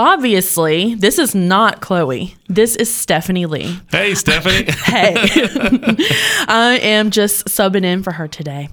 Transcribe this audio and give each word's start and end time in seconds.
Obviously, 0.00 0.94
this 0.94 1.18
is 1.18 1.34
not 1.34 1.82
Chloe. 1.82 2.34
This 2.48 2.74
is 2.74 2.90
Stephanie 2.90 3.44
Lee. 3.44 3.78
Hey, 3.90 4.14
Stephanie. 4.14 4.66
Hey, 4.90 5.14
I 6.48 6.78
am 6.82 7.10
just 7.10 7.44
subbing 7.48 7.84
in 7.84 8.02
for 8.02 8.10
her 8.12 8.26
today. 8.26 8.70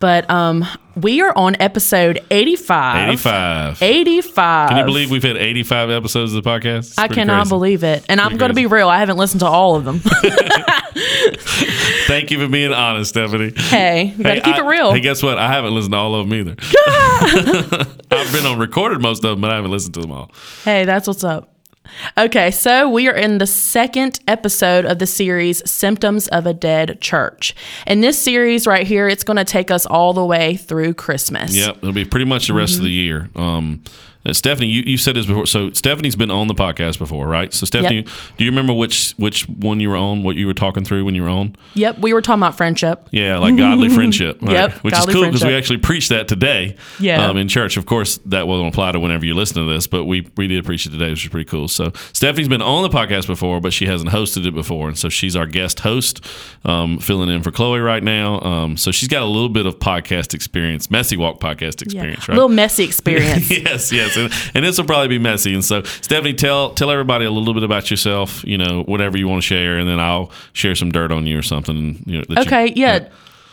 But 0.00 0.28
um, 0.28 0.66
we 0.94 1.22
are 1.22 1.32
on 1.34 1.56
episode 1.60 2.20
85. 2.30 3.08
85. 3.08 3.82
85. 3.82 4.68
Can 4.68 4.76
you 4.78 4.84
believe 4.84 5.10
we've 5.10 5.22
had 5.22 5.38
85 5.38 5.88
episodes 5.88 6.34
of 6.34 6.44
the 6.44 6.50
podcast? 6.50 6.90
It's 6.90 6.98
I 6.98 7.08
cannot 7.08 7.44
crazy. 7.44 7.48
believe 7.48 7.82
it. 7.82 8.04
And 8.10 8.20
I'm 8.20 8.36
going 8.36 8.50
to 8.50 8.54
be 8.54 8.66
real. 8.66 8.90
I 8.90 8.98
haven't 8.98 9.16
listened 9.16 9.40
to 9.40 9.46
all 9.46 9.76
of 9.76 9.86
them. 9.86 10.02
Thank 12.06 12.30
you 12.30 12.38
for 12.38 12.48
being 12.48 12.72
honest, 12.72 13.10
Stephanie. 13.10 13.52
hey, 13.56 14.14
you 14.16 14.22
got 14.22 14.34
to 14.34 14.34
Hey, 14.36 14.40
keep 14.40 14.54
I- 14.54 14.58
it 14.60 14.64
real. 14.64 14.92
Hey, 14.92 15.00
guess 15.00 15.22
what? 15.22 15.38
I 15.38 15.48
haven't 15.52 15.74
listened 15.74 15.92
to 15.92 15.98
all 15.98 16.14
of 16.14 16.28
them 16.28 16.34
either. 16.38 16.56
I've 18.10 18.32
been 18.32 18.46
on 18.46 18.58
recorded 18.58 19.00
most 19.00 19.24
of 19.24 19.30
them, 19.30 19.40
but 19.40 19.50
I 19.50 19.56
haven't 19.56 19.70
listened 19.70 19.94
to 19.94 20.00
them 20.00 20.12
all. 20.12 20.30
Hey, 20.64 20.84
that's 20.84 21.06
what's 21.06 21.24
up. 21.24 21.52
Okay, 22.18 22.50
so 22.50 22.90
we 22.90 23.08
are 23.08 23.14
in 23.14 23.38
the 23.38 23.46
second 23.46 24.18
episode 24.26 24.84
of 24.84 24.98
the 24.98 25.06
series 25.06 25.68
Symptoms 25.70 26.26
of 26.28 26.44
a 26.44 26.52
Dead 26.52 27.00
Church. 27.00 27.54
In 27.86 28.00
this 28.00 28.18
series 28.18 28.66
right 28.66 28.86
here, 28.86 29.08
it's 29.08 29.22
going 29.22 29.36
to 29.36 29.44
take 29.44 29.70
us 29.70 29.86
all 29.86 30.12
the 30.12 30.24
way 30.24 30.56
through 30.56 30.94
Christmas. 30.94 31.54
Yep, 31.54 31.76
it'll 31.78 31.92
be 31.92 32.04
pretty 32.04 32.26
much 32.26 32.48
the 32.48 32.54
rest 32.54 32.76
of 32.78 32.82
the 32.82 32.90
year. 32.90 33.30
Um, 33.36 33.84
uh, 34.26 34.32
Stephanie, 34.32 34.68
you, 34.68 34.82
you 34.82 34.98
said 34.98 35.16
this 35.16 35.26
before. 35.26 35.46
So 35.46 35.70
Stephanie's 35.72 36.16
been 36.16 36.30
on 36.30 36.48
the 36.48 36.54
podcast 36.54 36.98
before, 36.98 37.26
right? 37.26 37.52
So 37.54 37.64
Stephanie, 37.66 37.96
Yep. 38.02 38.08
do 38.38 38.44
you 38.44 38.50
remember 38.50 38.72
which 38.72 39.12
which 39.16 39.48
one 39.48 39.80
you 39.80 39.90
were 39.90 39.96
on? 39.96 40.22
What 40.22 40.36
you 40.36 40.46
were 40.46 40.54
talking 40.54 40.84
through 40.84 41.04
when 41.04 41.14
you 41.14 41.22
were 41.22 41.28
on? 41.28 41.56
Yep, 41.74 41.98
we 42.00 42.12
were 42.12 42.20
talking 42.22 42.40
about 42.42 42.56
friendship. 42.56 43.08
Yeah, 43.12 43.38
like 43.38 43.56
godly 43.56 43.88
friendship. 43.88 44.38
right? 44.42 44.52
Yep, 44.52 44.72
Which 44.84 44.98
is 44.98 45.06
cool 45.06 45.24
because 45.26 45.44
we 45.44 45.54
actually 45.54 45.78
preached 45.78 46.08
that 46.10 46.28
today 46.28 46.76
Yeah. 46.98 47.26
um, 47.26 47.36
in 47.36 47.48
church. 47.48 47.76
Of 47.76 47.86
course, 47.86 48.18
that 48.26 48.46
won't 48.48 48.68
apply 48.68 48.92
to 48.92 49.00
whenever 49.00 49.24
you 49.24 49.34
listen 49.34 49.64
to 49.66 49.72
this, 49.72 49.86
but 49.86 50.04
we, 50.04 50.28
we 50.36 50.46
did 50.48 50.64
preach 50.64 50.86
it 50.86 50.90
today, 50.90 51.10
which 51.10 51.24
is 51.24 51.30
pretty 51.30 51.48
cool. 51.48 51.68
So 51.68 51.92
Stephanie's 52.12 52.48
been 52.48 52.62
on 52.62 52.82
the 52.82 52.88
podcast 52.88 53.26
before, 53.26 53.60
but 53.60 53.72
she 53.72 53.86
hasn't 53.86 54.10
hosted 54.10 54.46
it 54.46 54.54
before. 54.54 54.88
And 54.88 54.98
so 54.98 55.08
she's 55.08 55.36
our 55.36 55.46
guest 55.46 55.80
host, 55.80 56.24
um, 56.64 56.98
filling 56.98 57.28
in 57.28 57.42
for 57.42 57.50
Chloe 57.50 57.80
right 57.80 58.02
now. 58.02 58.40
Um, 58.40 58.76
so 58.76 58.90
she's 58.90 59.08
got 59.08 59.22
a 59.22 59.26
little 59.26 59.48
bit 59.48 59.66
of 59.66 59.78
podcast 59.78 60.34
experience, 60.34 60.90
Messy 60.90 61.16
Walk 61.16 61.40
podcast 61.40 61.80
Yeah. 61.92 62.00
experience, 62.02 62.28
A 62.28 62.32
right? 62.32 62.34
little 62.36 62.48
messy 62.48 62.84
experience. 62.84 63.50
yes, 63.50 63.92
yes, 63.92 64.15
and, 64.16 64.32
and 64.54 64.64
this 64.64 64.78
will 64.78 64.84
probably 64.86 65.08
be 65.08 65.18
messy. 65.18 65.52
And 65.54 65.64
so, 65.64 65.82
Stephanie, 65.82 66.34
tell 66.34 66.70
tell 66.74 66.90
everybody 66.90 67.24
a 67.24 67.30
little 67.30 67.54
bit 67.54 67.62
about 67.62 67.90
yourself. 67.90 68.44
You 68.44 68.58
know, 68.58 68.82
whatever 68.84 69.16
you 69.18 69.28
want 69.28 69.42
to 69.42 69.46
share, 69.46 69.78
and 69.78 69.88
then 69.88 70.00
I'll 70.00 70.30
share 70.52 70.74
some 70.74 70.90
dirt 70.92 71.12
on 71.12 71.26
you 71.26 71.38
or 71.38 71.42
something. 71.42 72.02
You 72.06 72.18
know, 72.18 72.24
that 72.28 72.36
you- 72.38 72.42
Okay, 72.42 72.72
yeah. 72.76 73.08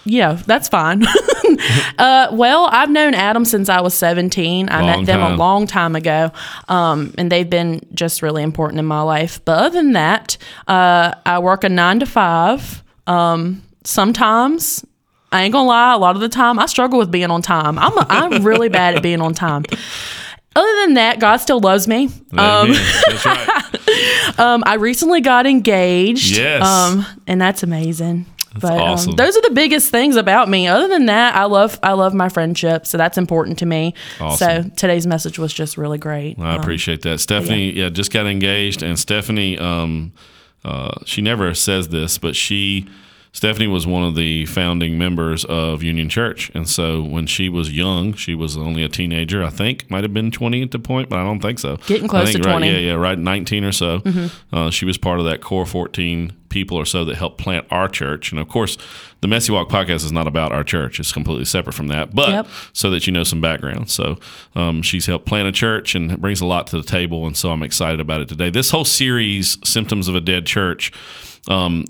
Yeah, 0.06 0.34
that's 0.46 0.68
fine. 0.68 1.06
uh, 1.98 2.28
well, 2.34 2.68
I've 2.70 2.90
known 2.90 3.14
Adam 3.14 3.46
since 3.46 3.70
I 3.70 3.80
was 3.80 3.94
17. 3.94 4.68
I 4.70 4.82
Long 4.82 4.86
met 4.88 5.06
them 5.06 5.22
a 5.22 5.38
long 5.38 5.66
time 5.66 5.96
ago, 5.96 6.30
um, 6.68 7.14
and 7.18 7.32
they've 7.32 7.50
been 7.50 7.80
just 7.94 8.22
really 8.22 8.44
important 8.44 8.80
in 8.80 8.86
my 8.86 9.02
life. 9.02 9.40
But 9.46 9.60
other 9.60 9.70
than 9.82 9.94
that, 9.94 10.38
uh, 10.68 11.14
I 11.26 11.40
work 11.40 11.64
a 11.64 11.70
nine 11.70 12.02
to 12.02 12.06
five. 12.06 12.84
Um, 13.08 13.64
sometimes, 13.86 14.84
I 15.32 15.44
ain't 15.44 15.54
gonna 15.54 15.68
lie, 15.70 15.94
a 15.94 15.98
lot 15.98 16.16
of 16.16 16.22
the 16.22 16.28
time, 16.30 16.60
I 16.60 16.66
struggle 16.66 17.00
with 17.00 17.10
being 17.10 17.32
on 17.32 17.42
time. 17.42 17.80
I'm, 17.80 17.98
a, 17.98 18.06
I'm 18.10 18.44
really 18.44 18.68
bad 18.70 18.96
at 18.96 19.04
being 19.04 19.22
on 19.22 19.34
time. 19.34 19.64
Other 20.56 20.76
than 20.86 20.94
that, 20.96 21.20
God 21.20 21.38
still 21.38 21.60
loves 21.60 21.88
me. 21.88 22.10
Amen. 22.38 22.74
That's 23.08 23.26
right. 23.26 23.60
Um, 24.40 24.64
I 24.66 24.76
recently 24.76 25.22
got 25.22 25.46
engaged. 25.46 26.36
Yes. 26.36 26.66
Um, 26.66 27.06
and 27.28 27.40
that's 27.40 27.62
amazing. 27.62 28.26
but 28.60 28.72
awesome. 28.80 29.12
um, 29.12 29.16
those 29.16 29.38
are 29.38 29.42
the 29.42 29.52
biggest 29.54 29.92
things 29.92 30.16
about 30.16 30.50
me. 30.50 30.68
Other 30.68 30.88
than 30.88 31.06
that, 31.08 31.36
I 31.36 31.44
love 31.46 31.78
I 31.84 31.92
love 31.94 32.14
my 32.16 32.30
friendship, 32.30 32.88
so 32.88 32.98
that's 32.98 33.18
important 33.18 33.60
to 33.60 33.66
me. 33.68 33.94
Awesome. 34.20 34.64
So 34.64 34.70
today's 34.76 35.06
message 35.06 35.38
was 35.38 35.54
just 35.54 35.78
really 35.78 36.00
great. 36.00 36.40
I 36.40 36.56
Um, 36.56 36.62
appreciate 36.62 37.04
that. 37.04 37.20
Stephanie, 37.20 37.74
yeah. 37.74 37.90
just 37.90 38.12
got 38.12 38.26
engaged, 38.26 38.82
and 38.82 38.98
Stephanie, 38.98 39.58
um, 39.60 40.14
uh, 40.66 40.96
she 41.06 41.22
never 41.22 41.54
says 41.54 41.90
this, 41.90 42.18
but 42.18 42.36
she, 42.36 42.88
Stephanie 43.36 43.66
was 43.68 43.88
one 43.88 44.04
of 44.04 44.14
the 44.16 44.46
founding 44.46 44.96
members 44.96 45.44
of 45.46 45.82
Union 45.82 46.08
Church, 46.08 46.52
and 46.54 46.70
so 46.70 47.02
when 47.02 47.26
she 47.26 47.50
was 47.50 47.76
young, 47.76 48.14
she 48.14 48.36
was 48.36 48.56
only 48.56 48.84
a 48.84 48.88
teenager. 48.88 49.44
I 49.44 49.50
think 49.50 49.90
might 49.90 50.04
have 50.04 50.14
been 50.14 50.30
twenty 50.30 50.62
at 50.62 50.70
the 50.70 50.78
point, 50.78 51.10
but 51.10 51.18
I 51.18 51.24
don't 51.24 51.40
think 51.40 51.58
so. 51.58 51.78
Getting 51.88 52.08
close 52.08 52.32
think 52.32 52.44
to 52.44 52.48
right, 52.50 52.60
20. 52.60 52.72
Yeah, 52.72 52.78
yeah, 52.78 52.94
right, 52.94 53.18
nineteen 53.18 53.64
or 53.64 53.72
so. 53.72 54.04
Uh, 54.54 54.70
she 54.70 54.86
was 54.86 55.00
part 55.00 55.18
of 55.20 55.26
that 55.26 55.42
core 55.42 55.66
fourteen 55.66 56.34
people 56.50 56.78
or 56.78 56.86
so 56.86 57.04
that 57.06 57.16
helped 57.16 57.40
plant 57.40 57.66
our 57.72 57.88
church, 57.88 58.32
and 58.32 58.40
of 58.40 58.48
course, 58.48 58.78
the 59.22 59.28
Messy 59.28 59.52
Walk 59.52 59.68
podcast 59.68 60.06
is 60.06 60.12
not 60.12 60.28
about 60.28 60.52
our 60.52 60.64
church; 60.64 61.00
it's 61.00 61.12
completely 61.12 61.46
separate 61.46 61.74
from 61.74 61.88
that. 61.88 62.14
But 62.14 62.30
Yep. 62.30 62.48
so 62.74 62.92
that 62.92 63.08
you 63.08 63.14
know 63.14 63.24
some 63.24 63.42
background. 63.42 63.90
So 63.90 64.20
um, 64.54 64.84
she's 64.84 65.08
helped 65.08 65.26
plant 65.26 65.48
a 65.48 65.52
church 65.52 65.96
and 65.96 66.22
brings 66.22 66.40
a 66.40 66.46
lot 66.46 66.68
to 66.68 66.78
the 66.78 66.84
table, 66.88 67.26
and 67.26 67.36
so 67.36 67.50
I'm 67.50 67.64
excited 67.64 68.00
about 68.00 68.22
it 68.22 68.30
today. 68.30 68.52
This 68.52 68.70
whole 68.70 68.86
series, 68.86 69.58
"Symptoms 69.68 70.08
of 70.08 70.14
a 70.14 70.22
Dead 70.22 70.46
Church," 70.46 70.92
um, 71.48 71.86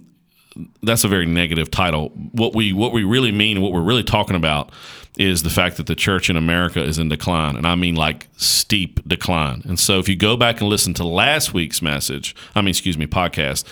that's 0.82 1.04
a 1.04 1.08
very 1.08 1.26
negative 1.26 1.72
title. 1.72 2.10
What 2.32 2.56
we 2.56 2.74
what 2.74 2.94
we 2.94 3.04
really 3.04 3.32
mean, 3.32 3.62
what 3.62 3.72
we're 3.72 3.82
really 3.82 4.04
talking 4.04 4.36
about, 4.36 4.72
is 5.18 5.44
the 5.44 5.50
fact 5.50 5.78
that 5.78 5.88
the 5.88 5.96
church 5.96 6.30
in 6.30 6.36
America 6.36 6.84
is 6.84 6.98
in 6.98 7.10
decline, 7.10 7.56
and 7.56 7.68
I 7.68 7.76
mean 7.76 7.96
like 7.96 8.28
steep 8.38 9.08
decline. 9.08 9.62
And 9.66 9.80
so, 9.80 10.00
if 10.00 10.10
you 10.10 10.16
go 10.16 10.38
back 10.38 10.62
and 10.62 10.70
listen 10.70 10.94
to 10.96 11.04
last 11.04 11.54
week's 11.54 11.82
message, 11.82 12.36
I 12.56 12.62
mean, 12.62 12.70
excuse 12.70 12.98
me, 12.98 13.08
podcast. 13.08 13.66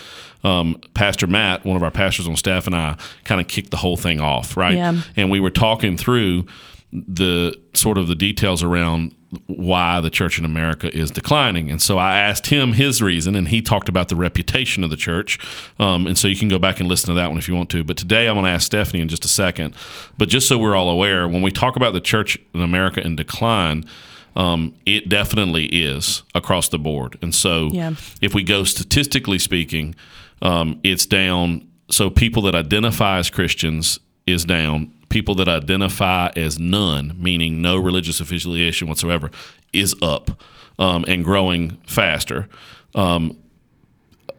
Um, 0.43 0.81
Pastor 0.95 1.27
Matt, 1.27 1.65
one 1.65 1.77
of 1.77 1.83
our 1.83 1.91
pastors 1.91 2.27
on 2.27 2.35
staff, 2.35 2.65
and 2.65 2.75
I 2.75 2.97
kind 3.25 3.39
of 3.39 3.47
kicked 3.47 3.69
the 3.69 3.77
whole 3.77 3.95
thing 3.95 4.19
off, 4.19 4.57
right? 4.57 4.75
Yeah. 4.75 4.99
And 5.15 5.29
we 5.29 5.39
were 5.39 5.51
talking 5.51 5.97
through 5.97 6.47
the 6.91 7.57
sort 7.73 7.97
of 7.97 8.07
the 8.07 8.15
details 8.15 8.61
around 8.63 9.15
why 9.47 10.01
the 10.01 10.09
church 10.09 10.37
in 10.37 10.43
America 10.43 10.93
is 10.93 11.09
declining. 11.09 11.71
And 11.71 11.81
so 11.81 11.97
I 11.97 12.17
asked 12.17 12.47
him 12.47 12.73
his 12.73 13.01
reason, 13.01 13.33
and 13.33 13.47
he 13.47 13.61
talked 13.61 13.87
about 13.87 14.09
the 14.09 14.15
reputation 14.17 14.83
of 14.83 14.89
the 14.89 14.97
church. 14.97 15.39
Um, 15.79 16.05
and 16.05 16.17
so 16.17 16.27
you 16.27 16.35
can 16.35 16.49
go 16.49 16.59
back 16.59 16.81
and 16.81 16.89
listen 16.89 17.07
to 17.07 17.13
that 17.13 17.29
one 17.29 17.37
if 17.37 17.47
you 17.47 17.55
want 17.55 17.69
to. 17.69 17.83
But 17.85 17.95
today 17.95 18.27
I'm 18.27 18.35
going 18.35 18.43
to 18.43 18.51
ask 18.51 18.65
Stephanie 18.65 19.01
in 19.01 19.07
just 19.07 19.23
a 19.23 19.29
second. 19.29 19.73
But 20.17 20.27
just 20.27 20.49
so 20.49 20.57
we're 20.57 20.75
all 20.75 20.89
aware, 20.89 21.29
when 21.29 21.41
we 21.41 21.49
talk 21.51 21.77
about 21.77 21.93
the 21.93 22.01
church 22.01 22.37
in 22.53 22.61
America 22.61 22.99
in 23.05 23.15
decline, 23.15 23.85
um, 24.35 24.75
it 24.85 25.07
definitely 25.07 25.65
is 25.67 26.23
across 26.35 26.67
the 26.67 26.79
board. 26.79 27.17
And 27.21 27.33
so 27.33 27.69
Yeah. 27.71 27.91
if 28.21 28.33
we 28.33 28.43
go 28.43 28.65
statistically 28.65 29.39
speaking, 29.39 29.95
um, 30.41 30.79
it's 30.83 31.05
down. 31.05 31.67
So 31.89 32.09
people 32.09 32.41
that 32.43 32.55
identify 32.55 33.19
as 33.19 33.29
Christians 33.29 33.99
is 34.27 34.43
down. 34.43 34.91
People 35.11 35.35
that 35.35 35.47
identify 35.47 36.31
as 36.35 36.57
none, 36.57 37.15
meaning 37.19 37.61
no 37.61 37.77
religious 37.77 38.19
affiliation 38.19 38.87
whatsoever, 38.87 39.29
is 39.73 39.95
up 40.01 40.41
um, 40.79 41.05
and 41.07 41.23
growing 41.23 41.77
faster. 41.85 42.49
Um, 42.95 43.37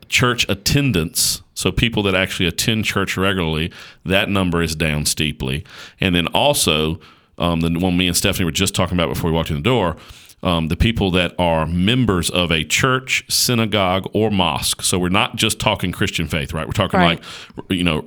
church 0.08 0.46
attendance, 0.48 1.42
so 1.54 1.72
people 1.72 2.02
that 2.02 2.14
actually 2.14 2.46
attend 2.46 2.84
church 2.84 3.16
regularly, 3.16 3.70
that 4.04 4.28
number 4.28 4.62
is 4.62 4.74
down 4.74 5.06
steeply. 5.06 5.64
And 6.00 6.14
then 6.14 6.26
also, 6.28 7.00
um, 7.38 7.60
the 7.60 7.78
one 7.78 7.96
me 7.96 8.08
and 8.08 8.16
Stephanie 8.16 8.44
were 8.44 8.50
just 8.50 8.74
talking 8.74 8.96
about 8.96 9.08
before 9.08 9.30
we 9.30 9.36
walked 9.36 9.50
in 9.50 9.56
the 9.56 9.62
door, 9.62 9.96
um, 10.42 10.68
the 10.68 10.76
people 10.76 11.10
that 11.12 11.34
are 11.38 11.66
members 11.66 12.28
of 12.30 12.50
a 12.50 12.64
church, 12.64 13.24
synagogue, 13.28 14.08
or 14.12 14.30
mosque. 14.30 14.82
So 14.82 14.98
we're 14.98 15.08
not 15.08 15.36
just 15.36 15.60
talking 15.60 15.92
Christian 15.92 16.26
faith, 16.26 16.52
right? 16.52 16.66
We're 16.66 16.72
talking 16.72 16.98
Right. 17.00 17.20
like, 17.56 17.70
you 17.70 17.84
know, 17.84 18.06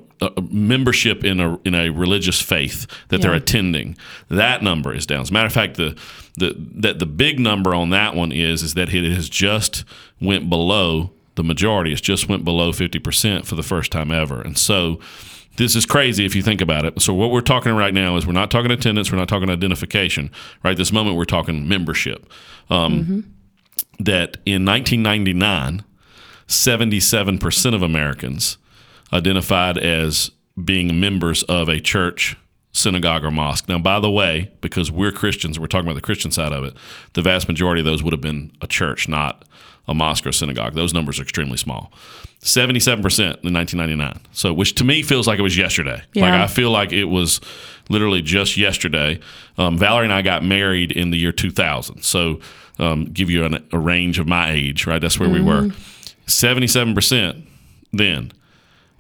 membership 0.50 1.24
in 1.24 1.40
a 1.40 1.58
in 1.66 1.76
a 1.76 1.90
religious 1.90 2.42
faith 2.42 2.88
that 3.10 3.22
they're 3.22 3.34
attending. 3.34 3.98
That 4.30 4.64
number 4.64 4.94
is 4.94 5.06
down. 5.06 5.22
As 5.22 5.30
a 5.30 5.34
matter 5.34 5.48
of 5.48 5.54
fact, 5.54 5.78
the 5.78 5.98
the 6.38 6.56
that 6.76 7.00
the 7.00 7.06
big 7.06 7.40
number 7.40 7.74
on 7.76 7.90
that 7.92 8.16
one 8.16 8.32
is 8.32 8.64
is 8.64 8.74
that 8.76 8.94
it 8.94 9.12
has 9.14 9.30
just 9.30 9.84
went 10.22 10.50
below 10.50 11.12
the 11.36 11.44
majority. 11.44 11.92
It's 11.92 12.02
just 12.02 12.30
went 12.30 12.44
below 12.46 12.72
fifty 12.72 13.00
percent 13.00 13.46
for 13.46 13.56
the 13.56 13.64
first 13.64 13.92
time 13.92 14.12
ever, 14.12 14.42
and 14.42 14.58
so. 14.58 15.00
This 15.58 15.76
is 15.76 15.86
crazy 15.86 16.26
if 16.26 16.36
you 16.36 16.42
think 16.42 16.62
about 16.62 16.86
it. 16.86 17.02
So 17.02 17.14
what 17.14 17.32
we're 17.32 17.42
talking 17.42 17.74
right 17.76 17.94
now 17.94 18.18
is 18.18 18.28
we're 18.28 18.34
not 18.34 18.52
talking 18.52 18.72
attendance, 18.72 19.12
we're 19.12 19.18
not 19.18 19.30
talking 19.30 19.50
identification. 19.50 20.32
Right, 20.64 20.76
this 20.76 20.92
moment 20.92 21.18
we're 21.18 21.26
talking 21.26 21.68
membership. 21.68 22.30
Um, 22.70 23.32
That 24.00 24.38
in 24.46 24.66
1999, 24.66 25.84
77% 26.48 27.74
of 27.74 27.82
Americans 27.82 28.58
identified 29.14 29.78
as 29.78 30.32
being 30.62 31.00
members 31.00 31.44
of 31.44 31.70
a 31.70 31.80
church, 31.80 32.36
synagogue 32.72 33.24
or 33.24 33.32
mosque. 33.32 33.70
Now, 33.70 33.80
by 33.80 34.00
the 34.00 34.12
way, 34.12 34.52
because 34.62 34.92
we're 34.92 35.12
Christians, 35.12 35.60
we're 35.60 35.68
talking 35.68 35.88
about 35.88 35.96
the 35.96 36.02
Christian 36.02 36.32
side 36.32 36.52
of 36.52 36.64
it, 36.66 36.74
the 37.14 37.22
vast 37.22 37.48
majority 37.48 37.80
of 37.80 37.86
those 37.86 38.04
would 38.04 38.14
have 38.14 38.22
been 38.22 38.52
a 38.62 38.68
church, 38.68 39.08
not 39.08 39.46
a 39.88 39.94
mosque 39.94 40.26
or 40.26 40.30
a 40.30 40.34
synagogue. 40.34 40.74
Those 40.74 40.94
numbers 40.94 41.20
are 41.20 41.24
extremely 41.24 41.58
small. 41.58 41.92
77% 42.42 43.00
in 43.00 43.54
1999. 43.54 44.20
So, 44.32 44.54
which 44.54 44.76
to 44.76 44.84
me 44.84 45.02
feels 45.02 45.28
like 45.28 45.40
it 45.40 45.42
was 45.42 45.58
yesterday. 45.58 46.04
Yeah. 46.14 46.24
Like, 46.24 46.34
I 46.34 46.48
feel 46.48 46.70
like 46.72 46.92
it 46.92 47.06
was 47.06 47.42
literally 47.90 48.22
just 48.22 48.56
yesterday. 48.58 49.20
Um, 49.58 49.78
Valerie 49.78 50.06
and 50.06 50.14
I 50.14 50.22
got 50.22 50.44
married 50.44 50.92
in 50.92 51.10
the 51.12 51.18
year 51.18 51.32
2000. 51.32 52.04
So, 52.04 52.40
um, 52.78 53.06
give 53.06 53.30
you 53.30 53.46
an, 53.46 53.66
a 53.72 53.80
range 53.80 54.20
of 54.20 54.28
my 54.28 54.52
age, 54.52 54.86
right? 54.86 55.00
That's 55.02 55.20
where 55.20 55.30
we 55.30 55.42
were. 55.42 55.70
77% 56.28 57.44
then. 57.94 58.32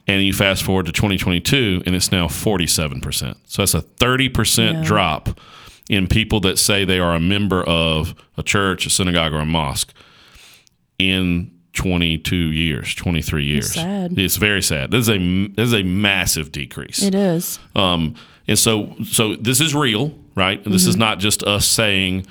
And 0.07 0.23
you 0.23 0.33
fast 0.33 0.63
forward 0.63 0.85
to 0.85 0.91
2022, 0.91 1.83
and 1.85 1.95
it's 1.95 2.11
now 2.11 2.27
47%. 2.27 3.35
So 3.47 3.61
that's 3.63 3.73
a 3.73 3.81
30% 3.81 4.73
Yeah. 4.73 4.81
drop 4.83 5.39
in 5.89 6.07
people 6.07 6.39
that 6.41 6.57
say 6.59 6.85
they 6.85 6.99
are 6.99 7.15
a 7.15 7.19
member 7.19 7.63
of 7.63 8.13
a 8.37 8.43
church, 8.43 8.85
a 8.85 8.89
synagogue, 8.89 9.33
or 9.33 9.39
a 9.39 9.45
mosque 9.45 9.93
in 10.99 11.51
22 11.73 12.35
years, 12.35 12.95
23 12.95 13.45
years. 13.45 13.73
sad. 13.73 14.17
It's 14.17 14.37
very 14.37 14.61
sad. 14.61 14.91
This 14.91 15.07
is 15.07 15.09
a 15.09 15.47
this 15.55 15.67
is 15.67 15.73
a 15.73 15.83
massive 15.83 16.51
decrease. 16.51 17.03
It 17.03 17.13
is. 17.13 17.59
Um, 17.75 18.15
and 18.47 18.57
so, 18.57 18.95
so 19.03 19.35
this 19.35 19.59
is 19.59 19.73
real, 19.75 20.13
right? 20.35 20.63
And 20.63 20.73
this 20.73 20.85
is 20.85 20.95
not 20.95 21.19
just 21.19 21.43
us 21.43 21.67
saying, 21.67 22.27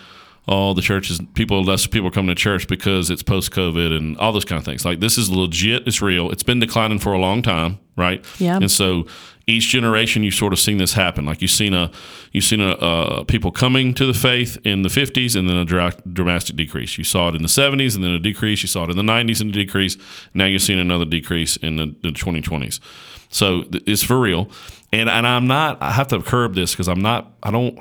"Oh, 0.46 0.72
the 0.72 0.80
church 0.80 1.10
is 1.10 1.20
people 1.34 1.62
less 1.64 1.86
people 1.86 2.08
are 2.08 2.12
coming 2.12 2.34
to 2.34 2.40
church 2.40 2.68
because 2.68 3.10
it's 3.10 3.22
post 3.22 3.50
COVID 3.50 3.96
and 3.96 4.16
all 4.18 4.32
those 4.32 4.44
kind 4.44 4.58
of 4.58 4.64
things." 4.64 4.84
Like 4.84 5.00
this 5.00 5.18
is 5.18 5.28
legit. 5.28 5.86
It's 5.86 6.00
real. 6.00 6.30
It's 6.30 6.44
been 6.44 6.60
declining 6.60 7.00
for 7.00 7.12
a 7.12 7.18
long 7.18 7.42
time, 7.42 7.78
right? 7.96 8.24
Yeah. 8.38 8.56
And 8.56 8.70
so, 8.70 9.06
each 9.46 9.68
generation 9.68 10.22
you've 10.22 10.34
sort 10.34 10.52
of 10.52 10.58
seen 10.58 10.78
this 10.78 10.94
happen. 10.94 11.26
Like 11.26 11.42
you've 11.42 11.50
seen 11.50 11.74
a 11.74 11.90
you've 12.32 12.44
seen 12.44 12.60
a 12.60 12.72
uh, 12.72 13.24
people 13.24 13.50
coming 13.52 13.92
to 13.94 14.06
the 14.06 14.14
faith 14.14 14.56
in 14.64 14.82
the 14.82 14.88
50s 14.88 15.36
and 15.36 15.48
then 15.48 15.56
a 15.56 15.64
dra- 15.64 15.92
dramatic 16.12 16.56
decrease. 16.56 16.96
You 16.96 17.04
saw 17.04 17.28
it 17.28 17.34
in 17.34 17.42
the 17.42 17.48
70s 17.48 17.94
and 17.94 18.02
then 18.02 18.12
a 18.12 18.18
decrease. 18.18 18.62
You 18.62 18.68
saw 18.68 18.84
it 18.84 18.90
in 18.90 18.96
the 18.96 19.02
90s 19.02 19.40
and 19.40 19.50
a 19.50 19.52
decrease. 19.52 19.96
Now 20.32 20.46
you're 20.46 20.58
seeing 20.58 20.80
another 20.80 21.04
decrease 21.04 21.56
in 21.56 21.76
the, 21.76 21.94
the 22.02 22.08
2020s. 22.10 22.80
So 23.28 23.62
th- 23.64 23.84
it's 23.86 24.02
for 24.02 24.18
real. 24.18 24.48
And 24.92 25.10
and 25.10 25.26
I'm 25.26 25.46
not. 25.46 25.82
I 25.82 25.90
have 25.90 26.08
to 26.08 26.22
curb 26.22 26.54
this 26.54 26.72
because 26.72 26.88
I'm 26.88 27.00
not. 27.02 27.32
I 27.42 27.50
don't. 27.50 27.78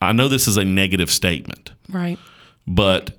I 0.00 0.12
know 0.12 0.28
this 0.28 0.48
is 0.48 0.56
a 0.56 0.64
negative 0.64 1.10
statement, 1.10 1.72
Right. 1.88 2.18
but 2.66 3.16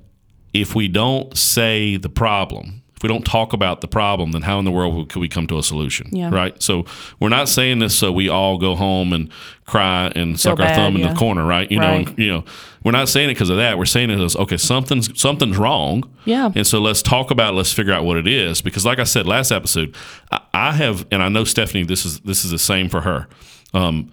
if 0.53 0.75
we 0.75 0.87
don't 0.87 1.35
say 1.37 1.95
the 1.97 2.09
problem, 2.09 2.82
we 3.03 3.09
don't 3.09 3.25
talk 3.25 3.53
about 3.53 3.81
the 3.81 3.87
problem, 3.87 4.31
then 4.31 4.41
how 4.41 4.57
in 4.57 4.65
the 4.65 4.71
world 4.71 5.09
could 5.09 5.19
we 5.19 5.27
come 5.27 5.45
to 5.47 5.59
a 5.59 5.63
solution? 5.63 6.07
Yeah. 6.11 6.29
Right. 6.29 6.61
So 6.63 6.85
we're 7.19 7.29
not 7.29 7.49
saying 7.49 7.79
this 7.79 7.95
so 7.95 8.11
we 8.11 8.29
all 8.29 8.57
go 8.57 8.75
home 8.75 9.13
and 9.13 9.29
cry 9.65 10.11
and 10.15 10.39
suck 10.39 10.59
our 10.59 10.65
bad, 10.65 10.75
thumb 10.75 10.95
in 10.95 11.01
the 11.01 11.13
corner, 11.13 11.45
right? 11.45 11.69
You 11.71 11.79
know, 11.79 11.93
and, 11.93 12.17
you 12.17 12.31
know, 12.31 12.43
we're 12.83 12.91
not 12.91 13.09
saying 13.09 13.29
it 13.29 13.33
because 13.33 13.49
of 13.49 13.57
that. 13.57 13.77
We're 13.77 13.85
saying 13.85 14.09
it 14.09 14.19
as 14.19 14.35
okay, 14.35 14.57
something's 14.57 15.19
something's 15.19 15.57
wrong. 15.57 16.09
Yeah. 16.25 16.51
And 16.55 16.65
so 16.65 16.79
let's 16.79 17.01
talk 17.01 17.31
about 17.31 17.53
it. 17.53 17.57
Let's 17.57 17.73
figure 17.73 17.93
out 17.93 18.03
what 18.05 18.17
it 18.17 18.27
is 18.27 18.61
because, 18.61 18.85
like 18.85 18.99
I 18.99 19.03
said 19.03 19.25
last 19.27 19.51
episode, 19.51 19.95
I, 20.31 20.41
I 20.53 20.71
have, 20.73 21.05
and 21.11 21.21
I 21.21 21.29
know 21.29 21.43
Stephanie. 21.43 21.83
This 21.83 22.05
is 22.05 22.19
this 22.21 22.43
is 22.43 22.51
the 22.51 22.59
same 22.59 22.89
for 22.89 23.01
her. 23.01 23.27
Um, 23.73 24.11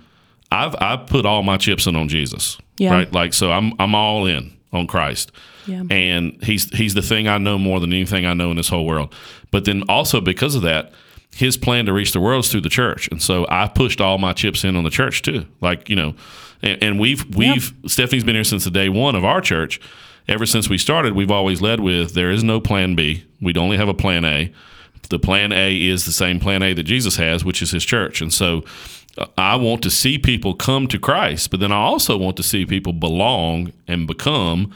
I've 0.53 0.75
I've 0.81 1.07
put 1.07 1.27
all 1.27 1.43
my 1.43 1.57
chips 1.57 1.87
in 1.87 1.97
on 1.97 2.09
Jesus. 2.09 2.59
Yeah. 2.79 2.93
Right. 2.93 3.13
Like 3.13 3.35
so, 3.35 3.51
I'm 3.51 3.73
I'm 3.79 3.95
all 3.95 4.27
in 4.27 4.57
on 4.73 4.87
Christ. 4.87 5.33
Yeah. 5.67 5.83
And 5.91 6.43
he's 6.43 6.71
he's 6.71 6.95
the 6.95 7.03
thing 7.03 7.29
I 7.29 7.39
know 7.39 7.59
more 7.59 7.81
than 7.81 7.93
anything 7.93 8.27
I 8.27 8.35
know 8.35 8.51
in 8.51 8.57
this 8.57 8.69
whole 8.69 8.87
world. 8.87 9.15
But 9.51 9.65
then 9.65 9.83
also 9.89 10.21
because 10.21 10.55
of 10.55 10.63
that, 10.63 10.93
his 11.35 11.57
plan 11.57 11.87
to 11.87 11.93
reach 11.93 12.13
the 12.13 12.21
world 12.21 12.45
is 12.45 12.51
through 12.51 12.63
the 12.63 12.69
church, 12.69 13.09
and 13.11 13.23
so 13.23 13.47
I 13.49 13.69
pushed 13.69 14.01
all 14.01 14.19
my 14.19 14.33
chips 14.33 14.65
in 14.65 14.77
on 14.77 14.85
the 14.85 14.91
church 14.91 15.23
too. 15.23 15.47
Like 15.61 15.89
you 15.89 15.97
know, 15.97 16.15
and, 16.63 16.83
and 16.83 17.01
we've 17.01 17.25
we've 17.37 17.73
Stephanie's 17.87 18.25
been 18.25 18.35
here 18.35 18.45
since 18.45 18.65
the 18.65 18.71
day 18.71 18.89
one 18.89 19.15
of 19.15 19.25
our 19.25 19.41
church. 19.41 19.81
Ever 20.29 20.47
since 20.47 20.69
we 20.69 20.79
started, 20.79 21.15
we've 21.15 21.31
always 21.31 21.61
led 21.61 21.81
with 21.81 22.15
there 22.15 22.31
is 22.31 22.45
no 22.45 22.61
plan 22.61 22.95
B. 22.95 23.25
We'd 23.41 23.59
only 23.59 23.77
have 23.77 23.89
a 23.89 23.95
plan 23.95 24.25
A. 24.25 24.53
The 25.09 25.19
plan 25.19 25.51
A 25.51 25.75
is 25.75 26.05
the 26.05 26.13
same 26.13 26.39
plan 26.39 26.63
A 26.63 26.73
that 26.73 26.85
Jesus 26.85 27.17
has, 27.17 27.45
which 27.45 27.63
is 27.63 27.73
his 27.73 27.85
church. 27.85 28.21
And 28.21 28.33
so 28.33 28.63
uh, 29.19 29.27
I 29.37 29.57
want 29.57 29.83
to 29.83 29.91
see 29.91 30.19
people 30.19 30.55
come 30.55 30.87
to 30.89 30.99
Christ, 31.01 31.51
but 31.51 31.59
then 31.59 31.73
I 31.73 31.77
also 31.77 32.17
want 32.17 32.37
to 32.37 32.45
see 32.45 32.65
people 32.65 32.93
belong 32.93 33.73
and 33.89 34.07
become 34.07 34.73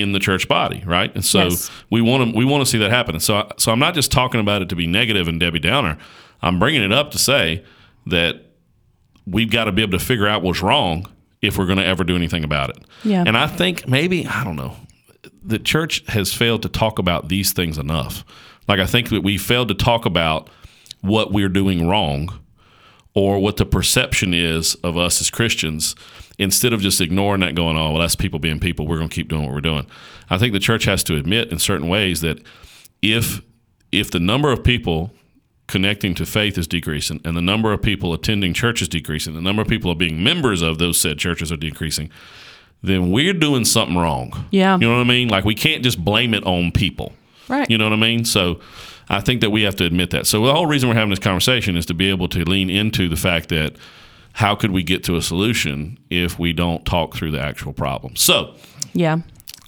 in 0.00 0.12
the 0.12 0.18
church 0.18 0.48
body, 0.48 0.82
right? 0.86 1.14
And 1.14 1.24
so 1.24 1.44
Yes. 1.44 1.70
we 1.90 2.00
want 2.00 2.30
to 2.32 2.36
we 2.36 2.44
want 2.44 2.64
to 2.64 2.70
see 2.70 2.78
that 2.78 2.90
happen. 2.90 3.14
And 3.14 3.22
so 3.22 3.50
so 3.58 3.72
I'm 3.72 3.78
not 3.78 3.94
just 3.94 4.10
talking 4.12 4.40
about 4.40 4.62
it 4.62 4.68
to 4.70 4.76
be 4.76 4.86
negative 4.86 5.28
and 5.28 5.38
Debbie 5.38 5.58
Downer. 5.58 5.98
I'm 6.42 6.58
bringing 6.58 6.82
it 6.82 6.92
up 6.92 7.10
to 7.12 7.18
say 7.18 7.64
that 8.06 8.46
we've 9.26 9.50
got 9.50 9.64
to 9.64 9.72
be 9.72 9.82
able 9.82 9.96
to 9.98 10.04
figure 10.04 10.26
out 10.26 10.42
what's 10.42 10.62
wrong 10.62 11.06
if 11.40 11.56
we're 11.58 11.66
going 11.66 11.78
to 11.78 11.84
ever 11.86 12.04
do 12.04 12.16
anything 12.16 12.44
about 12.44 12.70
it. 12.70 12.78
Yeah. 13.04 13.24
And 13.26 13.36
I 13.36 13.46
think 13.46 13.86
maybe 13.88 14.26
I 14.26 14.42
don't 14.44 14.56
know. 14.56 14.76
The 15.44 15.58
church 15.58 16.04
has 16.08 16.32
failed 16.32 16.62
to 16.62 16.68
talk 16.68 16.98
about 16.98 17.28
these 17.28 17.52
things 17.52 17.78
enough. 17.78 18.24
Like 18.68 18.80
I 18.80 18.86
think 18.86 19.10
that 19.10 19.22
we 19.22 19.38
failed 19.38 19.68
to 19.68 19.74
talk 19.74 20.06
about 20.06 20.48
what 21.00 21.32
we're 21.32 21.48
doing 21.48 21.88
wrong 21.88 22.38
or 23.14 23.38
what 23.40 23.56
the 23.56 23.66
perception 23.66 24.32
is 24.34 24.74
of 24.76 24.96
us 24.96 25.20
as 25.20 25.30
Christians 25.30 25.94
instead 26.38 26.72
of 26.72 26.80
just 26.80 27.00
ignoring 27.00 27.40
that 27.40 27.54
going 27.54 27.76
oh 27.76 27.92
well 27.92 28.00
that's 28.00 28.16
people 28.16 28.38
being 28.38 28.58
people 28.58 28.86
we're 28.86 28.96
going 28.96 29.08
to 29.08 29.14
keep 29.14 29.28
doing 29.28 29.42
what 29.44 29.52
we're 29.52 29.60
doing. 29.60 29.86
I 30.30 30.38
think 30.38 30.52
the 30.52 30.58
church 30.58 30.84
has 30.84 31.04
to 31.04 31.16
admit 31.16 31.52
in 31.52 31.58
certain 31.58 31.88
ways 31.88 32.20
that 32.20 32.42
if 33.00 33.42
if 33.90 34.10
the 34.10 34.20
number 34.20 34.50
of 34.50 34.64
people 34.64 35.12
connecting 35.66 36.14
to 36.14 36.26
faith 36.26 36.58
is 36.58 36.66
decreasing 36.66 37.20
and 37.24 37.36
the 37.36 37.42
number 37.42 37.72
of 37.72 37.80
people 37.82 38.12
attending 38.12 38.52
church 38.52 38.82
is 38.82 38.88
decreasing, 38.88 39.34
the 39.34 39.40
number 39.40 39.62
of 39.62 39.68
people 39.68 39.90
are 39.90 39.96
being 39.96 40.22
members 40.22 40.62
of 40.62 40.78
those 40.78 41.00
said 41.00 41.18
churches 41.18 41.52
are 41.52 41.56
decreasing, 41.56 42.10
then 42.82 43.10
we're 43.10 43.32
doing 43.32 43.64
something 43.64 43.96
wrong. 43.96 44.46
Yeah. 44.50 44.74
You 44.74 44.88
know 44.88 44.96
what 44.96 45.00
I 45.00 45.04
mean? 45.04 45.28
Like 45.28 45.44
we 45.44 45.54
can't 45.54 45.82
just 45.82 46.04
blame 46.04 46.34
it 46.34 46.44
on 46.44 46.72
people. 46.72 47.12
Right. 47.48 47.68
You 47.70 47.78
know 47.78 47.84
what 47.84 47.92
I 47.92 47.96
mean? 47.96 48.24
So 48.24 48.60
I 49.08 49.20
think 49.20 49.40
that 49.40 49.50
we 49.50 49.62
have 49.62 49.76
to 49.76 49.84
admit 49.84 50.10
that. 50.10 50.26
So 50.26 50.44
the 50.44 50.52
whole 50.52 50.66
reason 50.66 50.88
we're 50.88 50.94
having 50.94 51.10
this 51.10 51.18
conversation 51.18 51.76
is 51.76 51.86
to 51.86 51.94
be 51.94 52.08
able 52.08 52.28
to 52.28 52.44
lean 52.44 52.70
into 52.70 53.08
the 53.08 53.16
fact 53.16 53.48
that 53.50 53.76
how 54.34 54.54
could 54.54 54.70
we 54.70 54.82
get 54.82 55.04
to 55.04 55.16
a 55.16 55.22
solution 55.22 55.98
if 56.10 56.38
we 56.38 56.52
don't 56.52 56.84
talk 56.84 57.14
through 57.14 57.30
the 57.32 57.40
actual 57.40 57.72
problem? 57.72 58.16
So 58.16 58.54
Yeah. 58.94 59.12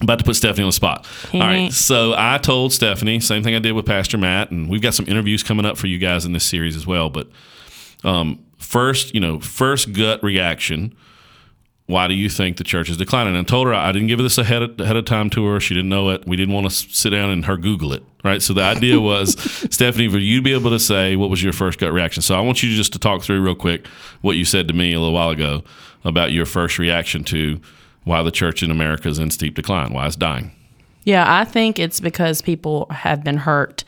I'm 0.00 0.06
about 0.06 0.18
to 0.18 0.24
put 0.24 0.34
Stephanie 0.36 0.64
on 0.64 0.68
the 0.68 0.72
spot. 0.72 1.06
All 1.32 1.40
right. 1.40 1.72
So 1.72 2.14
I 2.16 2.38
told 2.38 2.72
Stephanie, 2.72 3.20
same 3.20 3.42
thing 3.42 3.54
I 3.54 3.58
did 3.60 3.72
with 3.72 3.86
Pastor 3.86 4.18
Matt, 4.18 4.50
and 4.50 4.68
we've 4.68 4.82
got 4.82 4.92
some 4.92 5.06
interviews 5.06 5.42
coming 5.42 5.64
up 5.64 5.78
for 5.78 5.86
you 5.86 5.98
guys 5.98 6.24
in 6.26 6.32
this 6.32 6.44
series 6.44 6.76
as 6.76 6.86
well. 6.86 7.08
But 7.10 7.28
um, 8.02 8.44
first, 8.58 9.14
you 9.14 9.20
know, 9.20 9.38
first 9.40 9.92
gut 9.92 10.22
reaction. 10.22 10.94
Why 11.86 12.08
do 12.08 12.14
you 12.14 12.30
think 12.30 12.56
the 12.56 12.64
church 12.64 12.88
is 12.88 12.96
declining? 12.96 13.36
And 13.36 13.46
I 13.46 13.48
told 13.48 13.66
her 13.66 13.74
I 13.74 13.92
didn't 13.92 14.08
give 14.08 14.18
her 14.18 14.22
this 14.22 14.38
ahead 14.38 14.62
of, 14.62 14.80
ahead 14.80 14.96
of 14.96 15.04
time 15.04 15.28
to 15.30 15.44
her. 15.46 15.60
She 15.60 15.74
didn't 15.74 15.90
know 15.90 16.08
it. 16.08 16.26
We 16.26 16.36
didn't 16.36 16.54
want 16.54 16.68
to 16.70 16.74
sit 16.74 17.10
down 17.10 17.28
and 17.28 17.44
her 17.44 17.58
Google 17.58 17.92
it, 17.92 18.02
right? 18.22 18.40
So 18.40 18.54
the 18.54 18.62
idea 18.62 18.98
was, 19.12 19.38
Stephanie, 19.70 20.08
for 20.08 20.18
you 20.18 20.38
to 20.38 20.42
be 20.42 20.54
able 20.54 20.70
to 20.70 20.78
say 20.78 21.14
what 21.16 21.28
was 21.28 21.42
your 21.42 21.52
first 21.52 21.78
gut 21.78 21.92
reaction. 21.92 22.22
So 22.22 22.34
I 22.34 22.40
want 22.40 22.62
you 22.62 22.74
just 22.74 22.94
to 22.94 22.98
talk 22.98 23.22
through 23.22 23.42
real 23.42 23.54
quick 23.54 23.86
what 24.22 24.36
you 24.36 24.46
said 24.46 24.66
to 24.68 24.74
me 24.74 24.94
a 24.94 24.98
little 24.98 25.12
while 25.12 25.30
ago 25.30 25.62
about 26.04 26.32
your 26.32 26.46
first 26.46 26.78
reaction 26.78 27.22
to 27.24 27.60
why 28.04 28.22
the 28.22 28.30
church 28.30 28.62
in 28.62 28.70
America 28.70 29.08
is 29.08 29.18
in 29.18 29.30
steep 29.30 29.54
decline, 29.54 29.92
why 29.92 30.06
it's 30.06 30.16
dying. 30.16 30.52
Yeah, 31.04 31.24
I 31.26 31.44
think 31.44 31.78
it's 31.78 32.00
because 32.00 32.40
people 32.40 32.86
have 32.90 33.22
been 33.22 33.36
hurt. 33.36 33.84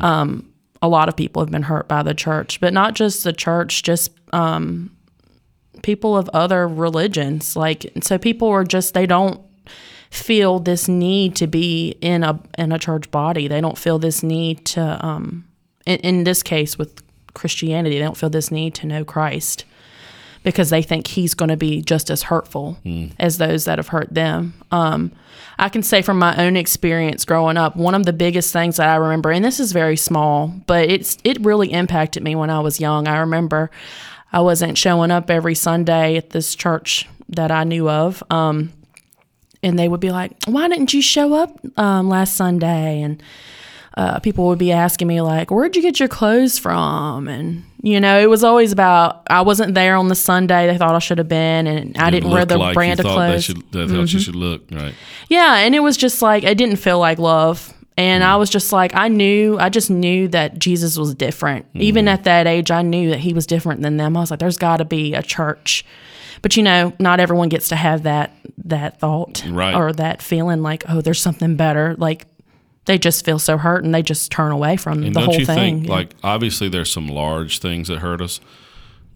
Um, 0.00 0.52
a 0.82 0.88
lot 0.88 1.08
of 1.08 1.16
people 1.16 1.42
have 1.42 1.50
been 1.50 1.64
hurt 1.64 1.88
by 1.88 2.02
the 2.02 2.14
church, 2.14 2.60
but 2.60 2.72
not 2.72 2.94
just 2.94 3.24
the 3.24 3.32
church, 3.32 3.82
just 3.82 4.12
um, 4.32 4.96
people 5.82 6.16
of 6.16 6.28
other 6.30 6.66
religions. 6.68 7.56
Like, 7.56 7.90
so 8.02 8.18
people 8.18 8.48
are 8.48 8.64
just, 8.64 8.94
they 8.94 9.06
don't 9.06 9.40
feel 10.10 10.58
this 10.58 10.88
need 10.88 11.36
to 11.36 11.46
be 11.46 11.96
in 12.00 12.24
a 12.24 12.40
in 12.58 12.72
a 12.72 12.78
church 12.78 13.10
body. 13.12 13.46
They 13.46 13.60
don't 13.60 13.78
feel 13.78 13.98
this 14.00 14.22
need 14.24 14.64
to 14.66 15.06
um 15.06 15.44
in, 15.86 15.98
in 15.98 16.24
this 16.24 16.42
case 16.42 16.76
with 16.76 17.00
Christianity, 17.34 17.98
they 17.98 18.04
don't 18.04 18.16
feel 18.16 18.30
this 18.30 18.50
need 18.50 18.74
to 18.74 18.86
know 18.86 19.04
Christ 19.04 19.64
because 20.42 20.70
they 20.70 20.82
think 20.82 21.06
he's 21.06 21.34
going 21.34 21.50
to 21.50 21.56
be 21.56 21.82
just 21.82 22.10
as 22.10 22.22
hurtful 22.24 22.78
as 23.18 23.38
those 23.38 23.66
that 23.66 23.78
have 23.78 23.88
hurt 23.88 24.12
them. 24.12 24.54
Um, 24.70 25.12
I 25.58 25.68
can 25.68 25.82
say 25.82 26.00
from 26.00 26.18
my 26.18 26.34
own 26.42 26.56
experience 26.56 27.26
growing 27.26 27.58
up, 27.58 27.76
one 27.76 27.94
of 27.94 28.06
the 28.06 28.12
biggest 28.14 28.50
things 28.52 28.78
that 28.78 28.88
I 28.88 28.96
remember, 28.96 29.30
and 29.30 29.44
this 29.44 29.60
is 29.60 29.72
very 29.72 29.96
small, 29.96 30.48
but 30.66 30.88
it's 30.88 31.18
it 31.24 31.38
really 31.44 31.70
impacted 31.72 32.22
me 32.22 32.34
when 32.34 32.50
I 32.50 32.60
was 32.60 32.80
young. 32.80 33.06
I 33.06 33.18
remember 33.18 33.70
I 34.32 34.40
wasn't 34.40 34.78
showing 34.78 35.10
up 35.10 35.30
every 35.30 35.54
Sunday 35.54 36.16
at 36.16 36.30
this 36.30 36.54
church 36.54 37.08
that 37.30 37.50
I 37.50 37.64
knew 37.64 37.88
of. 37.88 38.22
Um, 38.30 38.72
and 39.62 39.78
they 39.78 39.88
would 39.88 40.00
be 40.00 40.10
like, 40.10 40.32
"Why 40.46 40.68
didn't 40.68 40.94
you 40.94 41.02
show 41.02 41.34
up 41.34 41.58
um, 41.78 42.08
last 42.08 42.34
Sunday?" 42.34 43.02
And 43.02 43.22
uh, 43.96 44.18
people 44.20 44.46
would 44.46 44.58
be 44.58 44.72
asking 44.72 45.06
me 45.08 45.20
like, 45.20 45.50
"Where'd 45.50 45.76
you 45.76 45.82
get 45.82 45.98
your 46.00 46.08
clothes 46.08 46.58
from?" 46.58 47.28
And 47.28 47.64
you 47.82 48.00
know, 48.00 48.18
it 48.18 48.30
was 48.30 48.42
always 48.44 48.72
about 48.72 49.22
I 49.28 49.42
wasn't 49.42 49.74
there 49.74 49.96
on 49.96 50.08
the 50.08 50.14
Sunday 50.14 50.66
they 50.66 50.78
thought 50.78 50.94
I 50.94 50.98
should 50.98 51.18
have 51.18 51.28
been, 51.28 51.66
and 51.66 51.96
I 51.98 52.10
didn't 52.10 52.30
wear 52.30 52.44
the 52.46 52.56
like 52.58 52.74
brand 52.74 53.00
of 53.00 53.04
thought 53.06 53.18
they 53.26 53.32
clothes. 53.32 53.46
Mm-hmm. 53.48 53.60
should- 53.60 53.72
That 53.72 53.94
how 53.94 54.00
you 54.00 54.18
should 54.18 54.36
look, 54.36 54.62
right? 54.70 54.94
Yeah, 55.28 55.56
and 55.56 55.74
it 55.74 55.80
was 55.80 55.96
just 55.98 56.22
like 56.22 56.42
it 56.44 56.56
didn't 56.56 56.76
feel 56.76 56.98
like 56.98 57.18
love. 57.18 57.74
And 58.00 58.24
I 58.24 58.36
was 58.36 58.48
just 58.48 58.72
like, 58.72 58.94
I 58.94 59.08
knew, 59.08 59.58
I 59.58 59.68
just 59.68 59.90
knew 59.90 60.26
that 60.28 60.58
Jesus 60.58 60.96
was 60.96 61.14
different. 61.14 61.72
Mm. 61.74 61.80
Even 61.82 62.08
at 62.08 62.24
that 62.24 62.46
age, 62.46 62.70
I 62.70 62.82
knew 62.82 63.10
that 63.10 63.18
he 63.20 63.34
was 63.34 63.46
different 63.46 63.82
than 63.82 63.96
them. 63.98 64.16
I 64.16 64.20
was 64.20 64.30
like, 64.30 64.40
there's 64.40 64.56
got 64.56 64.78
to 64.78 64.84
be 64.84 65.14
a 65.14 65.22
church. 65.22 65.84
But 66.42 66.56
you 66.56 66.62
know, 66.62 66.94
not 66.98 67.20
everyone 67.20 67.50
gets 67.50 67.68
to 67.68 67.76
have 67.76 68.04
that 68.04 68.34
that 68.64 68.98
thought 69.00 69.44
Right. 69.48 69.74
or 69.74 69.92
that 69.92 70.22
feeling 70.22 70.62
like, 70.62 70.84
oh, 70.88 71.00
there's 71.02 71.20
something 71.20 71.56
better. 71.56 71.94
Like 71.98 72.26
they 72.86 72.96
just 72.96 73.24
feel 73.24 73.38
so 73.38 73.58
hurt 73.58 73.84
and 73.84 73.94
they 73.94 74.02
just 74.02 74.32
turn 74.32 74.50
away 74.52 74.76
from 74.78 75.02
And 75.02 75.14
the 75.14 75.20
don't 75.20 75.24
whole 75.30 75.38
you 75.40 75.44
thing. 75.46 75.80
think, 75.80 75.88
like, 75.88 76.14
obviously 76.24 76.68
there's 76.70 76.90
some 76.90 77.08
large 77.08 77.58
things 77.58 77.88
that 77.88 77.98
hurt 77.98 78.22
us, 78.22 78.40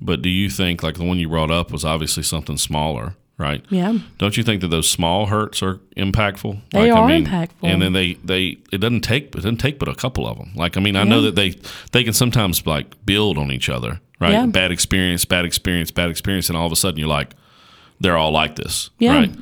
but 0.03 0.21
do 0.21 0.29
you 0.29 0.51
think, 0.51 0.83
like, 0.83 0.97
the 0.97 1.05
one 1.05 1.19
you 1.19 1.29
brought 1.29 1.51
up 1.51 1.73
was 1.73 1.83
obviously 1.85 2.23
something 2.23 2.59
smaller, 2.59 3.17
right? 3.39 3.65
yeah. 3.71 3.99
Don't 4.19 4.37
you 4.37 4.43
think 4.43 4.61
that 4.61 4.69
those 4.69 4.89
small 4.89 5.27
hurts 5.27 5.63
are 5.63 5.77
impactful? 5.97 6.61
They 6.73 6.91
like, 6.91 6.99
are 7.01 7.09
impactful. 7.09 7.51
And 7.63 7.83
then 7.83 7.93
they, 7.93 8.15
they 8.25 8.59
it 8.73 8.79
doesn't 8.79 9.01
take 9.03 9.25
it 9.27 9.33
doesn't 9.33 9.59
take 9.59 9.79
but 9.79 9.89
a 9.89 9.95
couple 9.95 10.27
of 10.27 10.39
them. 10.39 10.53
Like 10.55 10.77
I 10.77 10.81
mean, 10.81 10.97
I 10.97 11.05
know 11.05 11.23
that 11.23 11.35
they 11.35 11.55
they 11.93 12.05
can 12.05 12.13
sometimes 12.13 12.67
like 12.67 13.05
build 13.07 13.39
on 13.39 13.51
each 13.51 13.69
other, 13.69 14.01
right? 14.21 14.33
Yeah. 14.33 14.47
Bad 14.47 14.71
experience, 14.73 15.25
bad 15.25 15.45
experience, 15.45 15.91
bad 15.91 16.11
experience, 16.11 16.49
and 16.49 16.57
all 16.59 16.67
of 16.67 16.73
a 16.73 16.77
sudden 16.77 16.99
you're 16.99 17.09
like, 17.09 17.35
they're 18.01 18.17
all 18.17 18.33
like 18.33 18.57
this, 18.57 18.91
Yeah. 18.99 19.15
right? 19.17 19.35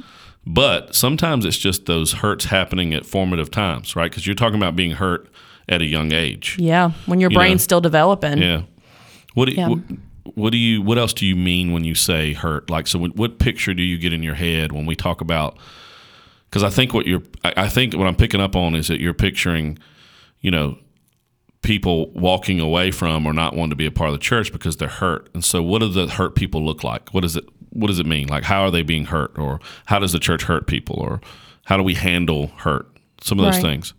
But 0.44 0.94
sometimes 0.94 1.44
it's 1.44 1.56
just 1.58 1.86
those 1.86 2.14
hurts 2.14 2.46
happening 2.46 2.92
at 2.94 3.06
formative 3.06 3.50
times, 3.50 3.94
right? 3.94 4.10
Because 4.10 4.26
you're 4.26 4.34
talking 4.34 4.56
about 4.56 4.74
being 4.74 4.92
hurt 4.92 5.28
at 5.68 5.80
a 5.80 5.86
young 5.86 6.12
age. 6.12 6.56
Yeah. 6.58 6.90
When 7.06 7.20
your 7.20 7.30
You 7.30 7.36
know, 7.36 7.40
brain's 7.40 7.62
still 7.62 7.80
developing. 7.80 8.38
Yeah. 8.38 8.62
What 9.34 9.48
do, 9.48 9.52
Yeah. 9.54 9.68
what, 9.68 9.78
what 10.34 10.50
do 10.50 10.58
you 10.58 10.82
what 10.82 10.98
else 10.98 11.12
do 11.12 11.26
you 11.26 11.36
mean 11.36 11.72
when 11.72 11.84
you 11.84 11.94
say 11.94 12.32
hurt? 12.32 12.70
Like 12.70 12.86
so, 12.86 12.98
what, 12.98 13.16
what 13.16 13.38
picture 13.38 13.74
do 13.74 13.82
you 13.82 13.98
get 13.98 14.12
in 14.12 14.22
your 14.22 14.34
head 14.34 14.72
when 14.72 14.86
we 14.86 14.94
talk 14.96 15.20
about? 15.20 15.58
Because 16.48 16.62
I 16.62 16.70
think 16.70 16.92
what 16.92 17.06
you're 17.06 17.22
I, 17.44 17.52
I 17.56 17.68
think 17.68 17.94
what 17.94 18.06
I'm 18.06 18.16
picking 18.16 18.40
up 18.40 18.54
on 18.56 18.74
is 18.74 18.88
that 18.88 19.00
you're 19.00 19.14
picturing, 19.14 19.78
you 20.40 20.50
know, 20.50 20.78
people 21.62 22.10
walking 22.12 22.60
away 22.60 22.90
from 22.90 23.26
or 23.26 23.32
not 23.32 23.54
wanting 23.54 23.70
to 23.70 23.76
be 23.76 23.86
a 23.86 23.90
part 23.90 24.10
of 24.10 24.14
the 24.14 24.20
church 24.20 24.52
because 24.52 24.76
they're 24.76 24.88
hurt. 24.88 25.28
And 25.34 25.44
so, 25.44 25.62
what 25.62 25.80
do 25.80 25.88
the 25.88 26.06
hurt 26.08 26.34
people 26.34 26.64
look 26.64 26.84
like? 26.84 27.10
What 27.10 27.22
does 27.22 27.36
it 27.36 27.44
What 27.70 27.88
does 27.88 27.98
it 27.98 28.06
mean? 28.06 28.28
Like, 28.28 28.44
how 28.44 28.62
are 28.62 28.70
they 28.70 28.82
being 28.82 29.06
hurt, 29.06 29.36
or 29.38 29.60
how 29.86 29.98
does 29.98 30.12
the 30.12 30.18
church 30.18 30.42
hurt 30.44 30.66
people, 30.66 30.96
or 31.00 31.20
how 31.64 31.76
do 31.76 31.82
we 31.82 31.94
handle 31.94 32.48
hurt? 32.58 32.86
Some 33.22 33.38
of 33.38 33.44
those 33.44 33.62
Right. 33.62 33.70
things. 33.70 33.94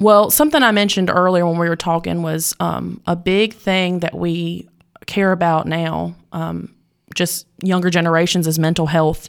Well, 0.00 0.30
something 0.30 0.62
I 0.62 0.70
mentioned 0.70 1.10
earlier 1.10 1.44
when 1.44 1.58
we 1.58 1.68
were 1.68 1.76
talking 1.76 2.22
was 2.22 2.54
um, 2.60 3.00
a 3.06 3.16
big 3.16 3.54
thing 3.54 3.98
that 4.00 4.14
we 4.14 4.68
care 5.08 5.32
about 5.32 5.66
now, 5.66 6.14
um, 6.30 6.72
just 7.14 7.48
younger 7.64 7.90
generations, 7.90 8.46
is 8.46 8.58
mental 8.60 8.86
health. 8.86 9.28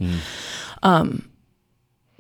Um, 0.83 1.27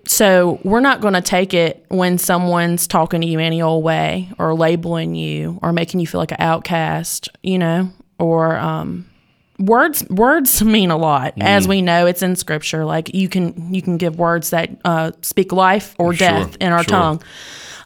so 0.07 0.59
we're 0.63 0.79
not 0.79 1.01
going 1.01 1.13
to 1.13 1.21
take 1.21 1.53
it 1.53 1.85
when 1.89 2.17
someone's 2.17 2.87
talking 2.87 3.21
to 3.21 3.27
you 3.27 3.37
any 3.37 3.61
old 3.61 3.83
way 3.83 4.31
or 4.39 4.55
labeling 4.55 5.13
you 5.13 5.59
or 5.61 5.71
making 5.71 5.99
you 5.99 6.07
feel 6.07 6.19
like 6.19 6.31
an 6.31 6.37
outcast, 6.39 7.29
you 7.43 7.59
know, 7.59 7.91
or 8.17 8.57
um, 8.57 9.07
words 9.59 10.03
words 10.09 10.63
mean 10.75 10.89
a 10.89 10.97
lot. 10.97 11.35
As 11.39 11.67
we 11.67 11.81
know 11.83 12.07
it's 12.07 12.23
in 12.23 12.35
scripture. 12.35 12.85
Like 12.85 13.13
you 13.13 13.29
can 13.29 13.71
you 13.71 13.83
can 13.83 13.97
give 13.97 14.17
words 14.17 14.49
that 14.49 14.71
uh, 14.83 15.11
speak 15.21 15.51
life 15.51 15.93
or 15.99 16.13
Sure, 16.13 16.27
death 16.27 16.57
in 16.59 16.71
our 16.71 16.83
sure. 16.83 16.89
tongue. 16.89 17.23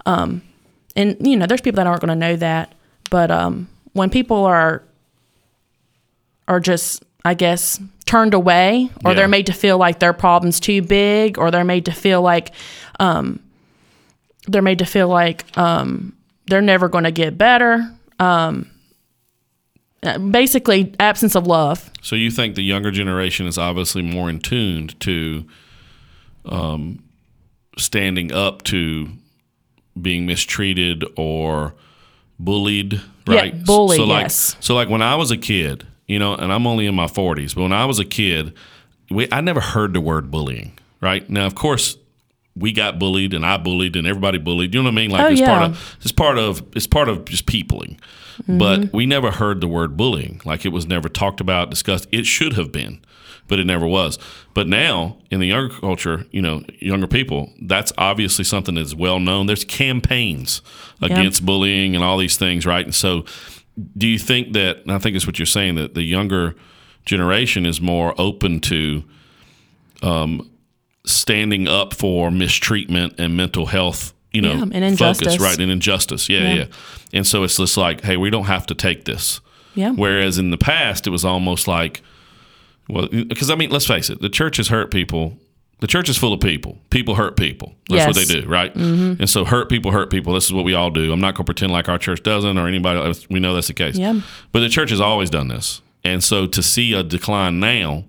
Um, 0.05 0.41
and 0.95 1.17
you 1.27 1.35
know 1.35 1.45
there's 1.45 1.61
people 1.61 1.77
that 1.77 1.87
aren't 1.87 2.01
going 2.01 2.09
to 2.09 2.15
know 2.15 2.37
that. 2.37 2.73
But 3.09 3.31
um, 3.31 3.67
when 3.93 4.09
people 4.09 4.45
are 4.45 4.83
are 6.47 6.59
just 6.59 7.03
i 7.25 7.33
guess 7.33 7.79
turned 8.05 8.33
away 8.33 8.89
or 9.05 9.11
Yeah. 9.11 9.15
they're 9.17 9.27
made 9.27 9.45
to 9.47 9.53
feel 9.53 9.77
like 9.77 9.99
their 9.99 10.13
problem's 10.13 10.59
too 10.59 10.81
big 10.81 11.37
or 11.37 11.51
they're 11.51 11.63
made 11.63 11.85
to 11.85 11.91
feel 11.91 12.21
like 12.21 12.51
um, 12.99 13.39
they're 14.47 14.61
made 14.61 14.79
to 14.79 14.85
feel 14.85 15.07
like 15.07 15.45
um, 15.57 16.13
they're 16.47 16.61
never 16.61 16.89
going 16.89 17.05
to 17.05 17.11
get 17.11 17.37
better 17.37 17.89
um, 18.19 18.69
basically 20.31 20.93
absence 20.99 21.35
of 21.35 21.47
love 21.47 21.89
So 22.01 22.15
you 22.15 22.29
think 22.29 22.55
the 22.55 22.61
younger 22.63 22.91
generation 22.91 23.47
is 23.47 23.57
obviously 23.57 24.01
more 24.01 24.29
in 24.29 24.39
tuned 24.39 24.99
to 25.01 25.45
um, 26.45 27.01
standing 27.77 28.31
up 28.33 28.63
to 28.63 29.07
being 29.99 30.25
mistreated 30.25 31.05
or 31.15 31.73
bullied, 32.37 32.93
Yeah, 33.27 33.35
right? 33.35 33.65
bullied, 33.65 33.97
So 33.97 34.03
like, 34.05 34.23
yes. 34.23 34.57
so 34.59 34.75
like 34.75 34.89
when 34.89 35.01
I 35.01 35.15
was 35.15 35.31
a 35.31 35.37
kid, 35.37 35.87
you 36.07 36.19
know, 36.19 36.35
and 36.35 36.51
I'm 36.51 36.67
only 36.67 36.85
in 36.85 36.95
my 36.95 37.05
40s, 37.05 37.55
but 37.55 37.61
when 37.61 37.73
I 37.73 37.85
was 37.85 37.99
a 37.99 38.05
kid, 38.05 38.53
we, 39.09 39.27
I 39.31 39.41
never 39.41 39.59
heard 39.59 39.93
the 39.93 40.01
word 40.01 40.31
bullying, 40.31 40.77
right? 41.01 41.27
Now, 41.29 41.45
of 41.45 41.55
course, 41.55 41.97
we 42.55 42.71
got 42.71 42.99
bullied 42.99 43.33
and 43.33 43.45
I 43.45 43.57
bullied 43.57 43.95
and 43.95 44.05
everybody 44.05 44.37
bullied. 44.37 44.73
You 44.73 44.81
know 44.81 44.85
what 44.85 44.93
I 44.93 44.95
mean? 44.95 45.11
Like 45.11 45.21
Oh, 45.21 45.31
it's 45.31 45.41
part 45.41 45.63
of 45.63 45.97
it's 46.01 46.11
part 46.11 46.37
of 46.37 46.63
it's 46.75 46.87
part 46.87 47.09
of 47.09 47.25
just 47.25 47.45
peopling. 47.45 47.99
Mm-hmm. 48.43 48.57
But 48.57 48.93
we 48.93 49.05
never 49.05 49.31
heard 49.31 49.61
the 49.61 49.67
word 49.67 49.97
bullying. 49.97 50.41
Like 50.45 50.65
it 50.65 50.69
was 50.69 50.85
never 50.85 51.09
talked 51.09 51.41
about, 51.41 51.69
discussed. 51.69 52.07
It 52.11 52.25
should 52.25 52.53
have 52.53 52.71
been, 52.71 53.03
but 53.47 53.59
it 53.59 53.65
never 53.65 53.87
was. 53.87 54.19
But 54.53 54.67
now 54.67 55.17
in 55.31 55.39
the 55.39 55.47
younger 55.47 55.73
culture, 55.73 56.25
you 56.31 56.41
know, 56.41 56.63
younger 56.79 57.07
people, 57.07 57.51
that's 57.61 57.91
obviously 57.97 58.43
something 58.43 58.75
that's 58.75 58.93
well 58.93 59.19
known. 59.19 59.47
There's 59.47 59.65
campaigns 59.65 60.61
against 61.01 61.45
bullying 61.45 61.95
and 61.95 62.03
all 62.03 62.17
these 62.17 62.37
things, 62.37 62.65
right? 62.65 62.85
And 62.85 62.95
so 62.95 63.25
do 63.97 64.07
you 64.07 64.19
think 64.19 64.53
that 64.53 64.77
and 64.83 64.91
I 64.91 64.99
think 64.99 65.15
it's 65.15 65.25
what 65.27 65.39
you're 65.39 65.45
saying 65.45 65.75
that 65.75 65.93
the 65.95 66.03
younger 66.03 66.55
generation 67.05 67.65
is 67.65 67.81
more 67.81 68.13
open 68.17 68.59
to 68.61 69.03
um, 70.01 70.49
standing 71.05 71.67
up 71.67 71.93
for 71.93 72.31
mistreatment 72.31 73.15
and 73.17 73.35
mental 73.35 73.65
health, 73.67 74.13
you 74.31 74.41
know, 74.41 74.53
Yeah, 74.53 74.61
and 74.71 74.97
focus, 74.97 75.21
injustice. 75.21 75.39
right? 75.39 75.59
And 75.59 75.71
injustice. 75.71 76.29
Yeah, 76.29 76.41
Yeah. 76.41 76.53
yeah, 76.53 76.65
And 77.13 77.27
so 77.27 77.43
it's 77.43 77.57
just 77.57 77.77
like, 77.77 78.01
hey, 78.01 78.17
we 78.17 78.29
don't 78.29 78.45
have 78.45 78.65
to 78.67 78.75
take 78.75 79.05
this. 79.05 79.41
yeah 79.75 79.91
Whereas 79.91 80.37
in 80.37 80.51
the 80.51 80.57
past, 80.57 81.07
it 81.07 81.09
was 81.09 81.25
almost 81.25 81.67
like, 81.67 82.01
well, 82.89 83.07
because 83.07 83.49
I 83.49 83.55
mean, 83.55 83.69
let's 83.69 83.87
face 83.87 84.09
it, 84.09 84.21
the 84.21 84.29
church 84.29 84.57
has 84.57 84.67
hurt 84.67 84.91
people. 84.91 85.37
The 85.79 85.87
church 85.87 86.07
is 86.07 86.17
full 86.17 86.31
of 86.31 86.39
people. 86.39 86.77
People 86.91 87.15
hurt 87.15 87.35
people. 87.35 87.73
That's 87.89 88.05
what 88.07 88.15
they 88.15 88.41
do, 88.41 88.47
right? 88.47 88.73
And 88.73 89.29
so 89.29 89.43
hurt 89.43 89.67
people 89.67 89.91
hurt 89.91 90.09
people. 90.09 90.33
This 90.33 90.45
is 90.45 90.53
what 90.53 90.63
we 90.63 90.73
all 90.73 90.89
do. 90.89 91.11
I'm 91.11 91.19
not 91.19 91.35
going 91.35 91.43
to 91.45 91.53
pretend 91.53 91.73
like 91.73 91.89
our 91.89 91.97
church 91.97 92.23
doesn't 92.23 92.57
or 92.57 92.67
anybody 92.69 92.99
else. 93.01 93.29
We 93.29 93.41
know 93.41 93.53
that's 93.53 93.67
the 93.67 93.73
case. 93.73 93.97
Yeah. 93.97 94.21
But 94.53 94.61
the 94.61 94.69
church 94.69 94.91
has 94.91 95.01
always 95.01 95.29
done 95.29 95.49
this. 95.49 95.81
And 96.05 96.23
so 96.23 96.47
to 96.47 96.63
see 96.63 96.93
a 96.93 97.03
decline 97.03 97.59
now 97.59 98.05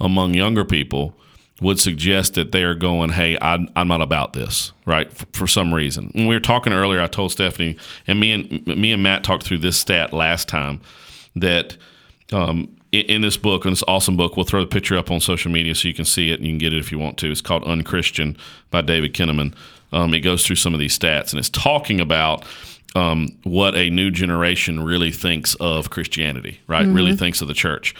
among 0.00 0.32
younger 0.32 0.64
people 0.64 1.14
would 1.60 1.78
suggest 1.78 2.34
that 2.34 2.52
they 2.52 2.62
are 2.64 2.74
going, 2.74 3.10
hey, 3.10 3.36
I, 3.38 3.66
I'm 3.76 3.88
not 3.88 4.00
about 4.00 4.32
this, 4.32 4.72
right? 4.86 5.08
f- 5.08 5.26
for 5.34 5.46
some 5.46 5.74
reason. 5.74 6.10
When 6.14 6.26
we 6.26 6.34
were 6.34 6.40
talking 6.40 6.72
earlier, 6.72 7.02
I 7.02 7.06
told 7.06 7.32
Stephanie, 7.32 7.76
and 8.06 8.18
me 8.18 8.32
and 8.32 8.66
me 8.66 8.92
and 8.92 9.02
Matt 9.02 9.24
talked 9.24 9.42
through 9.44 9.58
this 9.58 9.76
stat 9.76 10.14
last 10.14 10.48
time 10.48 10.80
that 11.36 11.76
um, 12.32 12.74
in, 12.92 13.22
this 13.22 13.36
book, 13.36 13.64
in 13.64 13.72
this 13.72 13.84
awesome 13.86 14.16
book, 14.16 14.36
we'll 14.36 14.46
throw 14.46 14.60
the 14.60 14.66
picture 14.66 14.96
up 14.96 15.10
on 15.10 15.20
social 15.20 15.50
media 15.50 15.74
so 15.74 15.88
you 15.88 15.94
can 15.94 16.04
see 16.04 16.30
it 16.30 16.40
and 16.40 16.44
you 16.44 16.52
can 16.52 16.58
get 16.58 16.72
it 16.72 16.78
if 16.78 16.90
you 16.90 16.98
want 16.98 17.18
to. 17.18 17.30
It's 17.30 17.40
called 17.40 17.64
Unchristian 17.64 18.36
by 18.70 18.80
David 18.80 19.14
Kinnaman. 19.14 19.54
Um, 19.92 20.14
it 20.14 20.20
goes 20.20 20.46
through 20.46 20.56
some 20.56 20.74
of 20.74 20.80
these 20.80 20.98
stats 20.98 21.32
and 21.32 21.38
it's 21.38 21.50
talking 21.50 22.00
about 22.00 22.44
um, 22.94 23.28
what 23.44 23.76
a 23.76 23.90
new 23.90 24.10
generation 24.10 24.82
really 24.82 25.12
thinks 25.12 25.54
of 25.56 25.90
Christianity, 25.90 26.60
right? 26.66 26.86
Really 26.86 27.14
thinks 27.16 27.40
of 27.40 27.48
the 27.48 27.54
church. 27.54 27.94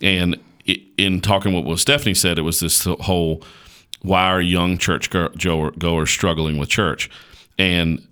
And 0.00 0.36
i 0.68 0.82
in 0.96 1.20
talking 1.20 1.52
what, 1.52 1.64
what 1.64 1.78
Stephanie 1.78 2.14
said, 2.14 2.38
it 2.38 2.42
was 2.42 2.60
this 2.60 2.84
whole 2.84 3.42
why 4.02 4.26
are 4.26 4.40
young 4.40 4.78
church 4.78 5.10
go- 5.10 5.28
goer- 5.30 5.72
goers 5.72 6.10
struggling 6.10 6.58
with 6.58 6.68
church? 6.68 7.10
And 7.58 8.06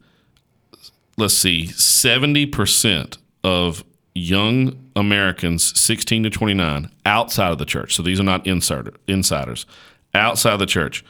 let's 1.16 1.34
see, 1.34 1.64
70% 1.66 3.16
of 3.42 3.84
young 4.14 4.90
Americans 4.96 5.78
16 5.78 6.24
to 6.24 6.30
29 6.30 6.90
outside 7.06 7.52
of 7.52 7.58
the 7.58 7.64
church, 7.64 7.94
so 7.94 8.02
these 8.02 8.18
are 8.20 8.24
not 8.24 8.46
insider, 8.46 8.94
insiders, 9.06 9.66
outside 10.14 10.54
of 10.54 10.58
the 10.58 10.66
church, 10.66 11.04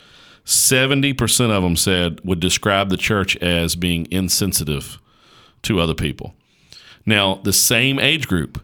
70% 0.44 1.50
of 1.50 1.62
them 1.62 1.76
said 1.76 2.20
would 2.24 2.40
describe 2.40 2.88
the 2.88 2.96
church 2.96 3.36
as 3.36 3.76
being 3.76 4.06
insensitive 4.10 4.98
to 5.62 5.80
other 5.80 5.94
people. 5.94 6.34
Now, 7.04 7.36
the 7.44 7.52
same 7.52 7.98
age 7.98 8.28
group 8.28 8.62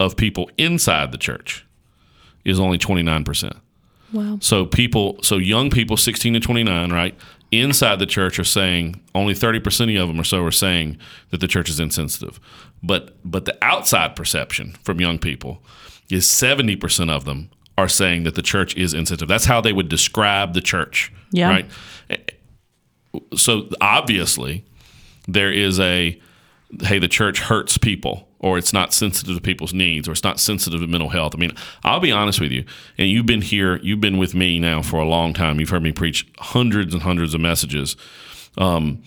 of 0.00 0.16
people 0.16 0.50
inside 0.56 1.12
the 1.12 1.18
church 1.18 1.66
is 2.44 2.58
only 2.58 2.78
29%. 2.78 3.56
wow 4.12 4.38
So 4.40 4.64
people, 4.64 5.18
so 5.22 5.36
young 5.36 5.70
people, 5.70 5.96
sixteen 5.96 6.32
to 6.34 6.40
twenty 6.40 6.64
nine, 6.64 6.90
right, 6.92 7.14
inside 7.50 7.98
the 7.98 8.06
church 8.06 8.38
are 8.38 8.44
saying 8.44 9.00
only 9.14 9.34
thirty 9.34 9.60
percent 9.60 9.90
of 9.96 10.08
them 10.08 10.20
or 10.20 10.24
so 10.24 10.42
are 10.44 10.50
saying 10.50 10.98
that 11.30 11.40
the 11.40 11.48
church 11.48 11.68
is 11.70 11.80
insensitive, 11.80 12.38
but 12.82 13.16
but 13.24 13.44
the 13.44 13.56
outside 13.62 14.14
perception 14.16 14.76
from 14.82 15.00
young 15.00 15.18
people 15.18 15.62
is 16.10 16.28
seventy 16.28 16.76
percent 16.76 17.10
of 17.10 17.24
them 17.24 17.50
are 17.76 17.88
saying 17.88 18.24
that 18.24 18.34
the 18.34 18.42
church 18.42 18.76
is 18.76 18.92
insensitive. 18.92 19.28
That's 19.28 19.44
how 19.44 19.60
they 19.60 19.72
would 19.72 19.88
describe 19.88 20.52
the 20.54 20.60
church, 20.60 21.12
Yeah. 21.32 21.48
right? 21.48 21.70
So 23.36 23.68
obviously, 23.80 24.64
there 25.26 25.52
is 25.52 25.80
a 25.80 26.20
hey, 26.82 26.98
the 26.98 27.08
church 27.08 27.40
hurts 27.40 27.78
people, 27.78 28.27
or 28.40 28.58
it's 28.58 28.72
not 28.72 28.92
sensitive 28.92 29.34
to 29.34 29.40
people's 29.40 29.74
needs, 29.74 30.08
or 30.08 30.12
it's 30.12 30.24
not 30.24 30.38
sensitive 30.38 30.80
to 30.80 30.86
mental 30.86 31.08
health. 31.08 31.34
I 31.34 31.38
mean, 31.38 31.52
I'll 31.82 32.00
be 32.00 32.12
honest 32.12 32.40
with 32.40 32.52
you, 32.52 32.64
and 32.96 33.08
you've 33.08 33.26
been 33.26 33.42
here, 33.42 33.78
you've 33.82 34.00
been 34.00 34.18
with 34.18 34.34
me 34.34 34.58
now 34.58 34.82
for 34.82 34.98
a 34.98 35.04
long 35.04 35.34
time. 35.34 35.58
You've 35.58 35.70
heard 35.70 35.82
me 35.82 35.92
preach 35.92 36.26
hundreds 36.38 36.94
and 36.94 37.02
hundreds 37.02 37.34
of 37.34 37.40
messages 37.40 37.96
um, 38.58 39.02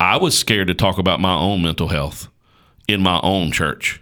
I 0.00 0.16
was 0.16 0.36
scared 0.36 0.68
to 0.68 0.74
talk 0.74 0.98
about 0.98 1.20
my 1.20 1.34
own 1.34 1.62
mental 1.62 1.88
health 1.88 2.28
in 2.88 3.02
my 3.02 3.20
own 3.22 3.52
church 3.52 4.00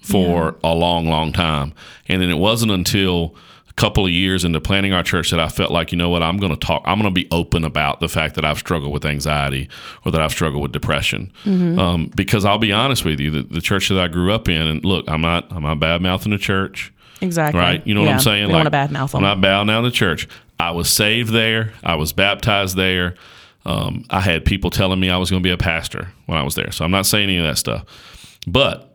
for 0.00 0.56
a 0.64 0.74
long, 0.74 1.06
long 1.06 1.32
time. 1.32 1.74
And 2.08 2.20
then 2.22 2.30
it 2.30 2.38
wasn't 2.38 2.72
until 2.72 3.34
couple 3.76 4.04
of 4.04 4.10
years 4.10 4.44
into 4.44 4.60
planning 4.60 4.92
our 4.92 5.02
church 5.02 5.30
that 5.30 5.40
I 5.40 5.48
felt 5.48 5.70
like, 5.70 5.92
you 5.92 5.98
know 5.98 6.10
what, 6.10 6.22
I'm 6.22 6.36
going 6.36 6.52
to 6.52 6.58
talk, 6.58 6.82
I'm 6.84 6.98
going 7.00 7.12
to 7.12 7.20
be 7.20 7.28
open 7.30 7.64
about 7.64 8.00
the 8.00 8.08
fact 8.08 8.34
that 8.34 8.44
I've 8.44 8.58
struggled 8.58 8.92
with 8.92 9.04
anxiety 9.04 9.68
or 10.04 10.12
that 10.12 10.20
I've 10.20 10.32
struggled 10.32 10.62
with 10.62 10.72
depression. 10.72 11.32
Um, 11.78 12.10
because 12.14 12.44
I'll 12.44 12.58
be 12.58 12.72
honest 12.72 13.04
with 13.04 13.20
you, 13.20 13.30
the, 13.30 13.42
the 13.42 13.60
church 13.60 13.88
that 13.88 13.98
I 13.98 14.08
grew 14.08 14.32
up 14.32 14.48
in, 14.48 14.60
and 14.60 14.84
look, 14.84 15.08
I'm 15.08 15.20
not, 15.20 15.50
I'm 15.50 15.62
not 15.62 15.80
bad 15.80 16.02
mouthing 16.02 16.32
the 16.32 16.38
church. 16.38 16.92
Exactly. 17.20 17.60
Right. 17.60 17.86
You 17.86 17.94
know 17.94 18.02
what 18.02 18.10
I'm 18.10 18.20
saying? 18.20 18.50
Want 18.50 18.64
to 18.64 18.70
bad 18.70 18.90
mouth 18.90 19.14
I'm 19.14 19.22
not 19.22 19.40
bowing 19.40 19.68
down 19.68 19.84
the 19.84 19.90
church. 19.90 20.28
I 20.58 20.72
was 20.72 20.90
saved 20.90 21.32
there. 21.32 21.72
I 21.82 21.94
was 21.94 22.12
baptized 22.12 22.76
there. 22.76 23.14
Um, 23.64 24.04
I 24.10 24.20
had 24.20 24.44
people 24.44 24.70
telling 24.70 24.98
me 24.98 25.08
I 25.08 25.16
was 25.16 25.30
going 25.30 25.42
to 25.42 25.46
be 25.46 25.52
a 25.52 25.56
pastor 25.56 26.08
when 26.26 26.36
I 26.36 26.42
was 26.42 26.56
there. 26.56 26.72
So 26.72 26.84
I'm 26.84 26.90
not 26.90 27.06
saying 27.06 27.24
any 27.24 27.38
of 27.38 27.44
that 27.44 27.58
stuff. 27.58 27.84
But 28.46 28.91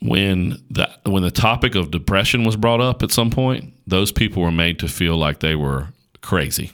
when 0.00 0.62
the 0.70 0.88
when 1.04 1.22
the 1.22 1.30
topic 1.30 1.74
of 1.74 1.90
depression 1.90 2.44
was 2.44 2.56
brought 2.56 2.80
up 2.80 3.02
at 3.02 3.10
some 3.10 3.30
point, 3.30 3.72
those 3.86 4.12
people 4.12 4.42
were 4.42 4.52
made 4.52 4.78
to 4.80 4.88
feel 4.88 5.16
like 5.16 5.40
they 5.40 5.54
were 5.54 5.88
crazy 6.20 6.70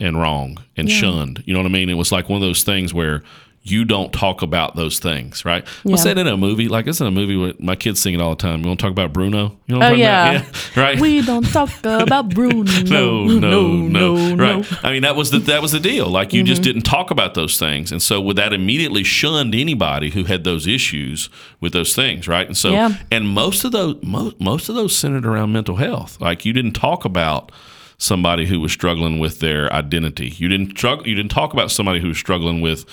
and 0.00 0.18
wrong 0.20 0.58
and 0.76 0.90
shunned. 0.90 1.42
You 1.46 1.54
know 1.54 1.60
what 1.60 1.66
I 1.66 1.72
mean? 1.72 1.88
It 1.88 1.94
was 1.94 2.10
like 2.10 2.28
one 2.28 2.42
of 2.42 2.46
those 2.46 2.64
things 2.64 2.92
where 2.92 3.22
you 3.64 3.84
don't 3.84 4.12
talk 4.12 4.42
about 4.42 4.74
those 4.74 4.98
things, 4.98 5.44
right? 5.44 5.64
What's 5.84 6.04
Yeah. 6.04 6.14
that 6.14 6.20
in 6.22 6.26
a 6.26 6.36
movie? 6.36 6.66
Like 6.66 6.88
it's 6.88 7.00
in 7.00 7.06
a 7.06 7.12
movie 7.12 7.36
where 7.36 7.52
my 7.60 7.76
kids 7.76 8.00
sing 8.00 8.12
it 8.12 8.20
all 8.20 8.30
the 8.30 8.36
time. 8.36 8.60
You 8.62 8.66
want 8.66 8.80
to 8.80 8.82
talk 8.84 8.90
about 8.90 9.12
Bruno? 9.12 9.56
You 9.66 9.74
know 9.74 9.78
what 9.78 9.86
I'm 9.86 9.92
Oh, 9.92 9.96
yeah. 9.96 10.32
Yeah. 10.76 10.82
Right. 10.82 10.98
We 11.00 11.22
don't 11.22 11.46
talk 11.46 11.70
about 11.84 12.28
Bruno. 12.34 12.64
no, 12.82 13.24
no, 13.26 13.72
no, 13.72 14.16
no, 14.34 14.34
Right. 14.34 14.84
I 14.84 14.90
mean, 14.92 15.02
that 15.02 15.14
was 15.14 15.30
the 15.30 15.38
that 15.40 15.62
was 15.62 15.70
the 15.70 15.78
deal. 15.80 16.08
Like 16.08 16.32
you 16.32 16.42
just 16.42 16.62
mm-hmm. 16.62 16.70
didn't 16.72 16.82
talk 16.82 17.10
about 17.12 17.34
those 17.34 17.56
things, 17.58 17.92
and 17.92 18.02
so 18.02 18.20
with 18.20 18.36
that 18.36 18.52
immediately 18.52 19.04
shunned 19.04 19.54
anybody 19.54 20.10
who 20.10 20.24
had 20.24 20.42
those 20.42 20.66
issues 20.66 21.28
with 21.60 21.72
those 21.72 21.94
things, 21.94 22.26
right? 22.26 22.46
And 22.46 22.56
so, 22.56 22.70
Yeah. 22.70 22.94
and 23.12 23.28
most 23.28 23.64
of 23.64 23.70
those 23.72 23.96
most 24.02 24.40
most 24.40 24.68
of 24.68 24.74
those 24.74 24.96
centered 24.96 25.24
around 25.24 25.52
mental 25.52 25.76
health. 25.76 26.20
Like 26.20 26.44
you 26.44 26.52
didn't 26.52 26.72
talk 26.72 27.04
about 27.04 27.52
somebody 27.96 28.46
who 28.46 28.58
was 28.58 28.72
struggling 28.72 29.20
with 29.20 29.38
their 29.38 29.72
identity. 29.72 30.30
You 30.36 30.48
didn't 30.48 30.76
struggle. 30.76 31.06
You 31.06 31.14
didn't 31.14 31.30
talk 31.30 31.52
about 31.52 31.70
somebody 31.70 32.00
who 32.00 32.08
was 32.08 32.18
struggling 32.18 32.60
with 32.60 32.84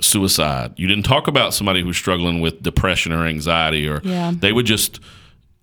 suicide. 0.00 0.72
You 0.76 0.86
didn't 0.86 1.04
talk 1.04 1.26
about 1.26 1.54
somebody 1.54 1.82
who's 1.82 1.96
struggling 1.96 2.40
with 2.40 2.62
depression 2.62 3.12
or 3.12 3.26
anxiety, 3.26 3.88
or 3.88 4.00
Yeah. 4.04 4.32
they 4.38 4.52
were 4.52 4.62
just 4.62 5.00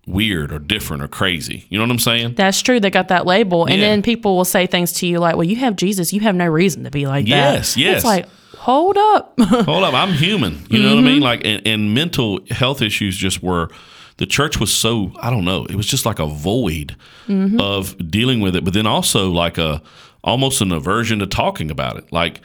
weird 0.06 0.52
or 0.52 0.58
different 0.58 1.02
or 1.02 1.08
crazy. 1.08 1.64
You 1.70 1.78
know 1.78 1.84
what 1.84 1.90
I'm 1.90 1.98
saying? 1.98 2.34
That's 2.34 2.60
true. 2.60 2.78
They 2.80 2.90
got 2.90 3.08
that 3.08 3.26
label, 3.26 3.64
and 3.64 3.76
Yeah. 3.80 3.88
then 3.88 4.02
people 4.02 4.36
will 4.36 4.44
say 4.44 4.66
things 4.66 4.92
to 4.94 5.06
you 5.06 5.18
like, 5.18 5.36
"Well, 5.36 5.46
you 5.46 5.56
have 5.56 5.76
Jesus. 5.76 6.12
You 6.12 6.20
have 6.20 6.34
no 6.34 6.46
reason 6.46 6.84
to 6.84 6.90
be 6.90 7.06
like 7.06 7.24
that." 7.26 7.54
Yes, 7.54 7.76
yes. 7.76 7.96
It's 7.96 8.04
like, 8.04 8.26
hold 8.58 8.96
up. 8.96 9.34
Hold 9.40 9.84
up, 9.84 9.94
I'm 9.94 10.12
human. 10.12 10.58
You 10.70 10.82
know 10.82 10.94
what 10.94 10.98
I 10.98 11.02
mean? 11.02 11.14
Mm-hmm. 11.16 11.22
Like, 11.22 11.42
and, 11.44 11.66
and 11.66 11.94
mental 11.94 12.40
health 12.50 12.82
issues 12.82 13.16
just 13.16 13.42
were. 13.42 13.68
The 14.16 14.26
church 14.26 14.60
was 14.60 14.72
so 14.72 15.12
I 15.20 15.28
don't 15.28 15.44
know. 15.44 15.64
It 15.66 15.74
was 15.74 15.86
just 15.86 16.06
like 16.06 16.20
a 16.20 16.26
void 16.26 16.94
mm-hmm. 17.28 17.60
of 17.60 17.96
dealing 18.10 18.40
with 18.40 18.54
it, 18.54 18.64
but 18.64 18.72
then 18.72 18.86
also 18.86 19.28
like 19.30 19.58
a 19.58 19.82
almost 20.22 20.60
an 20.60 20.70
aversion 20.72 21.18
to 21.18 21.26
talking 21.26 21.70
about 21.70 21.96
it. 21.96 22.12
Like, 22.12 22.40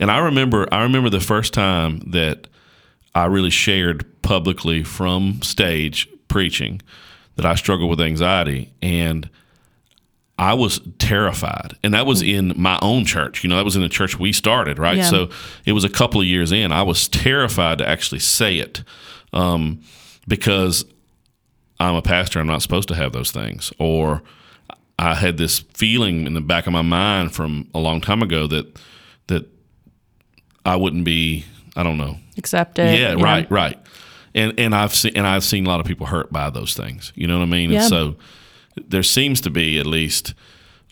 and 0.00 0.10
I 0.10 0.18
remember 0.18 0.66
I 0.72 0.82
remember 0.82 1.10
the 1.10 1.20
first 1.20 1.54
time 1.54 2.00
that 2.10 2.46
I 3.14 3.26
really 3.26 3.50
shared 3.50 4.22
publicly 4.22 4.82
from 4.82 5.40
stage 5.42 6.08
preaching 6.28 6.80
that 7.36 7.46
I 7.46 7.54
struggled 7.54 7.90
with 7.90 8.00
anxiety 8.00 8.72
and 8.82 9.28
I 10.36 10.54
was 10.54 10.80
terrified. 10.98 11.76
And 11.84 11.94
that 11.94 12.06
was 12.06 12.20
in 12.22 12.54
my 12.56 12.78
own 12.82 13.04
church. 13.04 13.44
You 13.44 13.50
know, 13.50 13.56
that 13.56 13.64
was 13.64 13.76
in 13.76 13.82
the 13.82 13.88
church 13.88 14.18
we 14.18 14.32
started, 14.32 14.78
right? 14.78 14.96
Yeah. 14.96 15.04
So 15.04 15.28
it 15.64 15.72
was 15.72 15.84
a 15.84 15.88
couple 15.88 16.20
of 16.20 16.26
years 16.26 16.50
in. 16.50 16.72
I 16.72 16.82
was 16.82 17.06
terrified 17.06 17.78
to 17.78 17.88
actually 17.88 18.18
say 18.18 18.58
it 18.58 18.82
um, 19.32 19.80
because 20.26 20.84
I'm 21.78 21.94
a 21.94 22.02
pastor. 22.02 22.40
I'm 22.40 22.48
not 22.48 22.62
supposed 22.62 22.88
to 22.88 22.96
have 22.96 23.12
those 23.12 23.30
things. 23.30 23.72
Or 23.78 24.22
I 24.98 25.14
had 25.14 25.36
this 25.36 25.60
feeling 25.60 26.26
in 26.26 26.34
the 26.34 26.40
back 26.40 26.66
of 26.66 26.72
my 26.72 26.82
mind 26.82 27.32
from 27.32 27.68
a 27.72 27.78
long 27.78 28.00
time 28.00 28.22
ago 28.22 28.46
that 28.48 28.76
that 29.28 29.48
I 30.64 30.76
wouldn't 30.76 31.04
be, 31.04 31.44
I 31.76 31.82
don't 31.82 31.98
know, 31.98 32.16
Accepted. 32.38 32.98
yeah, 32.98 33.14
know? 33.14 33.22
right, 33.22 33.50
right. 33.50 33.78
And 34.34 34.58
and 34.58 34.74
I've 34.74 34.94
seen 34.94 35.12
and 35.16 35.26
I've 35.26 35.44
seen 35.44 35.66
a 35.66 35.68
lot 35.68 35.80
of 35.80 35.86
people 35.86 36.06
hurt 36.06 36.32
by 36.32 36.50
those 36.50 36.74
things. 36.74 37.12
You 37.14 37.26
know 37.26 37.38
what 37.38 37.44
I 37.44 37.46
mean? 37.50 37.70
Yeah. 37.70 37.80
And 37.80 37.88
so 37.88 38.16
there 38.76 39.02
seems 39.04 39.40
to 39.42 39.50
be 39.50 39.78
at 39.78 39.86
least 39.86 40.34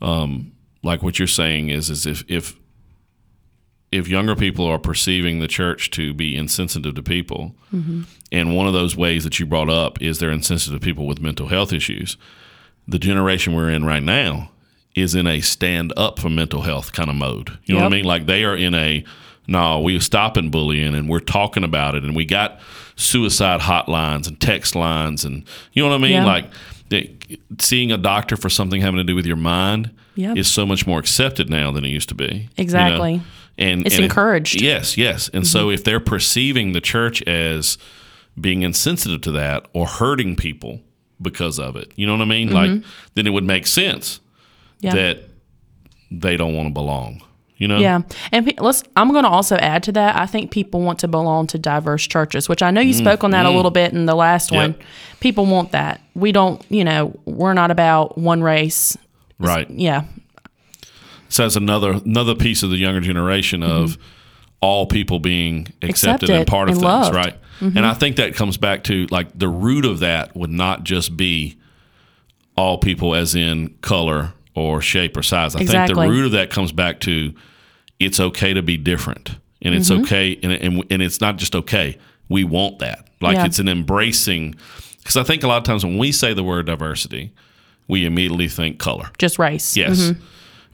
um, 0.01 0.53
like 0.85 1.03
what 1.03 1.19
you're 1.19 1.27
saying 1.29 1.69
is 1.71 1.91
is 1.91 2.07
if 2.07 2.25
if 2.29 2.55
if 3.91 4.09
younger 4.09 4.35
people 4.35 4.65
are 4.67 4.79
perceiving 4.79 5.41
the 5.41 5.49
church 5.49 5.91
to 5.91 6.15
be 6.15 6.37
insensitive 6.37 6.95
to 6.95 7.03
people, 7.03 7.55
Mm-hmm. 7.75 8.03
and 8.31 8.55
one 8.57 8.67
of 8.67 8.73
those 8.75 8.97
ways 8.97 9.25
that 9.25 9.39
you 9.41 9.47
brought 9.47 9.69
up 9.71 10.01
is 10.03 10.19
they're 10.19 10.31
insensitive 10.31 10.81
to 10.81 10.85
people 10.85 11.07
with 11.07 11.21
mental 11.21 11.49
health 11.49 11.73
issues. 11.73 12.17
The 12.87 12.99
generation 12.99 13.55
we're 13.55 13.71
in 13.71 13.85
right 13.85 14.03
now 14.03 14.51
is 14.95 15.15
in 15.15 15.27
a 15.27 15.41
stand 15.41 15.93
up 15.97 16.19
for 16.19 16.29
mental 16.29 16.63
health 16.63 16.93
kind 16.93 17.09
of 17.09 17.17
mode. 17.17 17.59
You 17.65 17.75
know 17.75 17.81
what 17.81 17.93
I 17.93 17.97
mean? 17.97 18.05
Like 18.05 18.27
they 18.27 18.45
are 18.45 18.55
in 18.57 18.75
a 18.75 19.05
no, 19.47 19.81
we're 19.81 20.01
stopping 20.01 20.51
bullying 20.51 20.95
and 20.95 21.09
we're 21.09 21.19
talking 21.21 21.65
about 21.65 21.95
it 21.95 22.05
and 22.05 22.15
we 22.15 22.25
got 22.25 22.61
suicide 22.97 23.61
hotlines 23.61 24.29
and 24.29 24.41
text 24.41 24.75
lines 24.75 25.25
and 25.25 25.45
you 25.73 25.83
know 25.83 25.89
what 25.91 25.95
I 25.97 25.99
mean? 25.99 26.13
Yeah. 26.13 26.25
Like 26.27 26.51
seeing 27.59 27.91
a 27.91 27.97
doctor 27.99 28.37
for 28.37 28.49
something 28.51 28.81
having 28.81 28.99
to 28.99 29.05
do 29.05 29.15
with 29.15 29.27
your 29.27 29.37
mind 29.37 29.91
Yep. 30.15 30.37
is 30.37 30.47
so 30.51 30.67
much 30.67 30.87
more 30.87 30.99
accepted 30.99 31.49
now 31.49 31.73
than 31.73 31.87
it 31.87 31.89
used 31.89 32.11
to 32.11 32.15
be. 32.15 32.25
you 32.27 32.31
know? 32.41 32.49
Exactly. 32.59 33.23
And 33.57 33.87
It's 33.87 33.95
and 33.95 34.05
encouraged. 34.05 34.57
Mm-hmm. 34.57 34.65
yes, 34.65 34.99
yes. 34.99 35.31
And 35.33 35.47
so 35.47 35.71
if 35.71 35.85
they're 35.85 36.01
perceiving 36.01 36.73
the 36.73 36.83
church 36.83 37.23
as 37.23 37.79
being 38.39 38.61
insensitive 38.61 39.23
to 39.23 39.31
that 39.33 39.65
or 39.73 39.87
hurting 39.87 40.37
people 40.37 40.81
because 41.21 41.59
of 41.59 41.77
it, 41.77 41.91
you 41.97 42.07
know 42.07 42.13
what 42.13 42.21
I 42.21 42.27
mean? 42.27 42.51
Like 42.53 42.83
then 43.15 43.27
it 43.27 43.31
would 43.31 43.45
make 43.45 43.67
sense 43.67 44.19
Mm-hmm. 44.83 44.87
Yeah. 44.87 44.95
that 44.95 45.19
they 46.11 46.37
don't 46.37 46.55
want 46.55 46.67
to 46.69 46.73
belong. 46.75 47.23
You 47.63 47.69
know? 47.69 47.79
Yeah, 47.79 48.01
and 48.33 48.53
let's. 48.59 48.83
I'm 48.97 49.13
going 49.13 49.23
to 49.23 49.31
also 49.31 49.57
add 49.57 49.85
to 49.85 49.93
that. 49.93 50.17
I 50.17 50.27
think 50.27 50.51
people 50.51 50.81
want 50.81 50.99
to 50.99 51.09
belong 51.09 51.47
to 51.49 51.59
diverse 51.59 52.05
churches, 52.07 52.49
which 52.49 52.61
I 52.61 52.73
know 52.73 52.81
you 52.81 52.93
mm, 52.93 52.99
spoke 52.99 53.23
on 53.23 53.31
that 53.31 53.47
a 53.47 53.51
mm. 53.51 53.55
little 53.55 53.71
bit 53.71 53.93
in 53.93 54.07
the 54.07 54.17
last 54.17 54.51
Mm, 54.51 54.55
Yep. 54.55 54.61
one. 54.61 54.87
People 55.21 55.47
want 55.47 55.71
that. 55.71 56.01
We 56.15 56.33
don't. 56.33 56.61
You 56.69 56.85
know, 56.85 57.17
we're 57.25 57.55
not 57.55 57.71
about 57.71 58.19
one 58.19 58.43
race. 58.43 58.97
Right. 59.39 59.71
Yeah, 59.71 60.05
So 61.29 61.45
that's 61.45 61.57
another 61.57 62.01
another 62.05 62.35
piece 62.35 62.63
of 62.65 62.71
the 62.71 62.77
younger 62.77 63.01
generation 63.01 63.61
mm-hmm. 63.61 63.85
of 63.85 63.99
all 64.61 64.87
people 64.87 65.19
being 65.19 65.69
accepted, 65.83 66.31
and 66.31 66.47
part 66.47 66.69
of 66.69 66.75
and 66.75 66.83
things, 66.83 66.93
loved. 66.93 67.15
right? 67.15 67.35
Mm-hmm. 67.61 67.77
And 67.77 67.87
I 67.87 67.95
think 67.95 68.17
that 68.17 68.35
comes 68.35 68.57
back 68.57 68.85
to 68.85 69.07
like 69.11 69.37
the 69.39 69.49
root 69.49 69.85
of 69.85 70.01
that 70.01 70.35
would 70.37 70.51
not 70.51 70.85
just 70.85 71.17
be 71.17 71.59
all 72.57 72.79
people 72.79 73.15
as 73.15 73.35
in 73.35 73.75
color 73.81 74.33
or 74.55 74.81
shape 74.81 75.17
or 75.17 75.23
size. 75.23 75.57
I 75.57 75.65
think 75.65 75.89
the 75.89 76.09
root 76.09 76.27
of 76.27 76.33
that 76.33 76.51
comes 76.51 76.73
back 76.73 77.01
to 77.01 77.33
it's 78.05 78.21
okay 78.21 78.53
to 78.55 78.63
be 78.63 78.77
different. 78.77 79.37
And 79.65 79.75
it's 79.75 79.91
Mm-hmm. 79.91 80.05
okay 80.05 80.39
and, 80.43 80.53
and 80.53 80.85
and 80.91 81.03
it's 81.03 81.21
not 81.21 81.37
just 81.37 81.55
okay. 81.55 81.97
We 82.29 82.45
want 82.45 82.79
that. 82.81 83.07
Like 83.21 83.37
Yeah. 83.37 83.47
it's 83.47 83.59
an 83.59 83.69
embracing 83.69 84.55
because 84.99 85.17
I 85.17 85.23
think 85.23 85.43
a 85.43 85.49
lot 85.49 85.59
of 85.59 85.65
times 85.65 85.85
when 85.85 85.99
we 85.99 86.13
say 86.13 86.35
the 86.35 86.45
word 86.45 86.67
diversity, 86.67 87.33
we 87.89 88.05
immediately 88.07 88.49
think 88.49 88.79
color. 88.79 89.11
just 89.19 89.39
race. 89.39 89.77
Yes. 89.77 90.13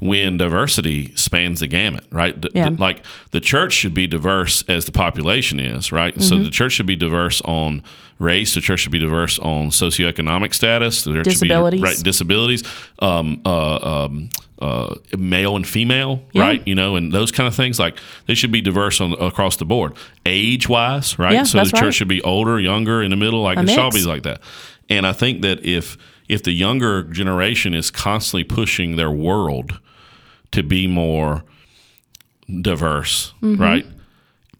When 0.00 0.36
diversity 0.36 1.12
spans 1.16 1.58
the 1.58 1.66
gamut, 1.66 2.04
right? 2.12 2.40
D- 2.40 2.48
Yeah. 2.54 2.70
like 2.78 3.04
the 3.32 3.40
church 3.40 3.72
should 3.72 3.94
be 3.94 4.06
diverse 4.06 4.62
as 4.68 4.84
the 4.84 4.92
population 4.92 5.58
is, 5.58 5.90
right? 5.90 6.14
Mm-hmm. 6.14 6.22
So 6.22 6.38
the 6.38 6.50
church 6.50 6.72
should 6.74 6.86
be 6.86 6.94
diverse 6.94 7.40
on 7.42 7.82
race. 8.20 8.54
The 8.54 8.60
church 8.60 8.80
should 8.80 8.92
be 8.92 9.00
diverse 9.00 9.40
on 9.40 9.70
socioeconomic 9.70 10.54
status. 10.54 11.02
The 11.02 11.14
church 11.14 11.24
Disabilities. 11.24 11.80
Should 11.80 11.84
be, 11.84 11.88
right, 11.88 12.04
disabilities, 12.04 12.62
um, 13.00 13.40
uh, 13.44 14.04
um, 14.04 14.30
uh, 14.60 14.94
male 15.16 15.54
and 15.56 15.66
female, 15.66 16.20
Yeah. 16.32 16.42
right? 16.42 16.66
You 16.66 16.74
know, 16.74 16.96
and 16.96 17.12
those 17.12 17.30
kind 17.30 17.46
of 17.46 17.54
things. 17.54 17.78
Like 17.78 17.98
they 18.26 18.34
should 18.34 18.50
be 18.52 18.60
diverse 18.60 19.00
on 19.00 19.12
across 19.14 19.56
the 19.56 19.64
board, 19.64 19.94
age 20.26 20.68
wise, 20.68 21.18
right? 21.18 21.32
Yeah, 21.32 21.44
so 21.44 21.58
the 21.58 21.70
church 21.70 21.82
right. 21.82 21.94
should 21.94 22.08
be 22.08 22.22
older, 22.22 22.58
younger, 22.60 23.02
in 23.02 23.10
the 23.10 23.16
middle. 23.16 23.42
Like 23.42 23.58
A 23.58 23.62
it 23.62 23.68
should 23.70 23.82
mix. 23.84 23.96
be 23.96 24.04
like 24.04 24.22
that. 24.24 24.40
And 24.88 25.06
I 25.06 25.12
think 25.12 25.42
that 25.42 25.64
if 25.64 25.96
if 26.28 26.42
the 26.42 26.52
younger 26.52 27.04
generation 27.04 27.72
is 27.74 27.90
constantly 27.90 28.44
pushing 28.44 28.96
their 28.96 29.10
world 29.10 29.78
to 30.50 30.62
be 30.62 30.86
more 30.86 31.42
diverse, 32.62 33.32
Mm-hmm. 33.42 33.60
right? 33.62 33.86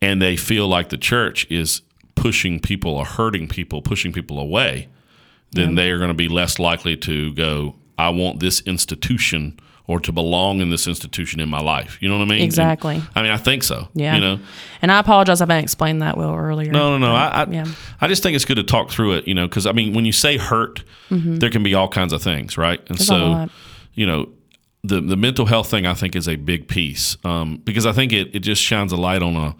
And 0.01 0.23
they 0.23 0.37
feel 0.37 0.69
like 0.69 0.91
the 0.91 0.97
church 0.99 1.47
is 1.51 1.83
pushing 2.15 2.61
people 2.61 2.93
or 2.95 3.05
hurting 3.05 3.49
people, 3.49 3.83
pushing 3.83 4.13
people 4.13 4.39
away, 4.39 4.89
then 5.53 5.75
they 5.75 5.91
are 5.91 5.99
going 5.99 6.09
to 6.09 6.15
be 6.15 6.29
less 6.29 6.59
likely 6.59 6.97
to 6.99 7.33
go, 7.35 7.75
I 7.99 8.11
want 8.11 8.39
this 8.39 8.61
institution 8.61 9.59
or 9.89 9.99
to 9.99 10.13
belong 10.13 10.61
in 10.61 10.71
this 10.71 10.87
institution 10.87 11.41
in 11.41 11.49
my 11.49 11.61
life. 11.61 11.99
You 12.01 12.09
know 12.09 12.19
what 12.19 12.25
I 12.25 12.31
mean? 12.31 12.43
Exactly. 12.43 12.95
And- 12.97 13.09
I 13.17 13.23
mean, 13.23 13.33
I 13.33 13.37
think 13.39 13.65
so. 13.65 13.89
Yeah. 13.95 14.15
You 14.15 14.21
know? 14.21 14.39
And 14.83 14.93
I 14.93 15.01
apologize 15.01 15.41
if 15.41 15.49
I 15.51 15.55
didn't 15.55 15.65
explain 15.65 15.99
that 15.99 16.17
well 16.17 16.35
earlier. 16.37 16.71
No, 16.71 16.97
no, 16.97 17.07
no. 17.09 17.15
I, 17.17 17.43
I, 17.43 17.47
Yeah. 17.51 17.67
I 18.01 18.07
just 18.07 18.23
think 18.23 18.37
it's 18.37 18.45
good 18.45 18.59
to 18.59 18.63
talk 18.63 18.91
through 18.91 19.15
it, 19.15 19.27
you 19.27 19.35
know, 19.35 19.49
because 19.49 19.67
I 19.67 19.73
mean, 19.73 19.95
when 19.95 20.05
you 20.05 20.13
say 20.13 20.37
hurt, 20.37 20.85
there 21.11 21.51
can 21.51 21.63
be 21.65 21.75
all 21.75 21.89
kinds 21.89 22.13
of 22.13 22.23
things, 22.23 22.57
right? 22.57 22.79
And 22.89 22.99
Mm-hmm. 22.99 23.13
a 23.43 23.49
so, 23.49 23.53
you 23.95 24.07
know, 24.07 24.29
the 24.85 25.01
the 25.01 25.17
mental 25.17 25.47
health 25.47 25.69
thing 25.71 25.87
I 25.87 25.95
think 25.95 26.15
is 26.15 26.29
a 26.29 26.37
big 26.37 26.69
piece 26.69 27.17
um, 27.25 27.57
because 27.65 27.85
I 27.85 27.93
think 27.93 28.13
it 28.13 28.33
it 28.35 28.41
just 28.41 28.63
shines 28.63 28.93
a 28.93 28.97
light 28.97 29.23
on 29.23 29.35
a 29.35 29.57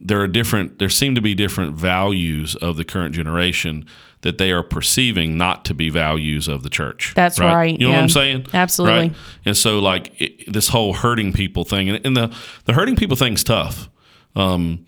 there 0.00 0.20
are 0.20 0.26
different 0.28 0.78
there 0.78 0.88
seem 0.88 1.14
to 1.14 1.20
be 1.20 1.34
different 1.34 1.74
values 1.76 2.56
of 2.56 2.76
the 2.76 2.84
current 2.84 3.14
generation 3.14 3.84
that 4.22 4.38
they 4.38 4.52
are 4.52 4.62
perceiving 4.62 5.38
not 5.38 5.64
to 5.64 5.74
be 5.74 5.88
values 5.88 6.46
of 6.48 6.62
the 6.62 6.68
church. 6.70 7.12
That's 7.14 7.38
right, 7.38 7.78
You 7.78 7.86
know 7.86 7.94
what. 7.94 8.02
I'm 8.02 8.08
saying? 8.08 8.46
Absolutely. 8.52 8.98
Right? 9.08 9.12
And 9.46 9.56
so 9.56 9.78
like 9.78 10.12
it, 10.20 10.52
this 10.52 10.68
whole 10.68 10.92
hurting 10.94 11.32
people 11.32 11.64
thing 11.64 11.88
and, 11.90 12.04
and 12.06 12.16
the 12.16 12.34
the 12.64 12.72
hurting 12.74 12.96
people 12.96 13.16
thing's 13.16 13.44
tough. 13.44 13.88
Um 14.36 14.86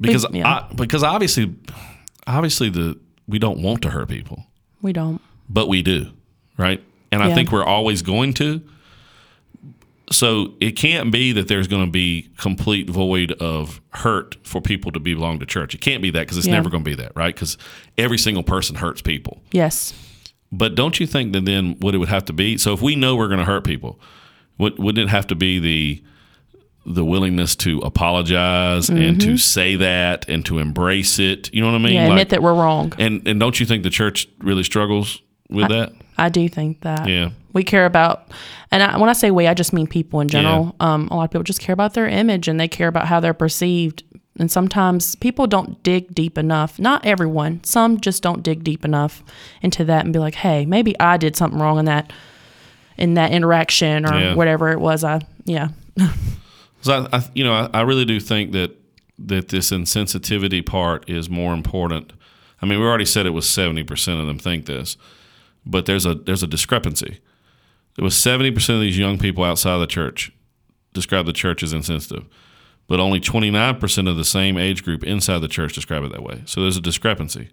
because 0.00 0.26
yeah. 0.32 0.48
I, 0.48 0.72
because 0.74 1.02
obviously 1.02 1.54
obviously 2.26 2.70
the 2.70 2.98
we 3.28 3.38
don't 3.38 3.62
want 3.62 3.82
to 3.82 3.90
hurt 3.90 4.08
people 4.08 4.46
We 4.80 4.92
don't. 4.92 5.20
but 5.48 5.68
we 5.68 5.82
do, 5.82 6.12
right? 6.56 6.82
And 7.10 7.22
I 7.22 7.34
think 7.34 7.52
we're 7.52 7.64
always 7.64 8.00
going 8.02 8.32
to. 8.34 8.62
So 10.12 10.54
it 10.60 10.72
can't 10.72 11.10
be 11.10 11.32
that 11.32 11.48
there's 11.48 11.66
going 11.66 11.84
to 11.86 11.90
be 11.90 12.28
complete 12.36 12.88
void 12.88 13.32
of 13.32 13.80
hurt 13.90 14.36
for 14.44 14.60
people 14.60 14.92
to 14.92 15.00
belong 15.00 15.38
to 15.40 15.46
church. 15.46 15.74
It 15.74 15.80
can't 15.80 16.02
be 16.02 16.10
that 16.10 16.20
because 16.20 16.36
it's 16.38 16.46
Yeah. 16.46 16.52
never 16.54 16.70
going 16.70 16.84
to 16.84 16.90
be 16.90 16.94
that, 16.96 17.12
right? 17.16 17.34
Because 17.34 17.56
every 17.98 18.18
single 18.18 18.42
person 18.42 18.76
hurts 18.76 19.02
people. 19.02 19.42
Yes. 19.52 19.92
But 20.52 20.74
don't 20.74 21.00
you 21.00 21.06
think 21.06 21.32
that 21.32 21.44
then 21.46 21.76
what 21.80 21.94
it 21.94 21.98
would 21.98 22.10
have 22.10 22.26
to 22.26 22.32
be? 22.32 22.58
So 22.58 22.72
if 22.74 22.82
we 22.82 22.94
know 22.94 23.16
we're 23.16 23.28
going 23.28 23.38
to 23.38 23.44
hurt 23.46 23.64
people, 23.64 23.98
would, 24.58 24.78
wouldn't 24.78 25.08
it 25.08 25.10
have 25.10 25.26
to 25.28 25.34
be 25.34 25.58
the 25.58 26.02
the 26.84 27.04
willingness 27.04 27.54
to 27.54 27.78
apologize 27.78 28.88
and 28.90 29.20
to 29.20 29.36
say 29.36 29.76
that 29.76 30.28
and 30.28 30.44
to 30.44 30.58
embrace 30.58 31.18
it? 31.20 31.52
You 31.54 31.60
know 31.62 31.68
what 31.68 31.76
I 31.76 31.78
mean? 31.78 31.86
Mm-hmm. 31.86 31.94
Yeah. 31.94 32.02
Like- 32.02 32.10
admit 32.10 32.28
that 32.30 32.42
we're 32.42 32.54
wrong. 32.54 32.92
and 32.98 33.26
and 33.26 33.38
don't 33.40 33.58
you 33.60 33.66
think 33.66 33.82
the 33.84 33.90
church 33.90 34.28
really 34.40 34.64
struggles 34.64 35.22
with 35.48 35.68
that? 35.68 35.92
I 36.18 36.28
do 36.28 36.48
think 36.48 36.80
that. 36.82 37.08
Yeah. 37.08 37.30
We 37.52 37.64
care 37.64 37.84
about, 37.86 38.28
and 38.70 38.82
I, 38.82 38.96
when 38.98 39.10
I 39.10 39.12
say 39.12 39.30
we, 39.30 39.46
I 39.46 39.54
just 39.54 39.72
mean 39.72 39.86
people 39.86 40.20
in 40.20 40.28
general. 40.28 40.74
Um, 40.80 41.08
a 41.10 41.16
lot 41.16 41.24
of 41.24 41.30
people 41.30 41.42
just 41.42 41.60
care 41.60 41.72
about 41.74 41.94
their 41.94 42.08
image 42.08 42.48
and 42.48 42.58
they 42.58 42.68
care 42.68 42.88
about 42.88 43.06
how 43.06 43.20
they're 43.20 43.34
perceived. 43.34 44.02
And 44.38 44.50
sometimes 44.50 45.14
people 45.16 45.46
don't 45.46 45.82
dig 45.82 46.14
deep 46.14 46.38
enough. 46.38 46.78
Not 46.78 47.04
everyone. 47.04 47.62
Some 47.64 48.00
just 48.00 48.22
don't 48.22 48.42
dig 48.42 48.64
deep 48.64 48.84
enough 48.84 49.22
into 49.60 49.84
that 49.84 50.04
and 50.04 50.12
be 50.12 50.18
like, 50.18 50.34
"Hey, 50.36 50.64
maybe 50.64 50.98
I 50.98 51.18
did 51.18 51.36
something 51.36 51.60
wrong 51.60 51.78
in 51.78 51.84
that, 51.84 52.10
in 52.96 53.12
that 53.14 53.30
interaction 53.32 54.06
or 54.06 54.18
Yeah. 54.18 54.34
whatever 54.34 54.70
it 54.70 54.80
was." 54.80 55.04
I 55.04 55.20
yeah, 55.44 55.68
So 56.80 57.06
I, 57.12 57.18
I 57.18 57.24
you 57.34 57.44
know, 57.44 57.52
I, 57.52 57.68
I 57.74 57.80
really 57.82 58.04
do 58.06 58.18
think 58.20 58.52
that 58.52 58.74
that 59.18 59.48
this 59.48 59.70
insensitivity 59.70 60.64
part 60.64 61.08
is 61.08 61.28
more 61.28 61.52
important. 61.54 62.12
I 62.62 62.66
mean, 62.66 62.80
we 62.80 62.86
already 62.86 63.04
said 63.04 63.26
it 63.26 63.30
was 63.30 63.48
seventy 63.48 63.82
percent 63.82 64.18
of 64.20 64.26
them 64.26 64.38
think 64.38 64.64
this, 64.66 64.96
but 65.66 65.84
there's 65.86 66.06
a 66.06 66.14
there's 66.14 66.42
a 66.42 66.46
discrepancy. 66.46 67.20
It 67.98 68.02
was 68.02 68.16
seventy 68.16 68.50
percent 68.50 68.76
of 68.76 68.82
these 68.82 68.98
young 68.98 69.18
people 69.18 69.44
outside 69.44 69.74
of 69.74 69.80
the 69.80 69.86
church 69.86 70.32
describe 70.94 71.26
the 71.26 71.32
church 71.32 71.62
as 71.62 71.72
insensitive, 71.72 72.24
but 72.86 73.00
only 73.00 73.20
twenty 73.20 73.50
nine 73.50 73.78
percent 73.78 74.08
of 74.08 74.16
the 74.16 74.24
same 74.24 74.56
age 74.58 74.84
group 74.84 75.04
inside 75.04 75.38
the 75.40 75.48
church 75.48 75.74
describe 75.74 76.02
it 76.04 76.12
that 76.12 76.22
way. 76.22 76.42
So 76.46 76.62
there's 76.62 76.76
a 76.76 76.80
discrepancy. 76.82 77.50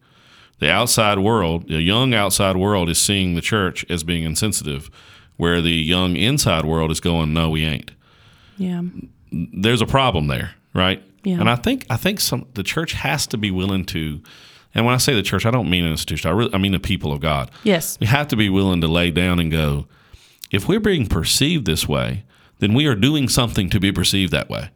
The 0.59 0.69
outside 0.69 1.19
world, 1.19 1.67
the 1.69 1.81
young 1.81 2.13
outside 2.13 2.57
world, 2.57 2.89
is 2.89 2.99
seeing 2.99 3.35
the 3.35 3.41
church 3.41 3.85
as 3.89 4.03
being 4.03 4.23
insensitive, 4.23 4.89
where 5.37 5.61
the 5.61 5.71
young 5.71 6.15
inside 6.17 6.65
world 6.65 6.91
is 6.91 6.99
going, 6.99 7.33
"No, 7.33 7.49
we 7.49 7.65
ain't." 7.65 7.91
yeah, 8.57 8.81
there's 9.31 9.81
a 9.81 9.85
problem 9.85 10.27
there, 10.27 10.51
right? 10.73 11.01
Yeah. 11.23 11.39
And 11.39 11.49
I 11.49 11.55
think 11.55 11.85
I 11.89 11.95
think 11.97 12.19
some 12.19 12.45
the 12.53 12.63
church 12.63 12.93
has 12.93 13.27
to 13.27 13.37
be 13.37 13.51
willing 13.51 13.85
to, 13.87 14.21
and 14.73 14.85
when 14.85 14.93
I 14.93 14.97
say 14.97 15.13
the 15.13 15.21
church, 15.23 15.45
I 15.45 15.51
don't 15.51 15.69
mean 15.69 15.85
an 15.85 15.91
institution. 15.91 16.29
I 16.29 16.33
really 16.33 16.53
I 16.53 16.57
mean 16.57 16.71
the 16.71 16.79
people 16.79 17.11
of 17.13 17.19
God. 17.21 17.51
yes, 17.63 17.97
We 17.99 18.07
have 18.07 18.27
to 18.29 18.35
be 18.35 18.49
willing 18.49 18.81
to 18.81 18.87
lay 18.87 19.11
down 19.11 19.39
and 19.39 19.51
go. 19.51 19.87
If 20.51 20.67
we're 20.67 20.79
being 20.79 21.05
perceived 21.07 21.65
this 21.65 21.87
way, 21.87 22.23
then 22.59 22.73
we 22.73 22.85
are 22.87 22.95
doing 22.95 23.29
something 23.29 23.69
to 23.69 23.79
be 23.79 23.91
perceived 23.91 24.31
that 24.33 24.49
way, 24.49 24.69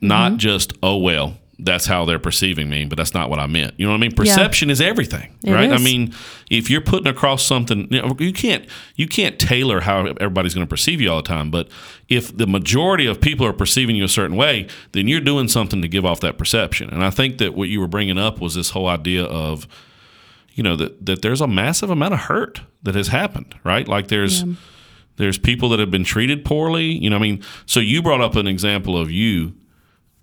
not 0.00 0.32
Mm-hmm. 0.32 0.38
just 0.38 0.72
oh 0.82 0.96
well. 0.98 1.38
That's 1.56 1.86
how 1.86 2.04
they're 2.04 2.18
perceiving 2.18 2.68
me, 2.68 2.84
but 2.84 2.98
that's 2.98 3.14
not 3.14 3.30
what 3.30 3.38
I 3.38 3.46
meant. 3.46 3.74
You 3.76 3.86
know 3.86 3.92
what 3.92 3.98
I 3.98 4.00
mean? 4.00 4.10
Perception 4.10 4.70
is 4.70 4.80
everything, 4.80 5.38
right? 5.54 5.70
I 5.70 5.78
mean, 5.78 6.12
if 6.50 6.68
you're 6.68 6.80
putting 6.80 7.06
across 7.06 7.44
something, 7.44 7.86
you, 7.92 8.02
know, 8.02 8.16
you 8.18 8.32
can't 8.32 8.66
you 8.96 9.06
can't 9.06 9.38
tailor 9.38 9.80
how 9.80 10.00
everybody's 10.04 10.52
going 10.52 10.66
to 10.66 10.68
perceive 10.68 11.00
you 11.00 11.10
all 11.12 11.22
the 11.22 11.28
time. 11.28 11.52
But 11.52 11.68
if 12.08 12.36
the 12.36 12.48
majority 12.48 13.06
of 13.06 13.20
people 13.20 13.46
are 13.46 13.52
perceiving 13.52 13.94
you 13.94 14.02
a 14.02 14.08
certain 14.08 14.36
way, 14.36 14.66
then 14.92 15.06
you're 15.06 15.20
doing 15.20 15.46
something 15.46 15.80
to 15.80 15.86
give 15.86 16.04
off 16.04 16.18
that 16.20 16.38
perception. 16.38 16.90
And 16.90 17.04
I 17.04 17.10
think 17.10 17.38
that 17.38 17.54
what 17.54 17.68
you 17.68 17.78
were 17.78 17.88
bringing 17.88 18.18
up 18.18 18.40
was 18.40 18.56
this 18.56 18.70
whole 18.70 18.88
idea 18.88 19.22
of, 19.24 19.68
you 20.54 20.64
know, 20.64 20.74
that 20.74 21.06
that 21.06 21.22
there's 21.22 21.40
a 21.40 21.46
massive 21.48 21.88
amount 21.88 22.14
of 22.14 22.20
hurt 22.20 22.62
that 22.82 22.96
has 22.96 23.08
happened, 23.08 23.54
right? 23.62 23.86
Like 23.86 24.08
there's 24.08 24.42
there's 25.16 25.38
people 25.38 25.68
that 25.70 25.78
have 25.80 25.90
been 25.90 26.04
treated 26.04 26.44
poorly. 26.44 26.86
You 26.86 27.10
know, 27.10 27.16
I 27.16 27.20
mean, 27.20 27.42
so 27.66 27.80
you 27.80 28.02
brought 28.02 28.20
up 28.20 28.36
an 28.36 28.46
example 28.46 28.96
of 28.98 29.10
you 29.10 29.54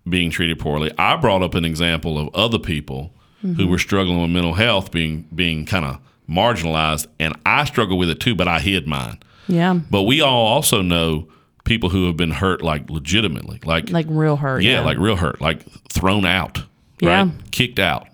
being 0.10 0.32
treated 0.32 0.60
poorly. 0.60 0.92
I 0.98 1.16
brought 1.16 1.44
up 1.44 1.54
an 1.56 1.64
example 1.66 2.18
of 2.18 2.34
other 2.36 2.60
people 2.60 3.14
who 3.42 3.68
were 3.68 3.80
struggling 3.80 4.22
with 4.22 4.30
mental 4.30 4.54
health 4.54 4.92
being 4.92 5.28
being 5.34 5.66
kind 5.66 5.84
of 5.86 5.98
marginalized, 6.30 7.08
and 7.20 7.34
I 7.46 7.66
struggle 7.66 7.98
with 7.98 8.10
it 8.10 8.20
too, 8.20 8.36
but 8.36 8.48
I 8.48 8.60
hid 8.60 8.88
mine. 8.88 9.18
yeah, 9.48 9.74
But 9.90 10.04
we 10.04 10.22
all 10.22 10.46
also 10.46 10.82
know 10.84 11.28
people 11.64 11.90
who 11.90 12.06
have 12.06 12.16
been 12.18 12.32
hurt 12.32 12.62
like 12.62 12.90
legitimately, 12.90 13.60
like, 13.66 13.90
like 13.90 14.06
real 14.10 14.36
hurt. 14.36 14.62
yeah, 14.64 14.82
like 14.82 14.98
real 15.00 15.16
hurt, 15.16 15.42
like 15.42 15.66
thrown 15.92 16.24
out, 16.26 16.62
Yeah. 17.00 17.24
right, 17.24 17.32
kicked 17.52 17.80
out, 17.80 18.08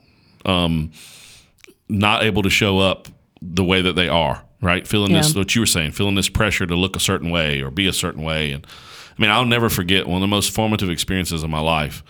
um, 0.45 0.91
not 1.89 2.23
able 2.23 2.43
to 2.43 2.49
show 2.49 2.79
up 2.79 3.07
the 3.41 3.63
way 3.65 3.81
that 3.81 3.93
they 3.97 4.07
are, 4.09 4.43
right, 4.61 4.87
feeling 4.87 5.13
this 5.13 5.35
what 5.35 5.53
you 5.55 5.61
were 5.61 5.65
saying, 5.67 5.91
feeling 5.91 6.15
this 6.15 6.29
pressure 6.29 6.65
to 6.65 6.75
look 6.75 6.95
a 6.95 6.99
certain 6.99 7.29
way 7.29 7.61
or 7.61 7.69
be 7.71 7.87
a 7.87 7.93
certain 7.93 8.23
way, 8.23 8.51
and 8.51 8.65
I 9.17 9.21
mean, 9.21 9.31
I'll 9.31 9.45
never 9.45 9.69
forget 9.69 10.05
one 10.07 10.17
of 10.17 10.21
the 10.21 10.27
most 10.27 10.51
formative 10.51 10.89
experiences 10.89 11.43
of 11.43 11.49
my 11.49 11.59
life, 11.59 12.03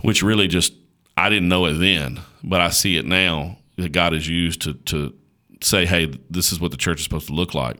which 0.00 0.22
really 0.22 0.48
just 0.48 0.72
I 1.16 1.28
didn't 1.28 1.48
know 1.48 1.66
it 1.66 1.74
then, 1.74 2.20
but 2.44 2.60
I 2.60 2.70
see 2.70 2.96
it 2.96 3.04
now 3.06 3.58
that 3.76 3.92
God 3.92 4.12
has 4.12 4.28
used 4.28 4.62
to 4.62 4.74
to 4.74 5.14
say, 5.62 5.86
hey, 5.86 6.12
this 6.30 6.52
is 6.52 6.60
what 6.60 6.70
the 6.70 6.76
church 6.76 6.98
is 6.98 7.04
supposed 7.04 7.28
to 7.28 7.32
look 7.32 7.54
like. 7.54 7.78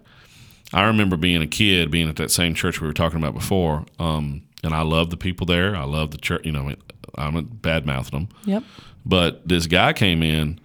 I 0.72 0.84
remember 0.84 1.16
being 1.16 1.42
a 1.42 1.46
kid, 1.46 1.90
being 1.90 2.08
at 2.08 2.16
that 2.16 2.30
same 2.30 2.54
church 2.54 2.80
we 2.80 2.86
were 2.86 2.92
talking 2.94 3.18
about 3.18 3.34
before, 3.34 3.84
um, 3.98 4.42
and 4.64 4.74
I 4.74 4.82
loved 4.82 5.10
the 5.10 5.16
people 5.16 5.46
there. 5.46 5.76
I 5.76 5.84
loved 5.84 6.12
the 6.12 6.18
church. 6.18 6.44
You 6.44 6.52
know, 6.52 6.72
I'm 7.16 7.44
bad 7.44 7.86
mouthing 7.86 8.18
them, 8.20 8.28
Yep. 8.44 8.62
but 9.04 9.46
this 9.48 9.66
guy 9.66 9.92
came 9.92 10.22
in 10.22 10.58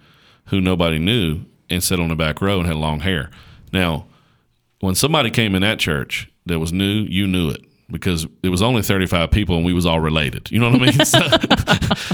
who 0.46 0.60
nobody 0.60 0.98
knew 0.98 1.44
and 1.72 1.82
sat 1.82 1.98
on 1.98 2.08
the 2.08 2.16
back 2.16 2.40
row 2.40 2.58
and 2.58 2.66
had 2.66 2.76
long 2.76 3.00
hair. 3.00 3.30
Now, 3.72 4.06
when 4.80 4.94
somebody 4.94 5.30
came 5.30 5.54
in 5.54 5.62
that 5.62 5.78
church 5.78 6.30
that 6.46 6.58
was 6.58 6.72
new, 6.72 7.02
you 7.02 7.26
knew 7.26 7.50
it 7.50 7.64
because 7.90 8.26
it 8.42 8.48
was 8.48 8.62
only 8.62 8.82
35 8.82 9.30
people 9.30 9.56
and 9.56 9.64
we 9.64 9.72
was 9.72 9.86
all 9.86 10.00
related. 10.00 10.50
You 10.50 10.58
know 10.58 10.70
what 10.70 10.82
I 10.82 10.84
mean? 10.86 10.92
so, 11.04 11.20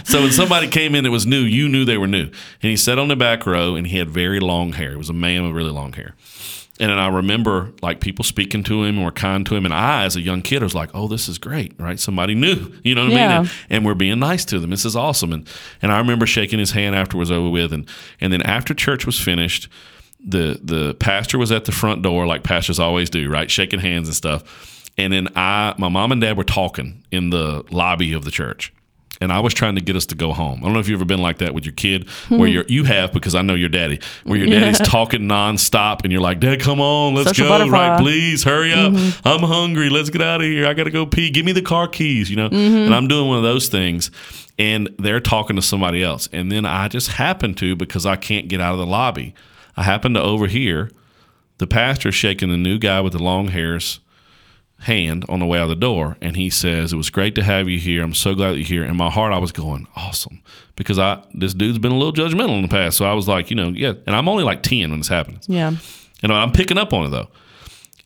so 0.05 0.23
when 0.23 0.33
somebody 0.33 0.69
came 0.69 0.95
in 0.95 1.05
that 1.05 1.11
was 1.11 1.27
new, 1.27 1.41
you 1.41 1.69
knew 1.69 1.85
they 1.85 1.97
were 1.97 2.07
new. 2.07 2.25
And 2.25 2.71
he 2.71 2.77
sat 2.77 2.99
on 2.99 3.09
the 3.09 3.17
back 3.17 3.47
row 3.47 3.75
and 3.75 3.87
he 3.87 3.99
had 3.99 4.11
very 4.11 4.41
long 4.41 4.73
hair. 4.73 4.93
It 4.93 4.99
was 4.99 5.09
a 5.09 5.15
man 5.15 5.45
with 5.45 5.53
really 5.53 5.71
long 5.71 5.93
hair. 5.93 6.15
And 6.81 6.91
then 6.91 6.99
I 6.99 7.09
remember 7.09 7.73
like 7.83 8.01
people 8.01 8.25
speaking 8.25 8.63
to 8.65 8.85
him 8.85 8.97
and 8.97 9.05
were 9.05 9.11
kind 9.11 9.45
to 9.47 9.57
him. 9.57 9.65
And 9.65 9.75
I, 9.75 10.05
as 10.05 10.15
a 10.15 10.21
young 10.21 10.43
kid, 10.43 10.63
was 10.63 10.75
like, 10.75 10.91
oh, 10.95 11.09
this 11.09 11.29
is 11.29 11.37
great, 11.37 11.73
right? 11.79 11.99
Somebody 11.99 12.35
new, 12.35 12.73
you 12.85 12.95
know 12.95 13.05
what 13.05 13.13
I 13.13 13.15
mean? 13.15 13.31
And, 13.31 13.51
and 13.71 13.87
we're 13.87 13.95
being 13.95 14.19
nice 14.19 14.45
to 14.47 14.61
them. 14.61 14.71
This 14.71 14.85
is 14.85 14.95
awesome. 14.95 15.33
And 15.33 15.49
and 15.83 15.91
I 15.93 15.99
remember 15.99 16.27
shaking 16.27 16.59
his 16.59 16.71
hand 16.73 16.95
after 16.95 17.17
it 17.17 17.21
was 17.21 17.31
over 17.31 17.49
with. 17.49 17.73
And 17.73 17.89
and 18.21 18.33
then 18.33 18.43
after 18.43 18.75
church 18.75 19.07
was 19.07 19.19
finished, 19.21 19.69
the 20.25 20.61
the 20.63 20.95
pastor 20.95 21.39
was 21.39 21.53
at 21.53 21.65
the 21.65 21.73
front 21.73 22.03
door, 22.03 22.27
like 22.27 22.43
pastors 22.45 22.79
always 22.79 23.11
do, 23.11 23.29
right? 23.31 23.51
Shaking 23.51 23.81
hands 23.81 24.09
and 24.09 24.15
stuff. 24.15 24.85
And 24.97 25.13
then 25.13 25.29
I, 25.37 25.75
my 25.79 25.89
mom 25.89 26.11
and 26.11 26.21
dad 26.21 26.37
were 26.37 26.45
talking 26.45 27.05
in 27.13 27.31
the 27.31 27.65
lobby 27.71 28.13
of 28.13 28.25
the 28.25 28.33
church. 28.33 28.73
And 29.21 29.33
I 29.33 29.41
was 29.41 29.53
trying 29.53 29.75
to 29.75 29.81
get 29.81 29.97
us 29.97 30.07
to 30.07 30.15
go 30.15 30.33
home. 30.33 30.61
I 30.61 30.67
don't 30.67 30.75
know 30.75 30.79
if 30.79 30.89
you've 30.89 31.01
ever 31.01 31.05
been 31.05 31.21
like 31.21 31.39
that 31.39 31.53
with 31.53 31.65
your 31.65 31.73
kid, 31.73 32.09
where 32.29 32.49
hmm. 32.49 32.55
you're 32.55 32.65
you 32.69 32.85
have 32.85 33.13
because 33.13 33.35
I 33.35 33.43
know 33.43 33.55
your 33.55 33.69
daddy, 33.69 34.01
where 34.23 34.39
your 34.39 34.47
daddy's 34.47 34.79
talking 34.89 35.23
nonstop, 35.23 36.03
and 36.05 36.13
you're 36.13 36.21
like, 36.21 36.39
"Dad, 36.39 36.61
come 36.61 36.81
on, 36.81 37.15
let's 37.15 37.31
Social 37.31 37.47
go, 37.47 37.51
butterfly. 37.51 37.89
right? 37.89 38.01
Please 38.01 38.45
hurry 38.45 38.73
up. 38.73 38.93
Mm-hmm. 38.93 39.27
I'm 39.27 39.41
hungry. 39.41 39.91
Let's 39.91 40.11
get 40.11 40.23
out 40.23 40.41
of 40.41 40.47
here. 40.47 40.67
I 40.67 40.75
gotta 40.75 40.93
go 40.93 41.05
pee. 41.05 41.31
Give 41.31 41.45
me 41.45 41.53
the 41.53 41.63
car 41.63 41.89
keys, 41.89 42.31
you 42.31 42.37
know." 42.37 42.47
And 42.47 42.55
mm-hmm. 42.55 42.93
I'm 42.93 43.09
doing 43.09 43.29
one 43.29 43.39
of 43.39 43.43
those 43.43 43.69
things, 43.69 44.13
and 44.57 44.89
they're 44.99 45.21
talking 45.21 45.57
to 45.57 45.63
somebody 45.63 46.03
else, 46.03 46.29
and 46.33 46.53
then 46.53 46.65
I 46.65 46.87
just 46.87 47.09
happen 47.09 47.55
to 47.55 47.75
because 47.75 48.07
I 48.07 48.15
can't 48.15 48.47
get 48.47 48.61
out 48.61 48.73
of 48.73 48.79
the 48.79 48.87
lobby, 48.87 49.35
I 49.77 49.83
happen 49.83 50.15
to 50.15 50.23
overhear 50.23 50.91
the 51.59 51.67
pastor 51.67 52.13
shaking 52.13 52.51
the 52.51 52.57
new 52.57 52.79
guy 52.79 53.01
with 53.01 53.13
the 53.13 53.23
long 53.23 53.49
hairs 53.49 54.01
hand 54.81 55.25
on 55.29 55.41
the 55.41 55.47
way 55.47 55.59
out 55.59 55.67
the 55.67 55.75
door 55.75 56.17
and 56.21 56.37
he 56.37 56.49
says 56.49 56.93
it 56.93 56.97
was 56.97 57.11
great 57.11 57.35
to 57.35 57.43
have 57.43 57.69
you 57.69 57.79
here. 57.79 58.03
I'm 58.03 58.15
so 58.15 58.35
glad 58.35 58.55
you're 58.57 58.65
here. 58.65 58.85
In 58.85 58.97
my 58.97 59.11
heart 59.11 59.33
i 59.33 59.39
was 59.39 59.51
going 59.51 59.89
awesome 59.97 60.41
because 60.77 60.99
i 61.01 61.23
this 61.35 61.53
dude's 61.53 61.79
been 61.79 61.91
a 61.93 61.99
little 61.99 62.13
judgmental 62.13 62.57
in 62.57 62.63
the 62.63 62.69
past. 62.69 62.97
So 62.97 63.05
i 63.05 63.13
was 63.13 63.27
like 63.27 63.51
you 63.51 63.57
know 63.57 63.69
yeah 63.69 63.95
and 64.07 64.15
i'm 64.15 64.29
only 64.29 64.45
like 64.45 64.63
10 64.63 64.91
when 64.91 65.01
this 65.01 65.09
happens. 65.09 65.47
Yeah. 65.49 65.73
and 66.23 66.33
i'm 66.33 66.53
picking 66.53 66.79
up 66.79 66.93
on 66.93 67.07
it 67.07 67.09
though. 67.11 67.29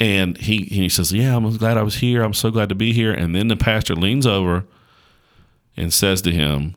And 0.01 0.39
he 0.39 0.63
he 0.65 0.89
says 0.89 1.13
yeah 1.13 1.37
i'm 1.37 1.57
glad 1.59 1.77
i 1.77 1.83
was 1.83 1.97
here. 1.97 2.23
I'm 2.23 2.35
so 2.35 2.51
glad 2.51 2.71
to 2.71 2.75
be 2.75 2.93
here. 2.93 3.13
And 3.13 3.35
then 3.37 3.49
the 3.49 3.57
pastor 3.57 3.95
leans 3.95 4.27
over 4.27 4.65
and 5.77 5.93
says 5.93 6.23
to 6.23 6.33
him 6.33 6.75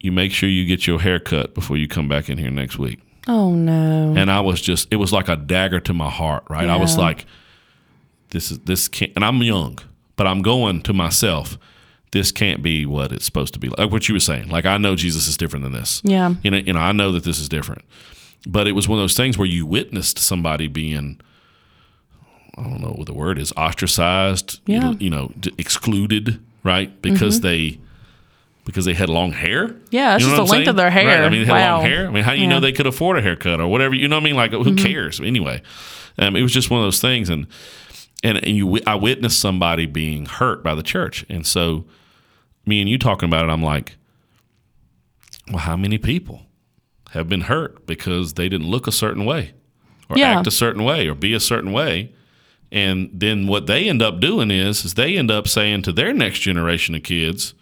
you 0.00 0.10
make 0.12 0.32
sure 0.32 0.48
you 0.48 0.66
get 0.66 0.86
your 0.86 1.00
hair 1.00 1.18
cut 1.20 1.54
before 1.54 1.76
you 1.76 1.88
come 1.88 2.08
back 2.08 2.28
in 2.28 2.36
here 2.36 2.50
next 2.50 2.78
week. 2.78 2.98
Oh 3.26 3.52
no. 3.54 4.12
and 4.16 4.30
I 4.30 4.40
was 4.40 4.60
just 4.60 4.88
it 4.90 4.96
was 4.96 5.12
like 5.12 5.28
a 5.28 5.36
dagger 5.36 5.80
to 5.80 5.94
my 5.94 6.10
heart, 6.10 6.44
right? 6.50 6.68
I 6.68 6.76
was 6.76 6.98
like, 6.98 7.24
this 8.34 8.50
is 8.50 8.58
this 8.60 8.88
can't, 8.88 9.12
and 9.16 9.24
I'm 9.24 9.40
young, 9.42 9.78
but 10.16 10.26
I'm 10.26 10.42
going 10.42 10.82
to 10.82 10.92
myself. 10.92 11.56
This 12.12 12.30
can't 12.30 12.62
be 12.62 12.86
what 12.86 13.10
it's 13.10 13.24
supposed 13.24 13.54
to 13.54 13.58
be 13.58 13.68
like. 13.70 13.90
What 13.90 14.08
you 14.08 14.14
were 14.14 14.20
saying, 14.20 14.48
like 14.48 14.66
I 14.66 14.76
know 14.76 14.94
Jesus 14.96 15.26
is 15.26 15.36
different 15.36 15.64
than 15.64 15.72
this. 15.72 16.00
Yeah. 16.04 16.34
you 16.44 16.50
know, 16.50 16.58
you 16.58 16.72
know, 16.72 16.78
I 16.80 16.92
know 16.92 17.10
that 17.12 17.24
this 17.24 17.40
is 17.40 17.48
different, 17.48 17.82
but 18.46 18.68
it 18.68 18.72
was 18.72 18.86
one 18.88 18.98
of 18.98 19.02
those 19.02 19.16
things 19.16 19.36
where 19.38 19.48
you 19.48 19.64
witnessed 19.66 20.18
somebody 20.18 20.68
being. 20.68 21.20
I 22.56 22.62
don't 22.62 22.80
know 22.80 22.94
what 22.96 23.06
the 23.06 23.14
word 23.14 23.38
is 23.38 23.52
ostracized, 23.56 24.60
Yeah. 24.66 24.92
you 25.00 25.10
know, 25.10 25.32
d- 25.40 25.52
excluded, 25.58 26.40
right? 26.62 26.90
Because 27.02 27.40
they 27.40 27.80
because 28.64 28.84
they 28.86 28.94
had 28.94 29.08
long 29.10 29.32
hair. 29.32 29.68
Mm-hmm. 29.68 29.84
Yeah, 29.90 30.14
it's 30.14 30.24
You 30.24 30.30
know 30.30 30.36
just 30.38 30.48
the 30.50 30.56
length 30.56 30.68
of 30.68 30.76
their 30.76 30.88
hair. 30.90 31.06
Right. 31.20 31.26
I 31.26 31.28
mean, 31.28 31.40
they 31.40 31.46
had 31.46 31.52
Wow. 31.52 31.76
long 31.78 31.86
hair. 31.86 32.06
I 32.06 32.10
mean, 32.10 32.22
how 32.24 32.32
do 32.32 32.38
you 32.38 32.46
know 32.46 32.54
Yeah. 32.54 32.56
Mm-hmm. 32.58 32.62
they 32.64 32.72
could 32.72 32.86
afford 32.86 33.18
a 33.18 33.22
haircut 33.22 33.60
or 33.60 33.66
whatever? 33.68 33.94
You 33.94 34.06
know 34.08 34.16
what 34.16 34.22
I 34.22 34.24
mean? 34.24 34.36
Like, 34.36 34.52
who 34.52 34.74
cares? 34.76 35.20
Anyway, 35.20 35.60
um, 36.18 36.36
it 36.36 36.42
was 36.42 36.52
just 36.52 36.70
one 36.70 36.80
of 36.80 36.86
those 36.86 37.00
things, 37.00 37.28
and 37.28 37.46
and 38.24 38.38
and 38.38 38.56
you, 38.56 38.80
I 38.86 38.96
witnessed 38.96 39.38
somebody 39.38 39.86
being 39.86 40.26
hurt 40.26 40.64
by 40.64 40.74
the 40.74 40.82
church, 40.82 41.24
and 41.28 41.46
so 41.46 41.84
me 42.66 42.80
and 42.80 42.88
you 42.90 42.98
talking 42.98 43.28
about 43.28 43.44
it, 43.48 43.52
I'm 43.52 43.62
like, 43.62 43.96
well, 45.48 45.58
how 45.58 45.76
many 45.76 45.98
people 45.98 46.42
have 47.10 47.28
been 47.28 47.42
hurt 47.42 47.86
because 47.86 48.34
they 48.34 48.48
didn't 48.48 48.66
look 48.68 48.86
a 48.88 48.92
certain 48.92 49.24
way, 49.24 49.52
or 50.08 50.18
Yeah. 50.18 50.38
act 50.38 50.46
a 50.46 50.50
certain 50.50 50.82
way, 50.82 51.06
or 51.06 51.14
be 51.14 51.34
a 51.34 51.40
certain 51.40 51.70
way? 51.72 52.10
And 52.72 53.10
then 53.12 53.46
what 53.46 53.66
they 53.66 53.88
end 53.88 54.02
up 54.02 54.18
doing 54.18 54.50
is, 54.50 54.84
is 54.84 54.94
they 54.94 55.16
end 55.16 55.30
up 55.30 55.46
saying 55.46 55.82
to 55.82 55.92
their 55.92 56.12
next 56.12 56.40
generation 56.40 56.94
of 56.96 57.02
kids, 57.04 57.54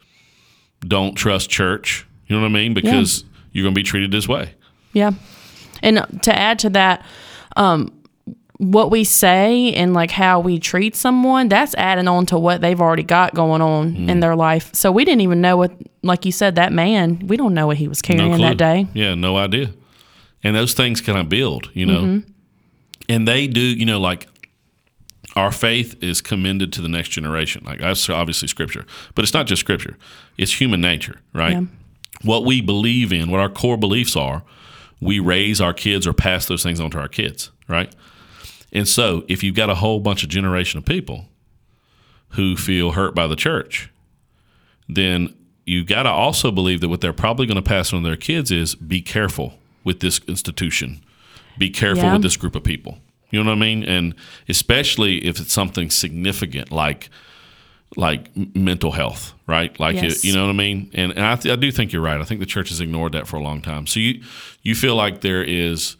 "Don't 0.81 1.14
trust 1.14 1.51
church." 1.51 2.07
You 2.29 2.37
know 2.37 2.42
what 2.42 2.48
I 2.48 2.53
mean? 2.53 2.72
Because 2.72 3.25
you're 3.53 3.64
going 3.64 3.75
to 3.75 3.79
be 3.79 3.83
treated 3.83 4.11
this 4.11 4.27
way. 4.27 4.55
Yeah. 4.94 5.11
And 5.83 6.07
to 6.22 6.35
add 6.38 6.59
to 6.61 6.70
that, 6.70 7.05
um, 7.57 7.92
what 8.62 8.92
we 8.92 9.03
say 9.03 9.72
and 9.75 9.92
like 9.92 10.12
how 10.12 10.38
we 10.38 10.59
treat 10.61 10.94
someone, 10.94 11.48
that's 11.48 11.75
adding 11.75 12.07
on 12.07 12.27
to 12.27 12.38
what 12.38 12.61
they've 12.61 12.81
already 12.81 13.03
got 13.03 13.35
going 13.35 13.61
on 13.61 13.92
Mm. 13.96 14.09
in 14.09 14.20
their 14.20 14.37
life. 14.37 14.70
So 14.72 14.92
we 14.92 15.05
didn't 15.05 15.22
even 15.22 15.40
know 15.40 15.57
what, 15.57 15.72
like 16.03 16.25
you 16.25 16.31
said, 16.31 16.55
that 16.55 16.72
man, 16.72 17.27
we 17.27 17.37
don't 17.37 17.55
know 17.55 17.66
what 17.66 17.77
he 17.79 17.88
was 17.88 18.01
carrying 18.01 18.40
that 18.40 18.59
day. 18.59 18.87
Yeah, 18.94 19.14
no 19.16 19.37
idea. 19.37 19.70
And 20.44 20.55
those 20.55 20.75
things 20.75 21.01
kind 21.01 21.18
of 21.18 21.29
build, 21.29 21.70
you 21.75 21.87
know. 21.87 22.03
Mm-hmm. 22.03 22.31
And 23.09 23.27
they 23.27 23.48
do, 23.48 23.61
you 23.61 23.85
know, 23.85 23.98
like 23.98 24.29
our 25.35 25.51
faith 25.51 26.01
is 26.01 26.20
commended 26.20 26.72
to 26.75 26.83
the 26.83 26.88
next 26.88 27.09
generation. 27.09 27.64
Like 27.64 27.81
that's 27.81 28.09
obviously 28.09 28.46
scripture, 28.46 28.87
but 29.16 29.25
it's 29.25 29.35
not 29.35 29.46
just 29.48 29.61
scripture. 29.61 29.96
It's 30.38 30.61
human 30.61 30.81
nature, 30.81 31.20
right? 31.33 31.53
Yeah. 31.55 31.62
What 32.22 32.44
we 32.44 32.61
believe 32.61 33.12
in, 33.12 33.29
what 33.31 33.40
our 33.40 33.48
core 33.48 33.77
beliefs 33.77 34.14
are, 34.14 34.44
we 35.01 35.18
raise 35.18 35.61
our 35.61 35.72
kids 35.72 36.07
or 36.07 36.12
pass 36.12 36.46
those 36.46 36.62
things 36.62 36.79
on 36.79 36.90
to 36.92 36.98
our 36.98 37.09
kids, 37.09 37.51
right? 37.66 37.92
And 38.72 38.88
so, 38.88 39.24
if 39.28 39.42
you've 39.42 39.54
got 39.54 39.68
a 39.70 39.74
whole 39.76 40.00
bunch 40.00 40.22
of 40.22 40.28
generation 40.30 40.78
of 40.78 40.85
people 40.85 41.26
who 42.30 42.56
feel 42.56 42.92
hurt 42.92 43.14
by 43.14 43.26
the 43.26 43.37
church, 43.37 43.90
then 44.88 45.35
you 45.66 45.85
got 45.85 46.04
to 46.04 46.08
also 46.11 46.50
believe 46.50 46.80
that 46.80 46.88
what 46.88 47.00
they're 47.00 47.12
probably 47.12 47.46
going 47.46 47.56
to 47.56 47.62
pass 47.62 47.92
on 47.92 48.02
to 48.02 48.08
their 48.08 48.16
kids 48.16 48.50
is 48.50 48.74
be 48.74 49.00
careful 49.02 49.54
with 49.85 50.00
this 50.00 50.20
institution, 50.26 51.02
be 51.58 51.68
careful 51.70 52.04
Yeah. 52.04 52.12
with 52.14 52.22
this 52.22 52.37
group 52.37 52.54
of 52.54 52.64
people. 52.64 52.98
You 53.30 53.42
know 53.42 53.50
what 53.50 53.56
I 53.56 53.61
mean? 53.61 53.85
And 53.85 54.14
especially 54.48 55.24
if 55.26 55.40
it's 55.40 55.52
something 55.52 55.90
significant 55.90 56.70
like 56.72 57.08
like 57.94 58.35
mental 58.56 58.92
health, 58.92 59.35
right? 59.46 59.78
Like 59.78 59.96
Yes. 59.96 60.24
you, 60.24 60.30
you 60.30 60.37
know 60.37 60.44
what 60.46 60.50
I 60.50 60.56
mean? 60.56 60.90
And, 60.94 61.12
and 61.12 61.26
I, 61.26 61.37
th- 61.37 61.52
I 61.52 61.56
do 61.56 61.70
think 61.70 61.92
you're 61.92 62.00
right. 62.00 62.18
I 62.18 62.24
think 62.24 62.40
the 62.40 62.46
church 62.46 62.70
has 62.70 62.80
ignored 62.80 63.12
that 63.12 63.26
for 63.26 63.37
a 63.37 63.42
long 63.42 63.61
time. 63.61 63.87
So 63.87 64.00
you 64.00 64.22
you 64.62 64.74
feel 64.74 64.96
like 64.96 65.20
there 65.20 65.42
is 65.42 65.96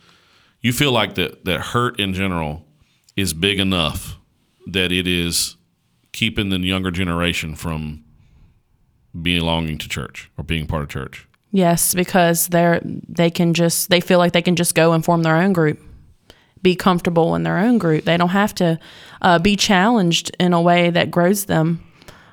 you 0.63 0.73
feel 0.73 0.93
like 0.93 1.15
that 1.17 1.45
that 1.45 1.61
hurt 1.61 1.99
in 2.01 2.15
general 2.15 2.65
is 3.17 3.35
big 3.35 3.59
enough 3.61 4.17
that 4.67 4.93
it 4.93 5.07
is 5.07 5.57
keeping 6.13 6.51
the 6.51 6.59
younger 6.59 6.91
generation 6.91 7.55
from 7.57 8.05
belonging 9.21 9.79
to 9.79 9.89
church 9.89 10.31
or 10.39 10.45
being 10.45 10.67
part 10.67 10.83
of 10.83 10.89
church. 10.89 11.27
Yes, 11.51 11.95
because 11.95 12.49
they're 12.49 12.81
they 12.85 13.31
can 13.31 13.53
just 13.55 13.91
they 13.91 14.01
feel 14.01 14.19
like 14.19 14.33
they 14.33 14.43
can 14.43 14.57
just 14.57 14.75
go 14.75 14.93
and 14.93 15.05
form 15.05 15.23
their 15.23 15.37
own 15.37 15.53
group, 15.53 15.79
be 16.63 16.75
comfortable 16.75 17.35
in 17.35 17.43
their 17.43 17.59
own 17.59 17.77
group. 17.79 18.05
They 18.05 18.17
don't 18.17 18.31
have 18.31 18.55
to 18.57 18.79
uh, 19.21 19.39
be 19.39 19.57
challenged 19.57 20.35
in 20.41 20.55
a 20.55 20.63
way 20.63 20.89
that 20.89 21.11
grows 21.11 21.45
them, 21.45 21.85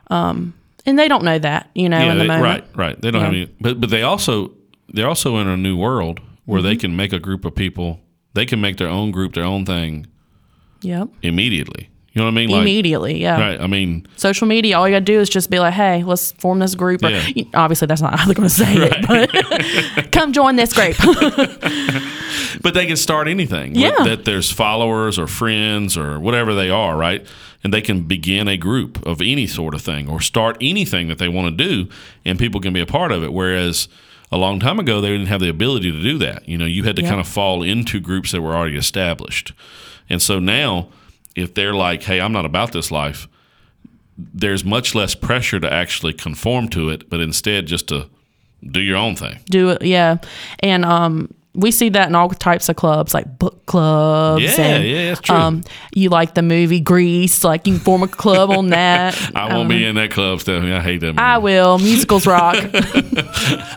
um, 0.09 0.53
and 0.85 0.97
they 0.97 1.09
don't 1.09 1.25
know 1.25 1.37
that 1.39 1.69
you 1.75 1.89
know 1.89 1.99
in 1.99 2.17
the 2.17 2.23
they- 2.23 2.27
moment. 2.27 2.43
right, 2.43 2.65
right. 2.77 3.01
They 3.01 3.11
don't 3.11 3.21
have 3.21 3.33
any, 3.33 3.47
but 3.59 3.81
but 3.81 3.89
they 3.89 4.03
also 4.03 4.51
they're 4.87 5.07
also 5.09 5.37
in 5.37 5.47
a 5.47 5.57
new 5.57 5.75
world 5.77 6.21
where 6.45 6.59
Mm-hmm. 6.61 6.67
they 6.69 6.75
can 6.77 6.95
make 6.95 7.11
a 7.13 7.19
group 7.19 7.43
of 7.45 7.53
people. 7.55 7.99
They 8.33 8.45
can 8.45 8.61
make 8.61 8.77
their 8.77 8.89
own 8.89 9.11
group, 9.11 9.33
their 9.33 9.43
own 9.43 9.65
thing 9.65 10.07
Yep, 10.81 11.09
immediately. 11.23 11.89
You 12.13 12.21
know 12.21 12.25
what 12.25 12.31
I 12.31 12.35
mean? 12.35 12.49
Like, 12.49 12.61
immediately. 12.61 13.21
Yeah, 13.21 13.39
right. 13.39 13.61
I 13.61 13.67
mean, 13.67 14.07
social 14.15 14.47
media. 14.47 14.77
All 14.77 14.87
you 14.87 14.95
gotta 14.95 15.05
do 15.05 15.19
is 15.19 15.29
just 15.29 15.49
be 15.49 15.59
like, 15.59 15.73
"Hey, 15.73 16.03
let's 16.03 16.31
form 16.33 16.59
this 16.59 16.73
group." 16.73 17.03
Or, 17.03 17.09
Yeah. 17.09 17.43
Obviously, 17.53 17.85
that's 17.85 18.01
not 18.01 18.17
how 18.19 18.25
they're 18.25 18.33
going 18.33 18.49
to 18.49 18.53
say 18.53 18.73
it, 18.75 19.07
but 19.07 20.11
come 20.11 20.33
join 20.33 20.55
this 20.55 20.73
group. 20.73 20.97
but 22.61 22.73
they 22.73 22.85
can 22.85 22.97
start 22.97 23.27
anything. 23.27 23.75
Yeah. 23.75 23.91
That 24.03 24.25
there's 24.25 24.51
followers 24.51 25.19
or 25.19 25.27
friends 25.27 25.97
or 25.97 26.19
whatever 26.19 26.55
they 26.55 26.69
are, 26.69 26.97
right? 26.97 27.25
And 27.63 27.73
they 27.73 27.81
can 27.81 28.03
begin 28.03 28.47
a 28.47 28.57
group 28.57 29.05
of 29.05 29.21
any 29.21 29.45
sort 29.45 29.73
of 29.75 29.81
thing 29.81 30.09
or 30.09 30.19
start 30.19 30.57
anything 30.61 31.09
that 31.09 31.17
they 31.19 31.27
want 31.27 31.57
to 31.57 31.63
do, 31.63 31.89
and 32.25 32.39
people 32.39 32.59
can 32.59 32.73
be 32.73 32.79
a 32.79 32.85
part 32.87 33.11
of 33.11 33.23
it. 33.23 33.33
Whereas 33.33 33.87
a 34.31 34.37
long 34.37 34.59
time 34.59 34.79
ago, 34.79 35.01
they 35.01 35.09
didn't 35.09 35.27
have 35.27 35.41
the 35.41 35.49
ability 35.49 35.91
to 35.91 36.01
do 36.01 36.17
that. 36.19 36.47
You 36.47 36.57
know, 36.57 36.65
you 36.65 36.83
had 36.83 36.95
to 36.97 37.01
Yeah. 37.01 37.09
kind 37.09 37.19
of 37.21 37.27
fall 37.27 37.63
into 37.63 37.99
groups 37.99 38.31
that 38.31 38.41
were 38.41 38.55
already 38.55 38.77
established. 38.77 39.53
And 40.09 40.21
so 40.21 40.39
now, 40.39 40.87
if 41.35 41.53
they're 41.53 41.73
like, 41.73 42.03
hey, 42.03 42.19
I'm 42.21 42.31
not 42.31 42.45
about 42.45 42.71
this 42.71 42.91
life, 42.91 43.27
there's 44.17 44.65
much 44.65 44.93
less 44.95 45.15
pressure 45.15 45.59
to 45.59 45.71
actually 45.71 46.13
conform 46.13 46.67
to 46.69 46.89
it, 46.89 47.09
but 47.09 47.19
instead 47.21 47.67
just 47.67 47.87
to 47.87 48.07
do 48.69 48.81
your 48.81 48.97
own 48.97 49.15
thing. 49.15 49.39
do 49.49 49.69
it, 49.69 49.81
yeah, 49.83 50.17
and 50.59 50.83
um. 50.85 51.33
We 51.59 51.71
see 51.71 51.89
that 51.89 52.07
in 52.07 52.15
all 52.15 52.29
types 52.29 52.69
of 52.69 52.75
clubs, 52.75 53.13
like 53.13 53.37
book 53.37 53.65
clubs. 53.65 54.41
Yeah, 54.43 54.61
and, 54.61 54.83
yeah, 54.83 55.05
that's 55.09 55.21
true. 55.21 55.35
Um, 55.35 55.63
you 55.93 56.09
like 56.09 56.33
the 56.33 56.41
movie 56.41 56.79
Grease, 56.79 57.43
like 57.43 57.67
you 57.67 57.73
can 57.73 57.83
form 57.83 58.03
a 58.03 58.07
club 58.07 58.49
on 58.49 58.69
that. 58.69 59.15
I 59.35 59.53
won't 59.53 59.69
be 59.69 59.85
in 59.85 59.95
that 59.95 60.11
club, 60.11 60.39
Stephanie. 60.41 60.71
I 60.71 60.81
hate 60.81 60.99
that. 60.99 61.07
Movie. 61.07 61.19
I 61.19 61.37
will. 61.37 61.77
Musicals 61.79 62.25
rock. 62.25 62.55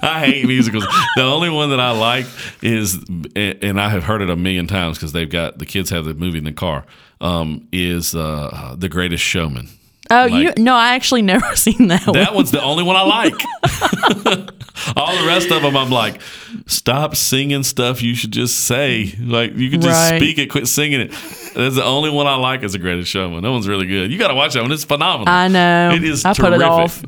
I 0.03 0.23
hate 0.25 0.47
musicals. 0.47 0.87
the 1.17 1.23
only 1.23 1.51
one 1.51 1.71
that 1.71 1.81
I 1.81 1.91
like 1.91 2.27
is, 2.63 2.95
and 3.35 3.81
I 3.81 3.89
have 3.89 4.05
heard 4.05 4.23
it 4.23 4.31
a 4.31 4.37
million 4.37 4.67
times 4.67 4.99
because 4.99 5.13
they've 5.13 5.31
got 5.31 5.59
the 5.59 5.67
kids 5.67 5.91
have 5.91 6.05
the 6.05 6.15
movie 6.15 6.39
in 6.39 6.45
the 6.45 6.53
car. 6.53 6.85
Um, 7.21 7.69
is 7.73 8.17
uh, 8.17 8.75
the 8.77 8.89
Greatest 8.89 9.23
Showman. 9.23 9.69
Oh, 10.13 10.27
Like- 10.27 10.33
you 10.59 10.63
no, 10.63 10.75
I 10.75 10.95
actually 10.95 11.23
never 11.33 11.55
seen 11.57 11.89
that, 11.89 12.07
one. 12.07 12.15
That 12.15 12.35
one's 12.35 12.51
the 12.51 12.63
only 12.63 12.83
one 12.85 12.97
I 12.97 13.03
like. 13.03 13.35
All 14.97 15.17
the 15.17 15.27
rest 15.27 15.51
of 15.51 15.63
them, 15.63 15.77
I'm 15.77 15.91
like, 15.91 16.21
stop 16.67 17.15
singing 17.15 17.63
stuff 17.63 18.03
you 18.03 18.15
should 18.15 18.33
just 18.33 18.65
say. 18.65 19.15
Like 19.21 19.55
you 19.57 19.71
can 19.71 19.81
just 19.81 20.11
Right. 20.13 20.19
speak 20.21 20.39
it, 20.39 20.47
quit 20.51 20.67
singing 20.67 21.01
it. 21.01 21.11
That's 21.55 21.77
the 21.77 21.85
only 21.85 22.11
one 22.11 22.27
I 22.27 22.37
like 22.37 22.63
is 22.63 22.73
the 22.73 22.79
Greatest 22.79 23.11
Showman. 23.11 23.43
That 23.43 23.51
one's 23.51 23.69
really 23.69 23.87
good. 23.87 24.11
You 24.11 24.19
got 24.19 24.29
to 24.29 24.35
watch 24.35 24.55
that 24.55 24.63
one. 24.63 24.73
It's 24.73 24.85
phenomenal. 24.85 25.33
I 25.33 25.49
know. 25.49 25.93
It 25.95 26.03
is 26.03 26.25
I 26.25 26.33
put 26.35 26.53
it 26.53 26.59
terrific. 26.59 26.67
off. 26.69 27.03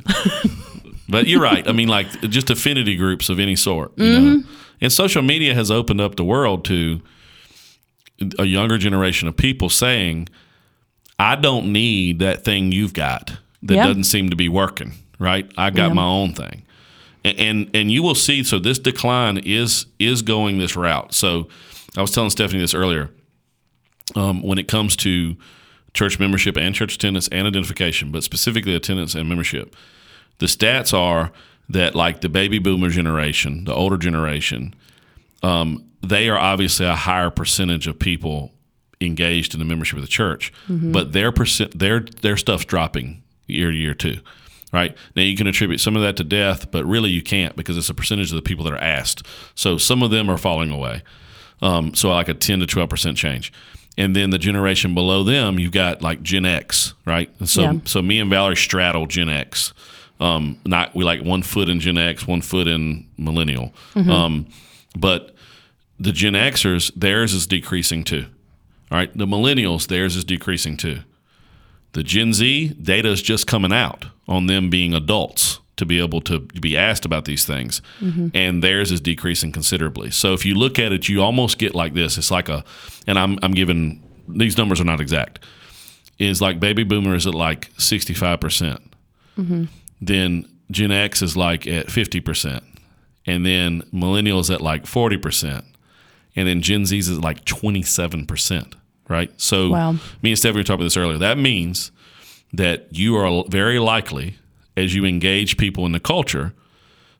But 1.08 1.26
you're 1.26 1.40
right. 1.42 1.66
I 1.68 1.72
mean, 1.72 1.88
like 1.88 2.08
just 2.22 2.50
affinity 2.50 2.96
groups 2.96 3.28
of 3.28 3.38
any 3.40 3.56
sort. 3.56 3.92
You? 3.96 4.04
Mm-hmm. 4.04 4.52
And 4.80 4.92
social 4.92 5.22
media 5.22 5.54
has 5.54 5.70
opened 5.70 6.00
up 6.00 6.16
the 6.16 6.24
world 6.24 6.64
to 6.66 7.00
a 8.38 8.44
younger 8.44 8.78
generation 8.78 9.26
of 9.28 9.36
people 9.36 9.68
saying, 9.68 10.28
"I 11.18 11.36
don't 11.36 11.72
need 11.72 12.18
that 12.20 12.44
thing 12.44 12.72
you've 12.72 12.94
got 12.94 13.32
that 13.62 13.74
Yeah. 13.74 13.86
doesn't 13.86 14.04
seem 14.04 14.30
to 14.30 14.36
be 14.36 14.48
working." 14.48 14.92
Right? 15.18 15.50
I 15.56 15.70
got 15.70 15.88
Yeah. 15.88 15.94
my 15.94 16.04
own 16.04 16.32
thing, 16.34 16.62
and, 17.24 17.38
and 17.38 17.70
and 17.74 17.92
you 17.92 18.02
will 18.02 18.14
see. 18.16 18.42
So 18.42 18.58
this 18.58 18.78
decline 18.78 19.38
is 19.38 19.86
is 19.98 20.22
going 20.22 20.58
this 20.58 20.74
route. 20.76 21.14
So 21.14 21.48
I 21.96 22.00
was 22.02 22.10
telling 22.10 22.30
Stephanie 22.30 22.60
this 22.60 22.74
earlier. 22.74 23.10
Um, 24.16 24.42
when 24.42 24.58
it 24.58 24.68
comes 24.68 24.96
to 24.96 25.34
church 25.94 26.18
membership 26.20 26.58
and 26.58 26.74
church 26.74 26.96
attendance 26.96 27.26
and 27.28 27.46
identification, 27.46 28.10
but 28.10 28.22
specifically 28.22 28.74
attendance 28.74 29.14
and 29.14 29.28
membership, 29.28 29.74
the 30.40 30.46
stats 30.46 30.92
are 30.92 31.32
that 31.70 31.94
like 31.94 32.20
the 32.20 32.28
baby 32.28 32.58
boomer 32.58 32.90
generation, 32.90 33.64
the 33.64 33.72
older 33.72 33.96
generation, 33.96 34.74
um, 35.42 35.84
they 36.02 36.28
are 36.28 36.38
obviously 36.38 36.84
a 36.84 36.94
higher 36.94 37.30
percentage 37.30 37.86
of 37.86 37.98
people 37.98 38.52
engaged 39.06 39.54
in 39.54 39.58
the 39.60 39.64
membership 39.66 39.96
of 39.96 40.02
the 40.02 40.08
church, 40.08 40.52
but 40.68 41.12
their 41.12 41.32
percent 41.32 41.78
their 41.78 42.00
their 42.00 42.36
stuff's 42.36 42.64
dropping 42.64 43.22
year 43.46 43.70
to 43.70 43.76
year 43.76 43.94
too. 43.94 44.18
Right 44.72 44.96
now, 45.14 45.22
you 45.22 45.36
can 45.36 45.46
attribute 45.46 45.80
some 45.80 45.94
of 45.94 46.02
that 46.02 46.16
to 46.16 46.24
death, 46.24 46.70
but 46.72 46.84
really 46.84 47.10
you 47.10 47.22
can't 47.22 47.54
because 47.54 47.76
it's 47.76 47.88
a 47.90 47.94
percentage 47.94 48.30
of 48.32 48.36
the 48.36 48.42
people 48.42 48.64
that 48.64 48.72
are 48.72 48.78
asked. 48.78 49.24
So 49.54 49.78
some 49.78 50.02
of 50.02 50.10
them 50.10 50.28
are 50.28 50.36
falling 50.38 50.70
away. 50.70 51.02
Um, 51.62 51.94
so 51.94 52.10
like 52.10 52.28
a 52.28 52.34
ten 52.34 52.58
to 52.58 52.66
twelve 52.66 52.90
percent 52.90 53.16
change, 53.16 53.52
and 53.96 54.16
then 54.16 54.30
the 54.30 54.38
generation 54.38 54.92
below 54.94 55.22
them, 55.22 55.58
you've 55.60 55.70
got 55.72 56.02
like 56.02 56.22
Gen 56.22 56.44
X, 56.44 56.94
right? 57.06 57.30
And 57.38 57.48
so 57.48 57.62
Yeah. 57.62 57.74
so 57.84 58.02
me 58.02 58.18
and 58.18 58.28
Valerie 58.28 58.56
straddle 58.56 59.06
Gen 59.06 59.28
X. 59.28 59.72
Um, 60.20 60.58
not 60.64 60.94
we 60.94 61.04
like 61.04 61.22
one 61.22 61.42
foot 61.42 61.68
in 61.68 61.78
Gen 61.80 61.98
X, 61.98 62.26
one 62.26 62.40
foot 62.40 62.66
in 62.66 63.06
millennial. 63.16 63.72
Um, 63.94 64.46
but 64.96 65.34
the 66.00 66.12
Gen 66.12 66.32
Xers, 66.34 66.90
theirs 66.96 67.32
is 67.32 67.46
decreasing 67.46 68.02
too. 68.04 68.26
All 68.94 69.00
right. 69.00 69.12
The 69.18 69.26
millennials, 69.26 69.88
theirs 69.88 70.14
is 70.14 70.22
decreasing 70.22 70.76
too. 70.76 71.00
The 71.94 72.04
Gen 72.04 72.32
Z 72.32 72.68
data 72.80 73.08
is 73.08 73.20
just 73.20 73.48
coming 73.48 73.72
out 73.72 74.06
on 74.28 74.46
them 74.46 74.70
being 74.70 74.94
adults 74.94 75.58
to 75.78 75.84
be 75.84 75.98
able 75.98 76.20
to 76.20 76.38
be 76.38 76.76
asked 76.76 77.04
about 77.04 77.24
these 77.24 77.44
things, 77.44 77.82
mm-hmm. 77.98 78.28
and 78.34 78.62
theirs 78.62 78.92
is 78.92 79.00
decreasing 79.00 79.50
considerably. 79.50 80.12
So 80.12 80.32
if 80.32 80.46
you 80.46 80.54
look 80.54 80.78
at 80.78 80.92
it, 80.92 81.08
you 81.08 81.20
almost 81.20 81.58
get 81.58 81.74
like 81.74 81.94
this. 81.94 82.16
It's 82.16 82.30
like 82.30 82.48
a, 82.48 82.64
and 83.08 83.18
I'm 83.18 83.36
I'm 83.42 83.50
giving 83.50 84.00
these 84.28 84.56
numbers 84.56 84.80
are 84.80 84.84
not 84.84 85.00
exact. 85.00 85.40
Is 86.20 86.40
like 86.40 86.60
baby 86.60 86.84
boomer 86.84 87.16
is 87.16 87.26
at 87.26 87.34
like 87.34 87.72
sixty 87.76 88.14
five 88.14 88.38
percent, 88.38 88.80
mm-hmm. 89.36 89.64
then 90.00 90.48
Gen 90.70 90.92
X 90.92 91.20
is 91.20 91.36
like 91.36 91.66
at 91.66 91.90
fifty 91.90 92.20
percent, 92.20 92.62
and 93.26 93.44
then 93.44 93.82
millennials 93.92 94.54
at 94.54 94.60
like 94.60 94.86
forty 94.86 95.16
percent, 95.16 95.64
and 96.36 96.46
then 96.46 96.62
Gen 96.62 96.86
Z's 96.86 97.08
is 97.08 97.18
like 97.18 97.44
twenty 97.44 97.82
seven 97.82 98.24
percent. 98.24 98.76
Right. 99.08 99.30
So 99.40 99.70
Wow. 99.70 99.92
me 100.22 100.30
and 100.30 100.38
Stephanie 100.38 100.64
talked 100.64 100.76
about 100.76 100.84
this 100.84 100.96
earlier. 100.96 101.18
That 101.18 101.38
means 101.38 101.92
that 102.52 102.88
you 102.90 103.16
are 103.16 103.44
very 103.48 103.78
likely, 103.78 104.36
as 104.76 104.94
you 104.94 105.04
engage 105.04 105.56
people 105.56 105.84
in 105.86 105.92
the 105.92 106.00
culture, 106.00 106.54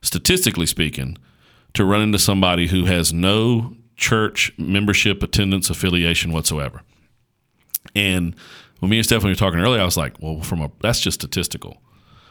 statistically 0.01 0.65
speaking, 0.65 1.17
to 1.73 1.85
run 1.85 2.01
into 2.01 2.17
somebody 2.19 2.67
who 2.67 2.85
has 2.85 3.13
no 3.13 3.75
church 3.97 4.51
membership, 4.57 5.21
attendance, 5.21 5.69
affiliation 5.69 6.31
whatsoever. 6.31 6.81
And 7.95 8.35
when 8.79 8.89
me 8.89 8.97
and 8.97 9.05
Stephanie 9.05 9.31
were 9.31 9.35
talking 9.35 9.59
earlier, 9.59 9.81
I 9.81 9.85
was 9.85 9.97
like, 9.97 10.19
well, 10.21 10.41
from 10.41 10.61
a 10.61 10.71
that's 10.81 10.99
just 10.99 11.19
statistical. 11.21 11.81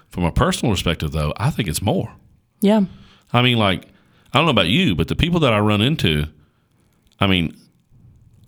From 0.09 0.25
a 0.25 0.33
personal 0.33 0.73
perspective, 0.73 1.13
though, 1.13 1.33
I 1.37 1.51
think 1.51 1.69
it's 1.69 1.83
more. 1.83 2.13
Yeah. 2.61 2.83
I 3.33 3.43
mean, 3.43 3.59
like, 3.59 3.87
I 4.33 4.39
don't 4.39 4.45
know 4.47 4.51
about 4.51 4.69
you, 4.69 4.95
but 4.95 5.09
the 5.09 5.17
people 5.17 5.41
that 5.41 5.53
I 5.53 5.59
run 5.61 5.81
into, 5.81 6.27
I 7.21 7.27
mean, 7.27 7.57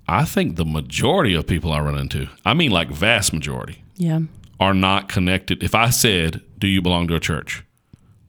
I 0.08 0.24
think 0.24 0.56
the 0.56 0.64
majority 0.64 1.34
of 1.34 1.46
people 1.46 1.72
I 1.72 1.80
run 1.80 1.98
into, 1.98 2.28
I 2.44 2.54
mean, 2.54 2.70
like, 2.70 2.88
vast 2.90 3.32
majority, 3.32 3.82
Yeah. 3.96 4.20
are 4.60 4.74
not 4.74 5.08
connected. 5.08 5.62
If 5.62 5.74
I 5.74 5.90
said, 5.90 6.40
"Do 6.58 6.66
you 6.68 6.80
belong 6.80 7.08
to 7.08 7.14
a 7.14 7.20
church?" 7.20 7.62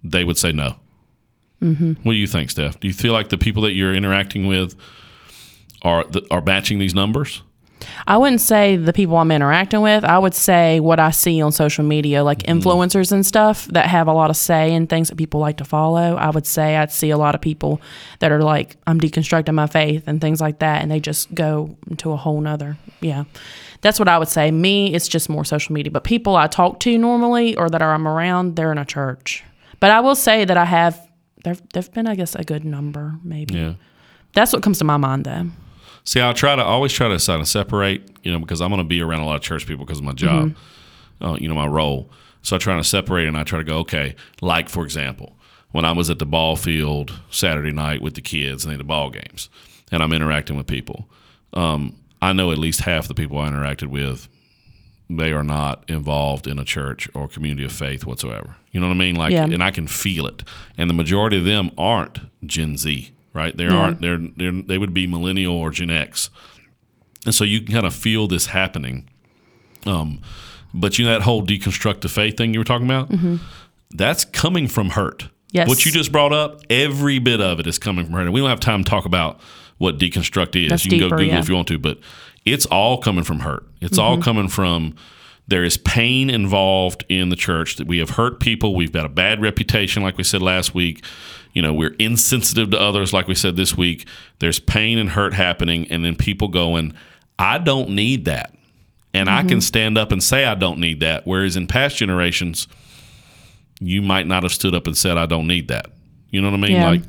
they 0.03 0.23
would 0.23 0.37
say 0.37 0.51
no. 0.51 0.75
Mm-hmm. 1.61 1.93
What 2.03 2.13
do 2.13 2.17
you 2.17 2.27
think, 2.27 2.49
Steph? 2.51 2.79
Do 2.79 2.87
you 2.87 2.93
feel 2.93 3.13
like 3.13 3.29
the 3.29 3.37
people 3.37 3.63
that 3.63 3.73
you're 3.73 3.93
interacting 3.95 4.45
with 4.47 4.75
are 5.81 6.05
are 6.31 6.41
matching 6.41 6.79
these 6.79 6.93
numbers? 6.95 7.41
I 8.05 8.17
wouldn't 8.17 8.41
say 8.41 8.75
the 8.77 8.93
people 8.93 9.17
I'm 9.17 9.31
interacting 9.31 9.81
with. 9.81 10.03
I 10.03 10.17
would 10.17 10.33
say 10.33 10.79
what 10.79 10.99
I 10.99 11.11
see 11.11 11.41
on 11.41 11.51
social 11.51 11.83
media, 11.83 12.23
like 12.23 12.39
mm-hmm. 12.39 12.59
influencers 12.59 13.11
and 13.11 13.25
stuff 13.25 13.65
that 13.67 13.87
have 13.87 14.07
a 14.07 14.13
lot 14.13 14.29
of 14.29 14.37
say 14.37 14.73
in 14.73 14.87
things 14.87 15.09
that 15.09 15.15
people 15.15 15.39
like 15.39 15.57
to 15.57 15.65
follow. 15.65 16.15
I 16.15 16.29
would 16.29 16.45
say 16.45 16.77
I'd 16.77 16.91
see 16.91 17.09
a 17.09 17.17
lot 17.17 17.35
of 17.35 17.41
people 17.41 17.81
that 18.19 18.31
are 18.31 18.41
like, 18.41 18.77
I'm 18.87 18.99
deconstructing 18.99 19.53
my 19.53 19.67
faith 19.67 20.03
and 20.07 20.19
things 20.19 20.41
like 20.41 20.59
that. 20.59 20.81
And 20.81 20.91
they 20.91 20.99
just 20.99 21.33
go 21.33 21.77
into 21.89 22.11
a 22.11 22.17
whole 22.17 22.41
nother. 22.41 22.77
Yeah. 23.01 23.25
That's 23.81 23.99
what 23.99 24.07
I 24.07 24.17
would 24.17 24.27
say. 24.27 24.49
Me, 24.49 24.93
it's 24.93 25.07
just 25.07 25.29
more 25.29 25.45
social 25.45 25.73
media. 25.73 25.91
But 25.91 26.03
people 26.03 26.35
I 26.35 26.47
talk 26.47 26.79
to 26.81 26.97
normally 26.97 27.55
or 27.55 27.69
that 27.69 27.81
I'm 27.81 28.07
around, 28.07 28.55
they're 28.55 28.71
in 28.71 28.77
a 28.77 28.85
church. 28.85 29.43
But 29.79 29.91
I 29.91 29.99
will 29.99 30.15
say 30.15 30.45
that 30.45 30.57
I 30.57 30.65
have, 30.65 30.99
there, 31.43 31.55
there've 31.73 31.91
been, 31.93 32.07
I 32.07 32.15
guess, 32.15 32.33
a 32.33 32.43
good 32.43 32.65
number, 32.65 33.15
maybe. 33.23 33.53
Yeah. 33.53 33.73
That's 34.33 34.51
what 34.53 34.63
comes 34.63 34.79
to 34.79 34.83
my 34.83 34.97
mind, 34.97 35.25
though. 35.25 35.47
See, 36.07 36.21
I 36.21 36.31
try 36.31 36.55
to 36.55 36.63
always 36.63 36.93
try 36.93 37.09
to 37.09 37.19
kind 37.25 37.41
of 37.41 37.49
separate, 37.49 38.09
you 38.23 38.31
know, 38.31 38.39
because 38.39 38.61
I'm 38.61 38.69
going 38.69 38.79
to 38.79 38.87
be 38.87 39.01
around 39.01 39.19
a 39.19 39.25
lot 39.25 39.35
of 39.35 39.41
church 39.41 39.67
people 39.67 39.83
because 39.85 39.97
of 39.97 40.05
my 40.05 40.13
job, 40.13 40.55
uh, 41.21 41.35
you 41.37 41.49
know, 41.49 41.53
my 41.53 41.67
role. 41.67 42.09
So 42.43 42.55
I 42.55 42.59
try 42.59 42.77
to 42.77 42.83
separate 42.85 43.27
and 43.27 43.35
I 43.35 43.43
try 43.43 43.59
to 43.59 43.65
go, 43.65 43.79
okay, 43.79 44.15
like 44.39 44.69
for 44.69 44.85
example, 44.85 45.35
when 45.71 45.83
I 45.83 45.91
was 45.91 46.09
at 46.09 46.17
the 46.19 46.25
ball 46.25 46.55
field 46.55 47.19
Saturday 47.29 47.73
night 47.73 48.01
with 48.01 48.13
the 48.13 48.21
kids 48.21 48.63
and 48.63 48.69
they 48.69 48.75
had 48.75 48.79
the 48.79 48.85
ball 48.85 49.09
games, 49.09 49.49
and 49.91 50.01
I'm 50.01 50.13
interacting 50.13 50.55
with 50.55 50.65
people, 50.65 51.09
um, 51.51 51.97
I 52.21 52.31
know 52.31 52.51
at 52.53 52.57
least 52.57 52.79
half 52.81 53.09
the 53.09 53.13
people 53.13 53.37
I 53.39 53.49
interacted 53.49 53.87
with, 53.87 54.29
they 55.09 55.33
are 55.33 55.43
not 55.43 55.83
involved 55.89 56.47
in 56.47 56.57
a 56.57 56.63
church 56.63 57.09
or 57.13 57.27
community 57.27 57.65
of 57.65 57.73
faith 57.73 58.05
whatsoever. 58.05 58.55
You 58.71 58.79
know 58.79 58.87
what 58.87 58.93
I 58.95 58.97
mean? 58.97 59.15
Like, 59.15 59.33
Yeah. 59.33 59.43
and 59.43 59.61
I 59.61 59.71
can 59.71 59.87
feel 59.87 60.25
it. 60.25 60.43
And 60.77 60.89
the 60.89 60.93
majority 60.93 61.37
of 61.37 61.43
them 61.43 61.69
aren't 61.77 62.19
Gen 62.47 62.77
Z, 62.77 63.11
right? 63.37 63.55
They 63.55 63.67
aren't. 63.67 64.01
They're, 64.01 64.17
they're 64.17 64.51
they 64.51 64.77
would 64.77 64.93
be 64.93 65.07
millennial 65.07 65.55
or 65.55 65.71
Gen 65.71 65.89
X, 65.89 66.29
and 67.25 67.33
so 67.33 67.43
you 67.43 67.61
can 67.61 67.73
kind 67.73 67.85
of 67.85 67.93
feel 67.95 68.27
this 68.27 68.47
happening. 68.47 69.09
Um, 69.85 70.21
but 70.73 70.99
you 70.99 71.05
know 71.05 71.11
that 71.11 71.21
whole 71.21 71.45
deconstruct 71.45 72.01
the 72.01 72.09
faith 72.09 72.35
thing 72.35 72.53
you 72.53 72.59
were 72.59 72.65
talking 72.65 72.87
about, 72.87 73.09
that's 73.91 74.25
coming 74.25 74.67
from 74.67 74.89
hurt. 74.89 75.29
Yes. 75.51 75.69
What 75.69 75.85
you 75.85 75.91
just 75.91 76.11
brought 76.11 76.33
up, 76.33 76.61
every 76.69 77.19
bit 77.19 77.39
of 77.39 77.59
it 77.59 77.67
is 77.67 77.79
coming 77.79 78.05
from 78.05 78.13
hurt. 78.13 78.23
And 78.23 78.33
we 78.33 78.41
don't 78.41 78.49
have 78.49 78.59
time 78.59 78.83
to 78.83 78.89
talk 78.89 79.05
about 79.05 79.39
what 79.77 79.97
deconstruct 79.97 80.61
is. 80.61 80.69
That's 80.69 80.85
you 80.85 80.89
can 80.91 80.99
deeper, 80.99 81.09
go 81.11 81.17
Google 81.17 81.33
yeah. 81.33 81.39
if 81.39 81.47
you 81.47 81.55
want 81.55 81.69
to, 81.69 81.79
but 81.79 81.99
it's 82.43 82.65
all 82.65 82.97
coming 82.97 83.23
from 83.23 83.39
hurt. 83.39 83.65
It's 83.79 83.97
all 83.97 84.21
coming 84.21 84.49
from 84.49 84.95
there 85.47 85.63
is 85.63 85.77
pain 85.77 86.29
involved 86.29 87.05
in 87.07 87.29
the 87.29 87.35
church 87.35 87.77
that 87.77 87.87
we 87.87 87.99
have 87.99 88.11
hurt 88.11 88.39
people. 88.39 88.75
We've 88.75 88.91
got 88.91 89.05
a 89.05 89.09
bad 89.09 89.41
reputation, 89.41 90.03
like 90.03 90.17
we 90.17 90.23
said 90.23 90.41
last 90.41 90.75
week. 90.75 91.03
You 91.53 91.61
know, 91.61 91.73
we're 91.73 91.95
insensitive 91.97 92.71
to 92.71 92.79
others, 92.79 93.13
like 93.13 93.27
we 93.27 93.35
said 93.35 93.55
this 93.55 93.75
week. 93.75 94.05
There's 94.39 94.59
pain 94.59 94.97
and 94.97 95.09
hurt 95.09 95.33
happening, 95.33 95.87
and 95.89 96.03
then 96.03 96.15
people 96.15 96.49
going, 96.49 96.93
I 97.39 97.57
don't 97.57 97.91
need 97.91 98.25
that. 98.25 98.53
And 99.13 99.29
I 99.29 99.41
can 99.41 99.51
mm-hmm. 99.51 99.59
stand 99.61 99.97
up 99.97 100.11
and 100.11 100.21
say, 100.21 100.45
I 100.45 100.53
don't 100.53 100.79
need 100.79 100.99
that. 100.99 101.25
Whereas 101.25 101.55
in 101.55 101.65
past 101.65 101.97
generations, 101.97 102.67
you 103.79 104.01
might 104.01 104.27
not 104.27 104.43
have 104.43 104.51
stood 104.51 104.75
up 104.75 104.85
and 104.85 104.95
said, 104.95 105.17
I 105.17 105.25
don't 105.25 105.47
need 105.47 105.69
that. 105.69 105.87
You 106.29 106.41
know 106.41 106.51
what 106.51 106.57
I 106.57 106.61
mean? 106.61 106.71
Yeah. 106.73 106.89
Like, 106.89 107.03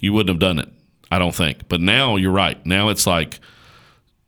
you 0.00 0.12
wouldn't 0.12 0.30
have 0.30 0.40
done 0.40 0.58
it, 0.58 0.68
I 1.12 1.18
don't 1.18 1.34
think. 1.34 1.68
But 1.68 1.80
now 1.80 2.16
you're 2.16 2.32
right. 2.32 2.64
Now 2.66 2.88
it's 2.88 3.06
like, 3.06 3.38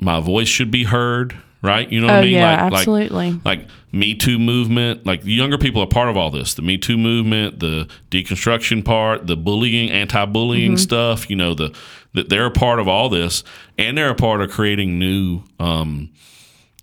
my 0.00 0.20
voice 0.20 0.48
should 0.48 0.70
be 0.70 0.84
heard, 0.84 1.34
right? 1.64 1.90
You 1.90 2.00
know 2.00 2.06
what 2.06 2.14
Oh, 2.16 2.18
I 2.18 2.22
mean? 2.22 2.32
yeah, 2.34 2.62
like, 2.62 2.72
absolutely. 2.72 3.32
Like, 3.32 3.44
like 3.44 3.68
Me 3.90 4.14
Too 4.14 4.38
movement, 4.38 5.04
like 5.06 5.22
the 5.22 5.32
younger 5.32 5.58
people 5.58 5.80
are 5.82 5.86
part 5.88 6.08
of 6.08 6.16
all 6.16 6.30
this. 6.30 6.54
The 6.54 6.62
Me 6.62 6.78
Too 6.78 6.96
movement, 6.96 7.58
the 7.58 7.88
deconstruction 8.10 8.84
part, 8.84 9.26
the 9.26 9.36
bullying, 9.36 9.90
anti-bullying 9.90 10.72
Mm-hmm. 10.72 10.76
stuff. 10.76 11.28
You 11.30 11.36
know, 11.36 11.54
the 11.54 11.74
that 12.12 12.28
they're 12.28 12.46
a 12.46 12.50
part 12.50 12.78
of 12.78 12.86
all 12.86 13.08
this, 13.08 13.42
and 13.76 13.98
they're 13.98 14.10
a 14.10 14.14
part 14.14 14.40
of 14.40 14.50
creating 14.50 14.98
new, 15.00 15.42
um, 15.58 16.10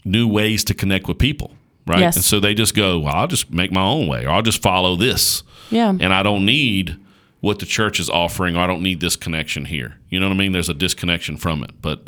new 0.03 0.27
ways 0.27 0.63
to 0.65 0.73
connect 0.73 1.07
with 1.07 1.17
people, 1.19 1.51
right? 1.87 1.99
Yes. 1.99 2.17
And 2.17 2.25
so 2.25 2.41
they 2.41 2.53
just 2.53 2.75
go, 2.75 2.99
well, 2.99 3.15
I'll 3.15 3.27
just 3.27 3.49
make 3.51 3.71
my 3.71 3.83
own 3.83 4.07
way, 4.07 4.25
or 4.25 4.29
I'll 4.31 4.41
just 4.41 4.61
follow 4.61 4.97
this 4.97 5.43
Yeah. 5.69 5.89
and 5.89 6.13
I 6.13 6.21
don't 6.21 6.45
need 6.45 6.97
what 7.39 7.59
the 7.59 7.65
church 7.65 7.97
is 7.99 8.09
offering, 8.09 8.57
or 8.57 8.59
I 8.59 8.67
don't 8.67 8.81
need 8.83 8.99
this 8.99 9.15
connection 9.15 9.65
here. 9.65 9.95
You 10.09 10.19
know 10.19 10.27
what 10.27 10.33
I 10.33 10.37
mean? 10.37 10.51
There's 10.51 10.67
a 10.69 10.73
disconnection 10.73 11.37
from 11.37 11.63
it. 11.63 11.71
But 11.81 12.07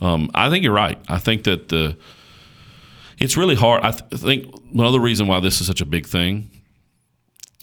um, 0.00 0.30
I 0.34 0.50
think 0.50 0.64
you're 0.64 0.72
right. 0.74 0.98
I 1.08 1.18
think 1.18 1.44
that 1.44 1.68
the 1.68 1.96
it's 3.18 3.36
really 3.36 3.54
hard. 3.54 3.82
I 3.84 3.92
th- 3.92 4.20
think 4.20 4.52
another 4.72 5.00
reason 5.00 5.26
why 5.26 5.40
this 5.40 5.60
is 5.60 5.66
such 5.66 5.80
a 5.80 5.86
big 5.86 6.06
thing 6.06 6.50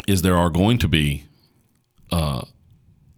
is 0.08 0.22
there 0.22 0.38
are 0.38 0.50
going 0.50 0.78
to 0.80 0.88
be 0.88 1.26
uh, 2.12 2.42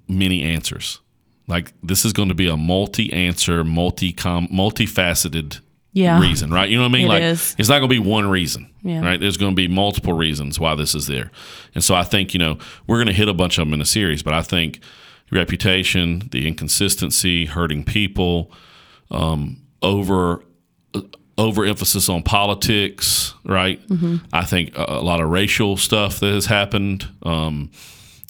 many 0.07 0.41
answers. 0.43 0.99
Like 1.47 1.73
this 1.83 2.05
is 2.05 2.13
going 2.13 2.29
to 2.29 2.35
be 2.35 2.47
a 2.47 2.57
multi-answer, 2.57 3.63
multi-com, 3.63 4.47
multifaceted 4.47 5.59
Yeah. 5.93 6.19
reason, 6.19 6.51
right? 6.51 6.69
You 6.69 6.77
know 6.77 6.83
what 6.83 6.89
I 6.89 6.93
mean? 6.93 7.05
It 7.05 7.09
like 7.09 7.23
is. 7.23 7.55
it's 7.59 7.69
not 7.69 7.79
going 7.79 7.89
to 7.89 7.95
be 8.01 8.09
one 8.09 8.27
reason, 8.29 8.69
Yeah. 8.81 9.01
right? 9.01 9.19
There's 9.19 9.37
going 9.37 9.51
to 9.51 9.55
be 9.55 9.67
multiple 9.67 10.13
reasons 10.13 10.59
why 10.59 10.73
this 10.75 10.95
is 10.95 11.07
there, 11.07 11.31
and 11.75 11.83
so 11.83 11.95
I 11.95 12.03
think 12.03 12.33
you 12.33 12.39
know 12.39 12.57
we're 12.87 12.97
going 12.97 13.07
to 13.07 13.13
hit 13.13 13.27
a 13.29 13.33
bunch 13.33 13.57
of 13.57 13.65
them 13.67 13.73
in 13.73 13.79
the 13.79 13.85
series, 13.85 14.23
but 14.23 14.33
I 14.33 14.41
think 14.41 14.79
reputation, 15.31 16.27
the 16.31 16.47
inconsistency, 16.47 17.45
hurting 17.45 17.83
people, 17.83 18.51
um, 19.11 19.61
over 19.81 20.43
overemphasis 21.37 22.09
on 22.09 22.23
politics, 22.23 23.33
right? 23.43 23.85
Mm-hmm. 23.87 24.17
I 24.31 24.45
think 24.45 24.77
a, 24.77 24.85
a 24.87 25.01
lot 25.01 25.19
of 25.19 25.29
racial 25.29 25.77
stuff 25.77 26.19
that 26.19 26.33
has 26.33 26.45
happened. 26.45 27.07
Um, 27.23 27.71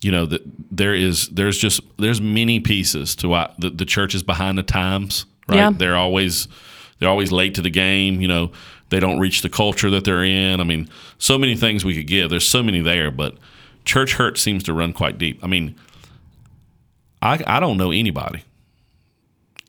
you 0.02 0.12
know 0.12 0.26
that 0.26 0.42
there 0.70 0.94
is 0.94 1.30
there's 1.30 1.58
just 1.58 1.80
there's 1.98 2.20
many 2.20 2.60
pieces 2.60 3.16
to 3.18 3.30
why 3.30 3.54
the, 3.58 3.70
the 3.70 3.86
church 3.86 4.14
is 4.14 4.22
behind 4.22 4.58
the 4.58 4.64
times, 4.64 5.26
right? 5.48 5.58
Yeah. 5.58 5.72
They're 5.74 5.96
always 5.96 6.50
they're 7.00 7.10
always 7.10 7.32
late 7.32 7.56
to 7.56 7.62
the 7.62 7.70
game. 7.70 8.20
You 8.20 8.28
know 8.28 8.52
they 8.90 9.00
don't 9.00 9.20
reach 9.20 9.42
the 9.42 9.50
culture 9.50 9.90
that 9.90 10.04
they're 10.04 10.24
in. 10.24 10.60
I 10.60 10.66
mean, 10.66 10.90
so 11.18 11.38
many 11.38 11.56
things 11.56 11.86
we 11.86 11.96
could 11.96 12.08
give. 12.08 12.30
There's 12.30 12.48
so 12.48 12.62
many 12.62 12.82
there, 12.82 13.12
but 13.12 13.38
church 13.86 14.16
hurt 14.16 14.38
seems 14.38 14.64
to 14.64 14.74
run 14.74 14.92
quite 14.92 15.18
deep. 15.18 15.40
I 15.42 15.48
mean, 15.48 15.76
I 17.22 17.42
I 17.48 17.62
don't 17.62 17.78
know 17.78 17.92
anybody 17.92 18.44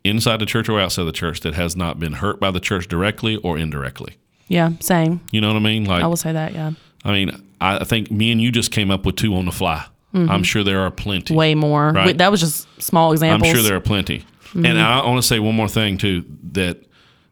inside 0.04 0.38
the 0.38 0.46
church 0.46 0.68
or 0.68 0.78
outside 0.78 1.04
the 1.04 1.12
church 1.12 1.40
that 1.40 1.54
has 1.54 1.74
not 1.74 1.98
been 1.98 2.12
hurt 2.14 2.38
by 2.38 2.50
the 2.50 2.60
church 2.60 2.86
directly 2.88 3.36
or 3.36 3.58
indirectly. 3.58 4.16
Yeah. 4.48 4.72
Same. 4.80 5.20
You 5.32 5.40
know 5.40 5.48
what 5.48 5.56
I 5.56 5.60
mean? 5.60 5.84
Like 5.86 6.04
I 6.04 6.06
will 6.06 6.16
say 6.16 6.32
that. 6.32 6.52
Yeah. 6.52 6.72
I 7.04 7.12
mean, 7.12 7.42
I 7.60 7.84
think 7.84 8.10
me 8.10 8.30
and 8.30 8.40
you 8.40 8.52
just 8.52 8.70
came 8.70 8.90
up 8.90 9.04
with 9.06 9.16
two 9.16 9.34
on 9.34 9.46
the 9.46 9.52
fly. 9.52 9.86
I'm 10.16 10.44
sure 10.44 10.62
there 10.62 10.78
are 10.82 10.92
plenty. 10.92 11.32
Mm-hmm. 11.32 11.34
Way 11.34 11.54
more. 11.56 11.90
Right. 11.90 12.06
Wait, 12.06 12.18
That 12.18 12.30
was 12.30 12.38
just 12.38 12.68
small 12.80 13.10
examples. 13.10 13.48
I'm 13.50 13.56
sure 13.56 13.64
there 13.64 13.76
are 13.76 13.80
plenty. 13.80 14.24
And 14.54 14.78
I 14.78 15.04
want 15.04 15.20
to 15.20 15.26
say 15.26 15.40
one 15.40 15.56
more 15.56 15.68
thing 15.68 15.98
too 15.98 16.24
that 16.52 16.78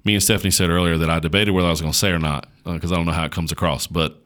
me 0.04 0.14
and 0.14 0.22
Stephanie 0.22 0.50
said 0.50 0.68
earlier 0.68 0.98
that 0.98 1.08
I 1.08 1.20
debated 1.20 1.52
whether 1.52 1.68
I 1.68 1.70
was 1.70 1.80
going 1.80 1.92
to 1.92 1.98
say 1.98 2.10
or 2.10 2.18
not 2.18 2.48
because 2.64 2.90
I 2.90 2.96
don't 2.96 3.06
know 3.06 3.12
how 3.12 3.24
it 3.24 3.30
comes 3.30 3.52
across. 3.52 3.86
But 3.86 4.20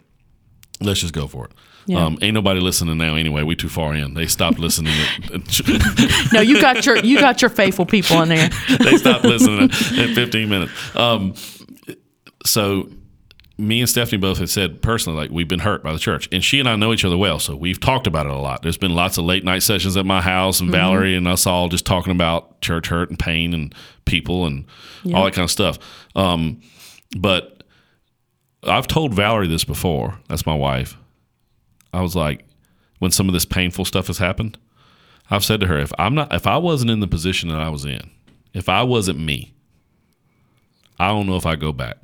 let's 0.81 1.01
just 1.01 1.13
go 1.13 1.27
for 1.27 1.45
it. 1.45 1.53
Yeah. 1.87 2.05
Um, 2.05 2.19
ain't 2.21 2.35
nobody 2.35 2.61
listening 2.61 2.99
now 2.99 3.15
anyway. 3.15 3.43
We 3.43 3.55
too 3.57 3.69
far 3.69 3.95
in. 3.95 4.15
They 4.15 4.27
stopped 4.27 4.59
listening. 4.59 4.93
No, 6.33 6.41
you 6.41 6.61
got 6.61 6.85
your 6.85 6.99
you 6.99 7.21
got 7.21 7.41
your 7.41 7.49
faithful 7.49 7.87
people 7.87 8.21
in 8.23 8.29
there. 8.29 8.49
they 8.81 8.97
stopped 8.97 9.25
listening 9.25 9.63
at, 9.71 9.99
at 9.99 10.15
15 10.15 10.49
minutes. 10.49 10.97
Um, 10.97 11.35
so 12.45 12.89
me 13.59 13.81
and 13.81 13.89
Stephanie 13.89 14.21
both 14.21 14.39
have 14.39 14.51
said 14.51 14.83
personally, 14.83 15.19
like 15.19 15.31
we've 15.31 15.49
been 15.49 15.61
hurt 15.61 15.83
by 15.83 15.93
the 15.93 15.99
church, 15.99 16.29
and 16.31 16.45
she 16.45 16.61
and 16.61 16.69
I 16.69 16.77
know 16.77 16.93
each 16.93 17.05
other 17.05 17.17
well, 17.17 17.39
so 17.39 17.57
we've 17.57 17.81
talked 17.81 18.07
about 18.07 18.27
it 18.27 18.33
a 18.33 18.37
lot. 18.39 18.63
There's 18.63 18.77
been 18.77 18.95
lots 18.95 19.17
of 19.19 19.25
late 19.25 19.45
night 19.45 19.63
sessions 19.63 19.97
at 19.97 20.05
my 20.05 20.21
house, 20.21 20.61
and 20.61 20.71
Valerie 20.71 21.17
and 21.17 21.27
us 21.27 21.47
all 21.47 21.69
just 21.69 21.87
talking 21.87 22.13
about 22.13 22.61
church 22.61 22.89
hurt 22.89 23.09
and 23.09 23.19
pain 23.19 23.55
and 23.55 23.75
people 24.05 24.47
and 24.47 24.67
all 25.15 25.25
that 25.25 25.33
kind 25.35 25.45
of 25.45 25.51
stuff. 25.51 25.79
Um, 26.15 26.61
but 27.17 27.63
I've 28.63 28.87
told 28.87 29.15
Valerie 29.15 29.49
this 29.49 29.65
before. 29.65 30.19
That's 30.29 30.45
my 30.45 30.55
wife. 30.55 30.97
I 31.93 32.03
was 32.03 32.15
like, 32.17 32.45
when 32.99 33.11
some 33.11 33.29
of 33.29 33.33
this 33.33 33.45
painful 33.45 33.85
stuff 33.85 34.07
has 34.09 34.19
happened, 34.19 34.59
I've 35.31 35.45
said 35.45 35.61
to 35.61 35.67
her, 35.67 35.79
if 35.79 35.93
I'm 35.99 36.15
not, 36.15 36.33
if 36.35 36.47
I 36.47 36.57
wasn't 36.57 36.91
in 36.91 37.01
the 37.01 37.07
position 37.09 37.49
that 37.49 37.61
I 37.61 37.69
was 37.69 37.85
in, 37.85 38.11
if 38.55 38.69
I 38.69 38.83
wasn't 38.83 39.19
me, 39.19 39.53
I 40.99 41.09
don't 41.09 41.27
know 41.27 41.37
if 41.37 41.47
I 41.47 41.57
go 41.57 41.73
back. 41.73 41.99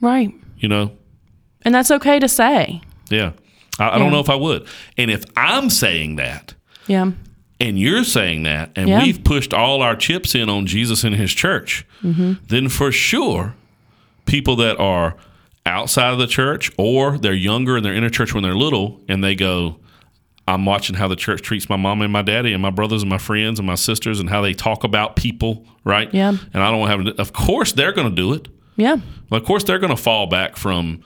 Right. 0.00 0.32
You 0.58 0.68
know, 0.68 0.92
And 1.62 1.74
that's 1.74 1.90
okay 1.90 2.18
to 2.18 2.28
say. 2.28 2.80
yeah. 3.10 3.32
I, 3.78 3.90
I 3.96 3.98
don't 3.98 4.10
know 4.12 4.20
if 4.20 4.30
I 4.30 4.34
would. 4.36 4.66
And 4.96 5.10
if 5.10 5.24
I'm 5.36 5.68
saying 5.68 6.16
that, 6.16 6.54
Yeah. 6.86 7.10
and 7.60 7.78
you're 7.78 8.04
saying 8.04 8.44
that, 8.44 8.70
and 8.76 8.88
Yeah. 8.88 9.02
we've 9.02 9.22
pushed 9.22 9.52
all 9.52 9.82
our 9.82 9.94
chips 9.96 10.34
in 10.34 10.48
on 10.48 10.66
Jesus 10.66 11.04
and 11.04 11.14
His 11.14 11.32
church, 11.32 11.84
mm-hmm. 12.02 12.34
then 12.48 12.68
for 12.68 12.90
sure, 12.92 13.54
people 14.26 14.56
that 14.56 14.78
are 14.78 15.16
outside 15.66 16.12
of 16.12 16.18
the 16.18 16.26
church 16.26 16.70
or 16.78 17.18
they're 17.18 17.34
younger 17.34 17.76
and 17.76 17.84
they're 17.84 17.94
in 17.94 18.04
a 18.04 18.10
church 18.10 18.32
when 18.32 18.42
they're 18.42 18.54
little, 18.54 19.00
and 19.08 19.22
they 19.22 19.34
go, 19.34 19.80
I'm 20.48 20.64
watching 20.64 20.94
how 20.94 21.08
the 21.08 21.16
church 21.16 21.42
treats 21.42 21.68
my 21.68 21.76
mom 21.76 22.02
and 22.02 22.12
my 22.12 22.22
daddy 22.22 22.52
and 22.52 22.62
my 22.62 22.70
brothers 22.70 23.02
and 23.02 23.10
my 23.10 23.18
friends 23.18 23.58
and 23.58 23.66
my 23.66 23.74
sisters 23.74 24.20
and 24.20 24.30
how 24.30 24.42
they 24.42 24.54
talk 24.54 24.84
about 24.84 25.16
people, 25.16 25.66
right? 25.82 26.12
Yeah. 26.14 26.28
And 26.28 26.62
I 26.62 26.70
don't 26.70 26.78
want 26.78 27.04
to 27.04 27.10
have. 27.10 27.18
Of 27.18 27.32
course, 27.32 27.72
they're 27.72 27.92
going 27.92 28.08
to 28.08 28.14
do 28.14 28.32
it. 28.32 28.46
Yeah. 28.76 28.98
Well, 29.28 29.40
of 29.40 29.46
course, 29.46 29.64
they're 29.64 29.80
going 29.80 29.94
to 29.94 30.00
fall 30.00 30.26
back 30.26 30.56
from, 30.56 31.02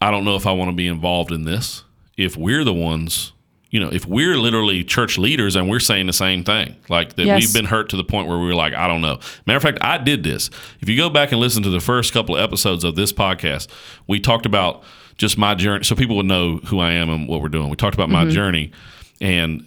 I 0.00 0.12
don't 0.12 0.24
know 0.24 0.36
if 0.36 0.46
I 0.46 0.52
want 0.52 0.70
to 0.70 0.76
be 0.76 0.86
involved 0.86 1.32
in 1.32 1.44
this. 1.44 1.82
If 2.16 2.36
we're 2.36 2.62
the 2.62 2.74
ones, 2.74 3.32
you 3.70 3.78
know, 3.78 3.88
if 3.88 4.04
we're 4.04 4.36
literally 4.36 4.82
church 4.82 5.16
leaders 5.16 5.54
and 5.54 5.70
we're 5.70 5.80
saying 5.80 6.06
the 6.06 6.12
same 6.12 6.42
thing, 6.42 6.76
like 6.88 7.14
that 7.14 7.24
Yes. 7.24 7.40
we've 7.40 7.54
been 7.54 7.66
hurt 7.66 7.88
to 7.90 7.96
the 7.96 8.04
point 8.04 8.26
where 8.26 8.38
we 8.38 8.46
were 8.46 8.54
like, 8.54 8.74
I 8.74 8.88
don't 8.88 9.00
know. 9.00 9.20
Matter 9.46 9.56
of 9.56 9.62
fact, 9.62 9.78
I 9.80 9.96
did 9.98 10.24
this. 10.24 10.50
If 10.80 10.88
you 10.88 10.96
go 10.96 11.08
back 11.08 11.30
and 11.30 11.40
listen 11.40 11.62
to 11.62 11.70
the 11.70 11.80
first 11.80 12.12
couple 12.12 12.36
of 12.36 12.42
episodes 12.42 12.82
of 12.82 12.96
this 12.96 13.12
podcast, 13.12 13.68
we 14.08 14.18
talked 14.18 14.44
about 14.44 14.82
just 15.16 15.38
my 15.38 15.54
journey 15.54 15.84
so 15.84 15.94
people 15.94 16.16
would 16.16 16.26
know 16.26 16.56
who 16.58 16.80
I 16.80 16.92
am 16.92 17.10
and 17.10 17.28
what 17.28 17.42
we're 17.42 17.48
doing. 17.48 17.68
We 17.70 17.76
talked 17.76 17.94
about 17.94 18.08
my 18.10 18.22
mm-hmm. 18.24 18.32
journey 18.32 18.72
and 19.20 19.64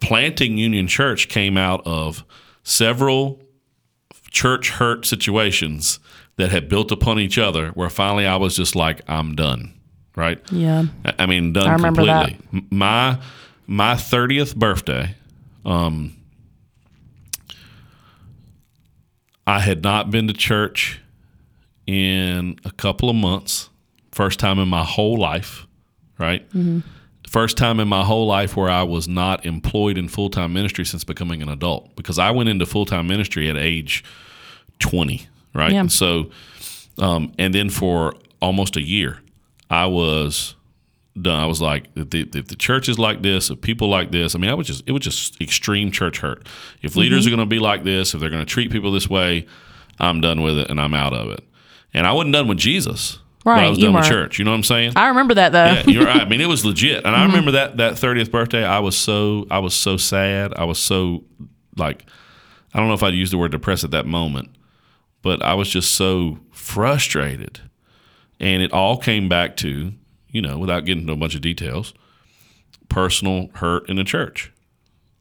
planting 0.00 0.56
Union 0.56 0.88
Church 0.88 1.28
came 1.28 1.58
out 1.58 1.86
of 1.86 2.24
several 2.62 3.42
church 4.30 4.70
hurt 4.70 5.04
situations 5.04 5.98
that 6.36 6.50
had 6.50 6.68
built 6.68 6.90
upon 6.90 7.18
each 7.18 7.36
other 7.36 7.68
where 7.70 7.90
finally 7.90 8.26
I 8.26 8.36
was 8.36 8.56
just 8.56 8.74
like 8.74 9.02
I'm 9.06 9.34
done 9.34 9.74
right 10.16 10.40
Yeah. 10.52 10.84
I- 11.18 11.26
mean 11.26 11.52
done 11.52 11.68
I 11.68 11.72
remember 11.72 12.04
completely 12.04 12.38
M- 12.52 12.66
my 12.70 13.18
my 13.66 13.94
30th 13.94 14.54
birthday 14.56 15.14
um 15.64 16.14
I 19.46 19.60
had 19.60 19.82
not 19.82 20.10
been 20.10 20.26
to 20.28 20.32
church 20.32 21.00
in 21.86 22.56
a 22.64 22.70
couple 22.70 23.10
of 23.10 23.16
months 23.16 23.68
first 24.12 24.38
time 24.38 24.58
in 24.58 24.68
my 24.68 24.84
whole 24.84 25.16
life 25.16 25.66
right 26.18 26.46
first 27.28 27.56
time 27.56 27.80
in 27.80 27.88
my 27.88 28.04
whole 28.04 28.26
life 28.26 28.56
where 28.56 28.68
I 28.70 28.82
was 28.82 29.08
not 29.08 29.44
employed 29.46 29.96
in 29.98 30.06
full 30.08 30.28
time 30.30 30.52
ministry 30.52 30.84
since 30.84 31.02
becoming 31.02 31.42
an 31.42 31.48
adult 31.48 31.96
because 31.96 32.18
I 32.18 32.30
went 32.30 32.48
into 32.50 32.66
full 32.66 32.84
time 32.84 33.06
ministry 33.06 33.48
at 33.48 33.56
age 33.56 34.04
20, 34.80 35.26
right? 35.54 35.72
Yeah. 35.72 35.80
And 35.80 35.90
so, 35.92 36.30
um, 36.98 37.32
and 37.38 37.54
then 37.54 37.70
for 37.70 38.14
almost 38.40 38.76
a 38.76 38.82
year, 38.82 39.18
I 39.72 39.86
was 39.86 40.54
done. 41.20 41.40
I 41.40 41.46
was 41.46 41.62
like, 41.62 41.86
if 41.96 42.10
the, 42.10 42.28
if 42.34 42.48
the 42.48 42.56
church 42.56 42.90
is 42.90 42.98
like 42.98 43.22
this, 43.22 43.48
if 43.48 43.62
people 43.62 43.88
like 43.88 44.10
this, 44.10 44.34
I 44.34 44.38
mean, 44.38 44.50
I 44.50 44.54
was 44.54 44.66
just, 44.66 44.84
it 44.86 44.92
was 44.92 45.00
just 45.00 45.40
extreme 45.40 45.90
church 45.90 46.18
hurt. 46.18 46.46
If 46.82 46.94
leaders 46.94 47.24
mm-hmm. 47.24 47.32
are 47.32 47.36
going 47.36 47.48
to 47.48 47.50
be 47.50 47.58
like 47.58 47.82
this, 47.82 48.12
if 48.12 48.20
they're 48.20 48.28
going 48.28 48.44
to 48.44 48.50
treat 48.50 48.70
people 48.70 48.92
this 48.92 49.08
way, 49.08 49.46
I'm 49.98 50.20
done 50.20 50.42
with 50.42 50.58
it 50.58 50.68
and 50.70 50.78
I'm 50.78 50.92
out 50.92 51.14
of 51.14 51.30
it. 51.30 51.42
And 51.94 52.06
I 52.06 52.12
wasn't 52.12 52.34
done 52.34 52.48
with 52.48 52.58
Jesus. 52.58 53.18
But 53.44 53.58
I 53.58 53.70
was 53.70 53.78
done 53.78 53.94
with 53.94 54.04
church. 54.04 54.38
You 54.38 54.44
know 54.44 54.50
what 54.50 54.58
I'm 54.58 54.62
saying? 54.62 54.92
I 54.94 55.08
remember 55.08 55.34
that 55.34 55.52
though. 55.52 55.64
yeah, 55.64 55.82
you're 55.86 56.04
right. 56.04 56.20
I 56.20 56.28
mean, 56.28 56.40
it 56.40 56.46
was 56.46 56.64
legit, 56.64 57.04
and 57.04 57.08
I 57.08 57.20
mm-hmm. 57.20 57.26
remember 57.28 57.50
that 57.52 57.78
that 57.78 57.98
thirtieth 57.98 58.30
birthday. 58.30 58.64
I 58.64 58.78
was 58.78 58.96
so 58.96 59.48
I 59.50 59.58
was 59.58 59.74
so 59.74 59.96
sad. 59.96 60.54
I 60.54 60.62
was 60.62 60.78
so 60.78 61.24
like 61.76 62.06
I 62.72 62.78
don't 62.78 62.86
know 62.86 62.94
if 62.94 63.02
I'd 63.02 63.14
use 63.14 63.32
the 63.32 63.38
word 63.38 63.50
depressed 63.50 63.82
at 63.82 63.90
that 63.90 64.06
moment, 64.06 64.50
but 65.22 65.42
I 65.42 65.54
was 65.54 65.68
just 65.68 65.96
so 65.96 66.38
frustrated, 66.52 67.60
and 68.42 68.62
it 68.62 68.72
all 68.72 68.98
came 68.98 69.28
back 69.30 69.56
to 69.58 69.92
you 70.28 70.42
know 70.42 70.58
without 70.58 70.84
getting 70.84 71.02
into 71.02 71.14
a 71.14 71.16
bunch 71.16 71.34
of 71.34 71.40
details, 71.40 71.94
personal 72.88 73.48
hurt 73.54 73.88
in 73.88 73.96
the 73.96 74.04
church, 74.04 74.52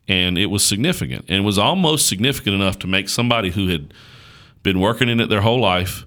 and 0.08 0.38
it 0.38 0.48
was 0.48 0.66
significant, 0.66 1.26
and 1.30 1.38
it 1.38 1.46
was 1.46 1.58
almost 1.58 2.08
significant 2.08 2.56
enough 2.56 2.78
to 2.80 2.88
make 2.88 3.08
somebody 3.10 3.52
who 3.52 3.68
had 3.70 3.94
been 4.64 4.80
working 4.80 5.10
in 5.10 5.20
it 5.20 5.28
their 5.30 5.42
whole 5.42 5.60
life 5.60 6.06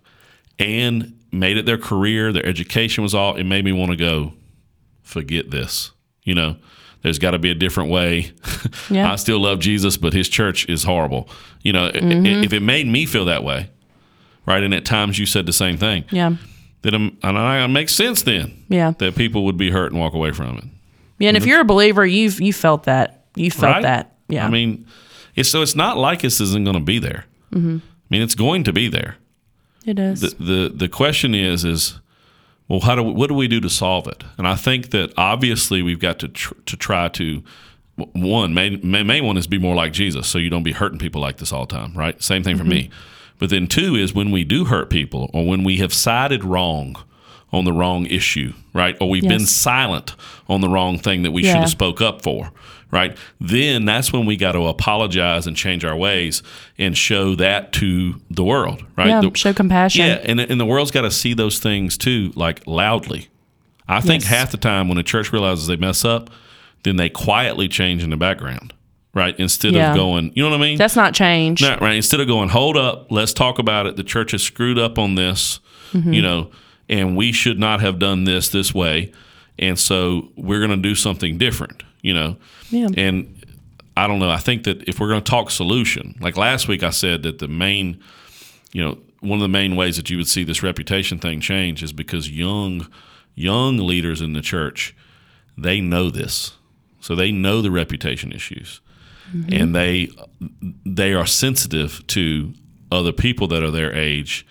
and 0.58 1.18
made 1.32 1.56
it 1.56 1.66
their 1.66 1.78
career, 1.78 2.32
their 2.32 2.46
education 2.46 3.02
was 3.02 3.14
all, 3.14 3.34
it 3.34 3.42
made 3.44 3.64
me 3.64 3.72
want 3.72 3.90
to 3.90 3.96
go, 3.96 4.32
forget 5.02 5.50
this. 5.50 5.90
You 6.22 6.34
know, 6.36 6.56
there's 7.02 7.18
got 7.18 7.32
to 7.32 7.38
be 7.40 7.50
a 7.50 7.54
different 7.54 7.90
way. 7.90 8.32
Yeah. 8.90 9.10
I 9.12 9.16
still 9.16 9.40
love 9.40 9.60
Jesus, 9.60 9.96
but 9.96 10.12
his 10.12 10.28
church 10.28 10.68
is 10.68 10.84
horrible. 10.84 11.28
You 11.62 11.72
know, 11.72 11.90
Mm-hmm. 11.90 12.44
if 12.44 12.52
it 12.52 12.60
made 12.60 12.86
me 12.86 13.06
feel 13.06 13.24
that 13.26 13.42
way, 13.42 13.70
right? 14.46 14.62
And 14.62 14.72
at 14.74 14.84
times 14.84 15.18
you 15.18 15.26
said 15.26 15.46
the 15.46 15.52
same 15.52 15.76
thing, 15.76 16.04
yeah. 16.10 16.36
I'm- 16.92 17.16
and 17.22 17.38
I- 17.38 17.64
it 17.64 17.68
makes 17.68 17.92
sense 17.94 18.22
then 18.22 18.52
Yeah. 18.68 18.92
that 18.98 19.14
people 19.16 19.44
would 19.46 19.56
be 19.56 19.70
hurt 19.70 19.92
and 19.92 20.00
walk 20.00 20.12
away 20.12 20.32
from 20.32 20.58
it. 20.58 20.64
Yeah. 21.18 21.28
And 21.28 21.36
if 21.36 21.46
you're 21.46 21.60
a 21.60 21.64
believer, 21.64 22.04
you've 22.04 22.40
you 22.40 22.52
felt 22.52 22.82
that. 22.84 23.24
You 23.36 23.50
felt 23.50 23.76
right? 23.76 23.82
that. 23.82 24.16
Yeah. 24.28 24.46
I 24.46 24.50
mean, 24.50 24.84
it's, 25.34 25.48
so 25.48 25.62
it's 25.62 25.76
not 25.76 25.96
like 25.96 26.20
this 26.22 26.40
isn't 26.40 26.64
going 26.64 26.76
to 26.78 26.82
be 26.84 26.98
there. 26.98 27.24
Mm-hmm. 27.54 27.76
I 27.78 28.06
mean, 28.10 28.22
it's 28.22 28.34
going 28.34 28.64
to 28.64 28.72
be 28.72 28.88
there. 28.88 29.16
it 29.86 29.98
is. 29.98 30.20
the, 30.20 30.34
the 30.44 30.72
the 30.74 30.88
question 30.88 31.34
is 31.34 31.64
is 31.64 32.00
well 32.68 32.80
how 32.80 32.94
do 32.94 33.02
we, 33.02 33.12
what 33.12 33.28
do 33.28 33.34
we 33.34 33.46
do 33.48 33.60
to 33.60 33.68
solve 33.68 34.06
it 34.08 34.24
and 34.38 34.48
i 34.48 34.54
think 34.54 34.90
that 34.92 35.12
obviously 35.18 35.82
we've 35.82 35.98
got 36.00 36.18
to 36.18 36.28
tr- 36.28 36.54
to 36.64 36.74
try 36.76 37.06
to 37.08 37.42
one 37.96 38.54
main, 38.54 38.80
main 38.82 39.24
one 39.26 39.36
is 39.36 39.46
be 39.46 39.58
more 39.58 39.74
like 39.74 39.92
jesus 39.92 40.26
so 40.26 40.38
you 40.38 40.48
don't 40.48 40.62
be 40.62 40.72
hurting 40.72 40.98
people 40.98 41.20
like 41.20 41.36
this 41.36 41.52
all 41.52 41.66
the 41.66 41.74
time 41.76 41.92
right 41.94 42.22
same 42.22 42.42
thing 42.42 42.56
for 42.56 42.64
me 42.64 42.88
but 43.38 43.50
then 43.50 43.66
two 43.66 43.94
is 43.96 44.14
when 44.14 44.30
we 44.30 44.44
do 44.44 44.64
hurt 44.66 44.90
people 44.90 45.30
or 45.32 45.46
when 45.46 45.64
we 45.64 45.76
have 45.78 45.92
sided 45.92 46.44
wrong 46.44 46.96
on 47.52 47.64
the 47.64 47.72
wrong 47.72 48.06
issue 48.06 48.52
right 48.72 48.96
or 49.00 49.08
we've 49.08 49.22
been 49.28 49.46
silent 49.46 50.16
on 50.48 50.60
the 50.60 50.68
wrong 50.68 50.98
thing 50.98 51.22
that 51.22 51.30
we 51.30 51.42
should 51.44 51.56
have 51.56 51.70
spoke 51.70 52.00
up 52.00 52.20
for 52.20 52.50
right 52.90 53.16
then 53.40 53.84
that's 53.84 54.12
when 54.12 54.26
we 54.26 54.36
got 54.36 54.52
to 54.52 54.66
apologize 54.66 55.46
and 55.46 55.56
change 55.56 55.84
our 55.84 55.96
ways 55.96 56.42
and 56.78 56.98
show 56.98 57.34
that 57.36 57.72
to 57.72 58.20
the 58.28 58.42
world 58.42 58.84
right 58.96 59.06
yeah. 59.08 59.20
The- 59.20 59.30
show 59.36 59.52
compassion. 59.52 60.04
yeah, 60.04 60.14
and, 60.24 60.40
and 60.40 60.60
the 60.60 60.66
world's 60.66 60.90
got 60.90 61.02
to 61.02 61.10
see 61.12 61.32
those 61.32 61.60
things 61.60 61.96
too, 61.96 62.32
like 62.34 62.66
loudly. 62.66 63.28
I 63.86 64.00
think 64.00 64.22
Yes. 64.24 64.30
half 64.30 64.50
the 64.50 64.56
time 64.56 64.88
when 64.88 64.98
a 64.98 65.02
church 65.04 65.32
realizes 65.32 65.66
they 65.68 65.76
mess 65.76 66.04
up, 66.04 66.30
then 66.82 66.96
they 66.96 67.08
quietly 67.08 67.68
change 67.68 68.02
in 68.02 68.10
the 68.10 68.16
background, 68.16 68.73
right? 69.14 69.38
Instead 69.38 69.72
Yeah. 69.72 69.90
of 69.90 69.96
going, 69.96 70.32
you 70.34 70.42
know 70.42 70.50
what 70.50 70.56
I 70.58 70.60
mean? 70.62 70.76
That's 70.78 70.96
not 70.96 71.14
change. 71.14 71.62
No, 71.62 71.76
right. 71.80 71.94
Instead 71.96 72.20
of 72.20 72.26
going, 72.26 72.48
hold 72.50 72.76
up, 72.76 73.06
let's 73.10 73.32
talk 73.32 73.58
about 73.58 73.86
it. 73.86 73.96
The 73.96 74.04
church 74.04 74.32
has 74.32 74.42
screwed 74.42 74.78
up 74.78 74.98
on 74.98 75.14
this, 75.14 75.60
Mm-hmm. 75.92 76.12
you 76.12 76.22
know, 76.22 76.50
and 76.88 77.16
we 77.16 77.30
should 77.30 77.58
not 77.58 77.80
have 77.80 77.98
done 78.00 78.24
this 78.24 78.48
this 78.48 78.74
way. 78.74 79.12
And 79.60 79.78
so 79.78 80.30
we're 80.36 80.58
going 80.58 80.70
to 80.70 80.76
do 80.88 80.96
something 80.96 81.38
different, 81.38 81.84
you 82.02 82.12
know. 82.12 82.36
Yeah. 82.70 82.88
And 82.96 83.40
I 83.96 84.08
don't 84.08 84.18
know. 84.18 84.28
I 84.30 84.38
think 84.38 84.64
that 84.64 84.82
if 84.88 84.98
we're 84.98 85.08
going 85.08 85.22
to 85.22 85.30
talk 85.30 85.52
solution, 85.52 86.16
like 86.20 86.36
last 86.36 86.66
week 86.66 86.82
I 86.82 86.90
said 86.90 87.22
that 87.22 87.38
the 87.38 87.46
main, 87.46 88.00
you 88.72 88.82
know, 88.84 88.98
one 89.20 89.38
of 89.38 89.42
the 89.42 89.48
main 89.48 89.76
ways 89.76 89.96
that 89.96 90.10
you 90.10 90.16
would 90.16 90.26
see 90.26 90.42
this 90.42 90.64
reputation 90.64 91.18
thing 91.20 91.40
change 91.40 91.80
is 91.82 91.92
because 91.92 92.28
young, 92.28 92.88
young 93.36 93.76
leaders 93.78 94.20
in 94.20 94.32
the 94.32 94.42
church, 94.42 94.96
they 95.56 95.80
know 95.80 96.10
this, 96.10 96.56
so 97.00 97.14
they 97.14 97.30
know 97.30 97.62
the 97.62 97.70
reputation 97.70 98.32
issues, 98.32 98.80
and 99.32 99.74
they 99.74 100.08
they 100.84 101.12
are 101.14 101.26
sensitive 101.26 102.06
to 102.08 102.52
other 102.90 103.12
people 103.12 103.46
that 103.48 103.62
are 103.62 103.70
their 103.70 103.92
age 103.94 104.46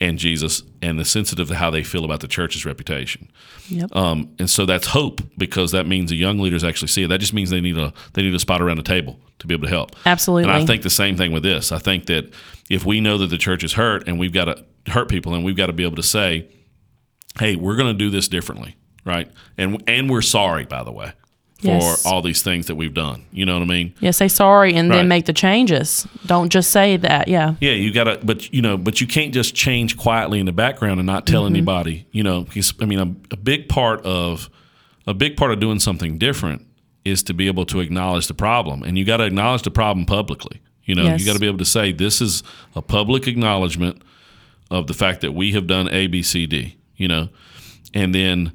and 0.00 0.18
Jesus, 0.18 0.62
and 0.80 0.98
they're 0.98 1.04
sensitive 1.04 1.46
to 1.48 1.54
how 1.54 1.70
they 1.70 1.84
feel 1.84 2.04
about 2.04 2.20
the 2.20 2.26
church's 2.26 2.64
reputation. 2.64 3.30
Yep. 3.68 3.94
Um, 3.94 4.34
and 4.40 4.50
so 4.50 4.66
that's 4.66 4.88
hope 4.88 5.20
because 5.38 5.70
that 5.72 5.86
means 5.86 6.10
the 6.10 6.16
young 6.16 6.40
leaders 6.40 6.64
actually 6.64 6.88
see 6.88 7.04
it. 7.04 7.08
That 7.08 7.20
just 7.20 7.32
means 7.32 7.50
they 7.50 7.60
need 7.60 7.78
a 7.78 7.92
they 8.14 8.22
need 8.22 8.34
a 8.34 8.40
spot 8.40 8.60
around 8.60 8.78
the 8.78 8.82
table 8.82 9.20
to 9.38 9.46
be 9.46 9.54
able 9.54 9.64
to 9.64 9.70
help. 9.70 9.94
Absolutely. 10.04 10.50
And 10.50 10.52
I 10.52 10.66
think 10.66 10.82
the 10.82 10.90
same 10.90 11.16
thing 11.16 11.30
with 11.30 11.44
this. 11.44 11.70
I 11.70 11.78
think 11.78 12.06
that 12.06 12.32
if 12.68 12.84
we 12.84 13.00
know 13.00 13.16
that 13.18 13.28
the 13.28 13.38
church 13.38 13.62
is 13.62 13.74
hurt 13.74 14.08
and 14.08 14.18
we've 14.18 14.32
got 14.32 14.46
to 14.46 14.64
hurt 14.90 15.08
people 15.08 15.34
and 15.34 15.44
we've 15.44 15.56
got 15.56 15.66
to 15.66 15.72
be 15.72 15.84
able 15.84 15.96
to 15.96 16.02
say, 16.02 16.48
hey, 17.38 17.54
we're 17.54 17.76
going 17.76 17.92
to 17.92 17.98
do 17.98 18.10
this 18.10 18.26
differently. 18.28 18.76
right? 19.04 19.30
And 19.56 19.82
and 19.86 20.10
we're 20.10 20.22
sorry, 20.22 20.64
by 20.64 20.82
the 20.82 20.92
way, 20.92 21.12
for 21.62 21.68
Yes. 21.68 22.04
all 22.04 22.22
these 22.22 22.42
things 22.42 22.66
that 22.66 22.74
we've 22.74 22.92
done. 22.92 23.22
You 23.32 23.46
know 23.46 23.54
what 23.54 23.62
I 23.62 23.66
mean? 23.66 23.94
Yeah, 24.00 24.10
say 24.10 24.28
sorry 24.28 24.74
and 24.74 24.90
Right. 24.90 24.96
then 24.96 25.08
make 25.08 25.26
the 25.26 25.32
changes. 25.32 26.06
Don't 26.26 26.50
just 26.50 26.70
say 26.70 26.96
that. 26.98 27.28
Yeah. 27.28 27.54
Yeah, 27.60 27.72
you 27.72 27.92
gotta, 27.92 28.18
but 28.22 28.52
you 28.52 28.60
know, 28.60 28.76
but 28.76 29.00
you 29.00 29.06
can't 29.06 29.32
just 29.32 29.54
change 29.54 29.96
quietly 29.96 30.40
in 30.40 30.46
the 30.46 30.52
background 30.52 30.98
and 30.98 31.06
not 31.06 31.26
tell 31.26 31.44
mm-hmm. 31.44 31.54
anybody. 31.54 32.06
You 32.12 32.24
know, 32.24 32.42
because 32.42 32.74
I 32.80 32.84
mean, 32.84 32.98
a, 32.98 33.34
a 33.34 33.36
big 33.36 33.68
part 33.68 34.04
of 34.04 34.50
a 35.06 35.14
big 35.14 35.36
part 35.36 35.52
of 35.52 35.60
doing 35.60 35.78
something 35.78 36.18
different 36.18 36.66
is 37.04 37.22
to 37.24 37.34
be 37.34 37.46
able 37.46 37.64
to 37.66 37.80
acknowledge 37.80 38.26
the 38.26 38.34
problem, 38.34 38.82
and 38.82 38.98
you 38.98 39.04
got 39.04 39.16
to 39.18 39.24
acknowledge 39.24 39.62
the 39.62 39.70
problem 39.70 40.04
publicly. 40.06 40.60
You 40.84 40.94
know, 40.96 41.04
Yes. 41.04 41.20
you 41.20 41.26
got 41.26 41.34
to 41.34 41.40
be 41.40 41.46
able 41.46 41.58
to 41.58 41.64
say 41.64 41.92
this 41.92 42.20
is 42.20 42.42
a 42.74 42.82
public 42.82 43.26
acknowledgement 43.28 44.02
of 44.70 44.86
the 44.88 44.94
fact 44.94 45.20
that 45.20 45.32
we 45.32 45.52
have 45.52 45.66
done 45.66 45.88
A, 45.90 46.06
B, 46.08 46.22
C, 46.22 46.46
D. 46.46 46.76
You 46.96 47.08
know, 47.08 47.28
and 47.94 48.14
then 48.14 48.52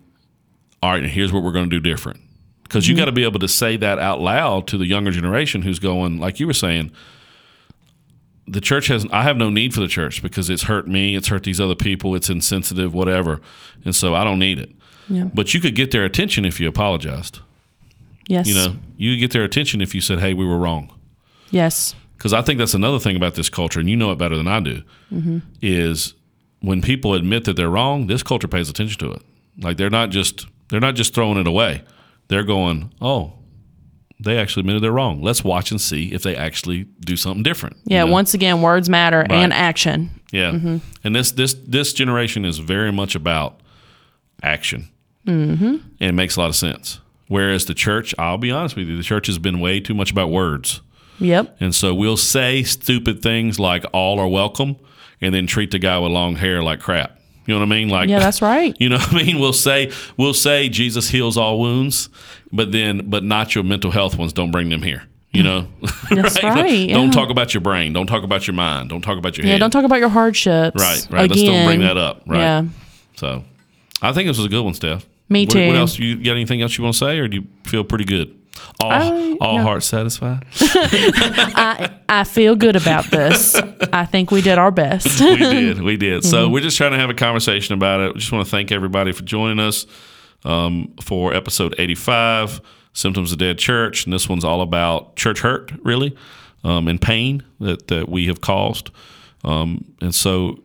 all 0.81 0.91
right, 0.91 1.01
and 1.03 1.11
here's 1.11 1.33
what 1.33 1.43
we're 1.43 1.51
going 1.51 1.69
to 1.69 1.79
do 1.79 1.81
different. 1.81 2.19
Because 2.68 2.88
you 2.88 2.93
mm-hmm. 2.93 3.01
got 3.01 3.05
to 3.05 3.11
be 3.13 3.24
able 3.24 3.39
to 3.39 3.47
say 3.47 3.78
that 3.78 3.97
out 3.97 4.20
loud 4.20 4.68
to 4.68 4.78
the 4.78 4.86
younger 4.86 5.11
generation 5.11 5.61
who's 5.61 5.80
going, 5.80 6.20
like 6.20 6.39
you 6.39 6.47
were 6.47 6.53
saying, 6.53 6.91
the 8.47 8.61
church 8.61 8.88
has 8.88 9.05
I 9.11 9.24
have 9.24 9.38
no 9.38 9.49
need 9.49 9.74
for 9.74 9.80
the 9.80 9.88
church 9.88 10.22
because 10.22 10.49
it's 10.49 10.63
hurt 10.63 10.88
me, 10.88 11.15
it's 11.15 11.28
hurt 11.28 11.43
these 11.43 11.59
other 11.59 11.76
people, 11.76 12.15
it's 12.15 12.30
insensitive, 12.30 12.93
whatever. 12.93 13.41
And 13.84 13.95
so 13.95 14.15
I 14.15 14.24
don't 14.24 14.39
need 14.39 14.59
it. 14.59 14.70
Yeah. 15.09 15.26
But 15.34 15.53
you 15.53 15.59
could 15.59 15.76
get 15.76 15.91
their 15.91 16.05
attention 16.05 16.45
if 16.45 16.59
you 16.59 16.68
apologized. 16.68 17.39
Yes. 18.28 18.47
You 18.47 18.55
know, 18.55 18.76
you 18.97 19.13
could 19.13 19.20
get 19.20 19.32
their 19.32 19.43
attention 19.43 19.82
if 19.82 19.95
you 19.95 20.01
said, 20.01 20.20
"Hey, 20.20 20.34
we 20.34 20.45
were 20.45 20.57
wrong." 20.57 20.93
Yes. 21.49 21.95
Because 22.18 22.34
I 22.34 22.41
think 22.41 22.57
that's 22.57 22.74
another 22.74 22.99
thing 22.99 23.15
about 23.15 23.36
this 23.36 23.49
culture, 23.49 23.80
and 23.80 23.89
you 23.89 23.95
know 23.95 24.11
it 24.11 24.18
better 24.18 24.36
than 24.36 24.47
I 24.47 24.59
do, 24.59 24.84
mm-hmm. 25.11 25.39
is 25.61 26.13
when 26.61 26.82
people 26.82 27.13
admit 27.13 27.45
that 27.45 27.55
they're 27.55 27.70
wrong, 27.70 28.07
this 28.07 28.24
culture 28.24 28.47
pays 28.47 28.70
attention 28.70 28.99
to 28.99 29.11
it. 29.13 29.22
Like 29.59 29.78
they're 29.78 29.89
not 29.89 30.09
just 30.09 30.45
they're 30.70 30.80
not 30.80 30.95
just 30.95 31.13
throwing 31.13 31.38
it 31.38 31.47
away. 31.47 31.84
They're 32.30 32.43
going, 32.43 32.91
"Oh, 33.01 33.34
they 34.19 34.38
actually 34.38 34.61
admitted 34.61 34.84
they're 34.84 34.91
wrong. 34.91 35.21
Let's 35.21 35.43
watch 35.43 35.71
and 35.71 35.80
see 35.80 36.11
if 36.13 36.23
they 36.23 36.36
actually 36.36 36.86
do 37.01 37.15
something 37.15 37.43
different." 37.43 37.78
you 37.86 37.95
Yeah. 37.95 38.05
know? 38.05 38.11
Once 38.11 38.34
again, 38.34 38.61
words 38.61 38.89
matter 38.89 39.25
and 39.30 39.53
action. 39.53 40.09
Yeah, 40.32 40.51
Mm-hmm. 40.51 40.78
and 41.05 41.15
this 41.15 41.32
this 41.32 41.53
this 41.53 41.93
generation 41.93 42.43
is 42.45 42.57
very 42.59 42.91
much 42.91 43.15
about 43.15 43.61
action, 44.43 44.89
mm-hmm. 45.25 45.65
and 45.65 45.84
it 45.99 46.13
makes 46.13 46.36
a 46.36 46.41
lot 46.41 46.49
of 46.49 46.55
sense. 46.55 46.99
Whereas 47.30 47.65
the 47.65 47.73
church, 47.73 48.13
I'll 48.17 48.38
be 48.38 48.51
honest 48.51 48.75
with 48.75 48.88
you, 48.88 48.97
the 48.97 49.03
church 49.03 49.28
has 49.28 49.38
been 49.38 49.59
way 49.59 49.80
too 49.80 49.93
much 49.93 50.11
about 50.11 50.30
words, 50.30 50.82
Yep. 51.19 51.57
and 51.59 51.73
so 51.75 51.93
we'll 51.93 52.17
say 52.17 52.63
stupid 52.63 53.21
things 53.21 53.59
like 53.59 53.86
"all 53.93 54.19
are 54.19 54.28
welcome," 54.28 54.75
and 55.21 55.34
then 55.34 55.47
treat 55.47 55.71
the 55.71 55.80
guy 55.80 55.97
with 55.99 56.11
long 56.11 56.36
hair 56.36 56.61
like 56.61 56.80
crap. 56.82 57.16
You 57.47 57.53
know 57.55 57.61
what 57.61 57.65
I 57.67 57.69
mean? 57.69 57.89
Like, 57.89 58.09
Yeah, 58.09 58.19
that's 58.19 58.41
right. 58.41 58.75
You 58.79 58.89
know 58.89 58.97
what 58.97 59.13
I 59.13 59.23
mean? 59.23 59.39
We'll 59.39 59.53
say 59.53 59.91
we'll 60.17 60.33
say 60.35 60.69
Jesus 60.69 61.09
heals 61.09 61.37
all 61.37 61.59
wounds, 61.59 62.09
but 62.51 62.71
then 62.71 63.09
but 63.09 63.23
not 63.23 63.55
your 63.55 63.63
mental 63.63 63.89
health 63.91 64.17
ones. 64.17 64.33
Don't 64.33 64.51
bring 64.51 64.69
them 64.69 64.83
here. 64.83 65.03
You 65.31 65.43
know, 65.43 65.67
That's 66.09 66.41
right, 66.41 66.89
Don't 66.89 67.05
yeah. 67.07 67.11
talk 67.11 67.29
about 67.29 67.53
your 67.53 67.61
brain. 67.61 67.93
Don't 67.93 68.07
talk 68.07 68.23
about 68.23 68.47
your 68.47 68.53
mind. 68.55 68.89
Don't 68.89 69.01
talk 69.01 69.17
about 69.17 69.37
your 69.37 69.45
Yeah. 69.45 69.53
head. 69.53 69.59
Don't 69.59 69.71
talk 69.71 69.83
about 69.85 69.99
your 69.99 70.09
hardships. 70.09 70.81
Right, 70.81 71.05
right. 71.11 71.29
Let's 71.29 71.43
don't 71.43 71.65
bring 71.65 71.81
that 71.81 71.97
up. 71.97 72.23
Right. 72.25 72.39
Yeah. 72.39 72.63
So, 73.17 73.43
I 74.01 74.13
think 74.13 74.27
this 74.27 74.37
was 74.37 74.45
a 74.45 74.49
good 74.49 74.63
one, 74.63 74.73
Steph. 74.73 75.05
Me 75.29 75.45
What, 75.45 75.51
too. 75.53 75.67
what 75.67 75.75
else? 75.75 75.99
You 75.99 76.15
got 76.15 76.31
anything 76.31 76.61
else 76.61 76.77
you 76.77 76.83
want 76.83 76.95
to 76.95 76.99
say, 76.99 77.19
or 77.19 77.27
do 77.27 77.37
you 77.37 77.43
feel 77.65 77.83
pretty 77.83 78.05
good? 78.05 78.33
All, 78.79 78.91
I- 78.91 79.37
all 79.41 79.57
no. 79.57 79.63
hearts 79.63 79.85
satisfied. 79.85 80.45
I 82.09 82.23
feel 82.25 82.55
good 82.55 82.75
about 82.75 83.05
this. 83.11 83.55
I 83.55 84.05
think 84.05 84.31
we 84.31 84.41
did 84.41 84.57
our 84.57 84.71
best. 84.71 85.19
we 85.19 85.35
did, 85.37 85.81
we 85.81 85.97
did. 85.97 86.21
Mm-hmm. 86.21 86.29
So 86.29 86.49
we're 86.49 86.61
just 86.61 86.77
trying 86.77 86.91
to 86.91 86.97
have 86.97 87.09
a 87.09 87.13
conversation 87.13 87.73
about 87.73 87.99
it. 88.01 88.13
We 88.13 88.19
just 88.19 88.31
want 88.31 88.45
to 88.45 88.51
thank 88.51 88.71
everybody 88.71 89.11
for 89.11 89.23
joining 89.23 89.59
us 89.59 89.85
um, 90.45 90.93
for 91.01 91.33
episode 91.33 91.75
eighty-five, 91.77 92.61
symptoms 92.93 93.31
of 93.31 93.37
dead 93.39 93.57
church, 93.57 94.05
and 94.05 94.13
this 94.13 94.29
one's 94.29 94.43
all 94.43 94.61
about 94.61 95.15
church 95.15 95.39
hurt, 95.39 95.71
really, 95.83 96.15
um, 96.63 96.87
and 96.87 97.01
pain 97.01 97.43
that 97.59 97.87
that 97.87 98.09
we 98.09 98.27
have 98.27 98.41
caused. 98.41 98.91
Um, 99.43 99.93
and 100.01 100.13
so, 100.13 100.63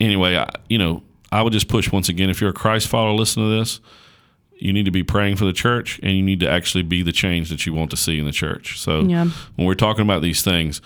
anyway, 0.00 0.36
I, 0.36 0.48
you 0.68 0.78
know, 0.78 1.02
I 1.32 1.42
would 1.42 1.52
just 1.52 1.68
push 1.68 1.90
once 1.90 2.08
again. 2.08 2.30
If 2.30 2.40
you're 2.40 2.50
a 2.50 2.54
Christ 2.54 2.88
follower, 2.88 3.12
listen 3.14 3.42
to 3.42 3.48
this. 3.58 3.80
You 4.58 4.72
need 4.72 4.84
to 4.86 4.90
be 4.90 5.02
praying 5.02 5.36
for 5.36 5.44
the 5.44 5.52
church, 5.52 6.00
and 6.02 6.16
you 6.16 6.22
need 6.22 6.40
to 6.40 6.48
actually 6.50 6.82
be 6.82 7.02
the 7.02 7.12
change 7.12 7.50
that 7.50 7.66
you 7.66 7.74
want 7.74 7.90
to 7.90 7.96
see 7.96 8.18
in 8.18 8.24
the 8.24 8.32
church. 8.32 8.78
So, 8.80 9.02
Yeah. 9.02 9.26
when 9.56 9.66
we're 9.66 9.74
talking 9.74 10.02
about 10.02 10.22
these 10.22 10.42
things, 10.42 10.80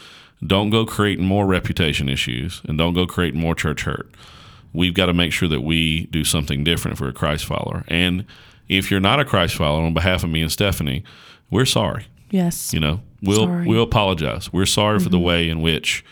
don't 0.44 0.70
go 0.70 0.84
creating 0.84 1.24
more 1.26 1.46
reputation 1.46 2.08
issues, 2.08 2.62
and 2.66 2.76
don't 2.78 2.94
go 2.94 3.06
creating 3.06 3.40
more 3.40 3.54
church 3.54 3.82
hurt. 3.82 4.10
We've 4.72 4.94
got 4.94 5.06
to 5.06 5.12
make 5.12 5.32
sure 5.32 5.48
that 5.48 5.60
we 5.62 6.06
do 6.06 6.24
something 6.24 6.64
different 6.64 6.94
if 6.96 7.00
we're 7.00 7.08
a 7.08 7.12
Christ 7.12 7.44
follower. 7.44 7.84
And 7.88 8.24
if 8.68 8.90
you're 8.90 9.00
not 9.00 9.20
a 9.20 9.24
Christ 9.24 9.54
follower, 9.56 9.84
on 9.84 9.94
behalf 9.94 10.22
of 10.24 10.30
me 10.30 10.42
and 10.42 10.50
Stephanie, 10.50 11.02
we're 11.50 11.64
sorry. 11.66 12.06
yes. 12.30 12.72
You 12.72 12.78
know, 12.80 13.00
we'll 13.22 13.46
Sorry. 13.46 13.66
we'll 13.66 13.82
apologize. 13.82 14.52
We're 14.52 14.66
sorry 14.66 15.00
for 15.00 15.08
the 15.08 15.18
way 15.18 15.48
in 15.48 15.60
which 15.60 16.04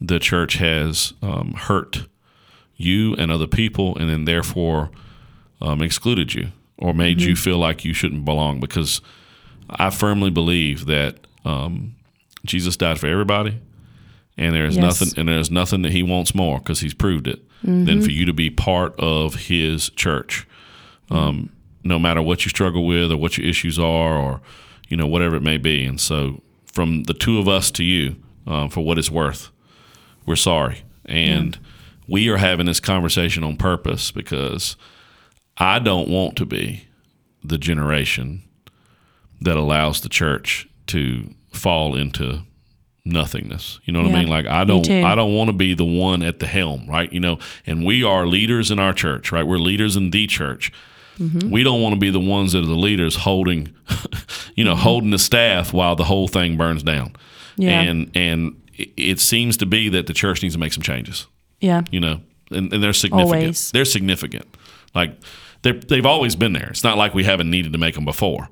the 0.00 0.18
church 0.18 0.54
has 0.56 1.12
um, 1.22 1.52
hurt 1.52 2.06
you 2.76 3.14
and 3.16 3.30
other 3.30 3.46
people, 3.46 3.96
and 3.96 4.08
then 4.10 4.24
therefore 4.24 4.90
um, 5.60 5.80
excluded 5.82 6.34
you 6.34 6.48
or 6.78 6.92
made 6.94 7.22
you 7.22 7.36
feel 7.36 7.58
like 7.58 7.84
you 7.84 7.92
shouldn't 7.94 8.24
belong. 8.24 8.60
Because 8.60 9.00
I 9.70 9.90
firmly 9.90 10.30
believe 10.30 10.86
that 10.86 11.16
um, 11.44 11.94
Jesus 12.44 12.76
died 12.76 12.98
for 13.00 13.06
everybody, 13.06 13.58
and 14.36 14.54
there's 14.54 14.76
Yes. 14.76 14.82
nothing 15.00 15.18
and 15.18 15.28
there's 15.28 15.50
nothing 15.50 15.82
that 15.82 15.92
He 15.92 16.02
wants 16.02 16.34
more 16.34 16.58
because 16.58 16.80
He's 16.80 16.94
proved 16.94 17.26
it 17.26 17.42
than 17.62 18.00
for 18.02 18.10
you 18.10 18.24
to 18.26 18.32
be 18.32 18.48
part 18.50 18.94
of 19.00 19.34
His 19.46 19.90
church. 19.90 20.46
Um, 21.10 21.50
no 21.84 21.98
matter 22.00 22.20
what 22.20 22.44
you 22.44 22.48
struggle 22.48 22.84
with 22.84 23.12
or 23.12 23.16
what 23.16 23.38
your 23.38 23.46
issues 23.46 23.78
are 23.78 24.16
or 24.16 24.40
you 24.88 24.96
know 24.96 25.06
whatever 25.06 25.36
it 25.36 25.42
may 25.42 25.56
be. 25.56 25.84
And 25.84 26.00
so 26.00 26.42
from 26.72 27.04
the 27.04 27.14
two 27.14 27.38
of 27.38 27.48
us 27.48 27.70
to 27.72 27.84
you 27.84 28.16
um, 28.46 28.68
for 28.70 28.80
what 28.84 28.98
it's 28.98 29.10
worth 29.10 29.50
we're 30.26 30.34
sorry. 30.36 30.82
And 31.04 31.56
we 32.08 32.28
are 32.28 32.36
having 32.38 32.66
this 32.66 32.80
conversation 32.80 33.44
on 33.44 33.56
purpose 33.56 34.10
because 34.10 34.76
i 35.58 35.78
don't 35.78 36.08
want 36.08 36.36
to 36.36 36.44
be 36.46 36.86
the 37.44 37.58
generation 37.58 38.42
that 39.40 39.56
allows 39.56 40.00
the 40.00 40.08
church 40.08 40.68
to 40.86 41.32
fall 41.52 41.94
into 41.94 42.40
nothingness. 43.04 43.78
You 43.84 43.92
know 43.92 44.02
what 44.02 44.10
I 44.12 44.18
mean? 44.18 44.28
Like 44.28 44.46
I 44.46 44.64
don't. 44.64 44.88
I 44.90 45.14
don't 45.14 45.34
want 45.34 45.48
to 45.48 45.52
be 45.52 45.74
the 45.74 45.84
one 45.84 46.22
at 46.22 46.40
the 46.40 46.46
helm, 46.46 46.86
right? 46.88 47.12
You 47.12 47.20
know, 47.20 47.38
and 47.66 47.84
we 47.84 48.02
are 48.02 48.26
leaders 48.26 48.70
in 48.70 48.78
our 48.78 48.92
church, 48.92 49.30
right? 49.32 49.46
We're 49.46 49.58
leaders 49.58 49.96
in 49.96 50.10
the 50.10 50.26
church. 50.26 50.72
Mm-hmm. 51.18 51.50
We 51.50 51.62
don't 51.62 51.80
want 51.80 51.94
to 51.94 52.00
be 52.00 52.10
the 52.10 52.18
ones 52.20 52.52
that 52.52 52.62
are 52.64 52.66
the 52.66 52.74
leaders 52.74 53.14
holding, 53.16 53.72
you 54.56 54.64
know, 54.64 54.74
holding 54.74 55.10
the 55.10 55.18
staff 55.18 55.72
while 55.72 55.96
the 55.96 56.04
whole 56.04 56.28
thing 56.28 56.56
burns 56.56 56.82
down. 56.82 57.14
Yeah. 57.56 57.80
And 57.80 58.10
and 58.14 58.60
it- 58.74 59.20
seems 59.20 59.56
to 59.58 59.66
be 59.66 59.88
that 59.90 60.06
the 60.08 60.12
church 60.12 60.42
needs 60.42 60.54
to 60.54 60.58
make 60.60 60.72
some 60.72 60.82
changes 60.82 61.26
Yeah. 61.60 61.82
you 61.90 62.00
know, 62.00 62.20
and, 62.50 62.72
and 62.72 62.82
they're 62.82 62.92
significant. 62.92 63.34
Always. 63.42 63.70
They're 63.70 63.84
significant. 63.86 64.46
Like 64.94 65.16
they've 65.72 66.06
always 66.06 66.36
been 66.36 66.52
there. 66.52 66.68
It's 66.68 66.84
not 66.84 66.96
like 66.96 67.14
we 67.14 67.24
haven't 67.24 67.50
needed 67.50 67.72
to 67.72 67.78
make 67.78 67.94
them 67.94 68.04
before, 68.04 68.48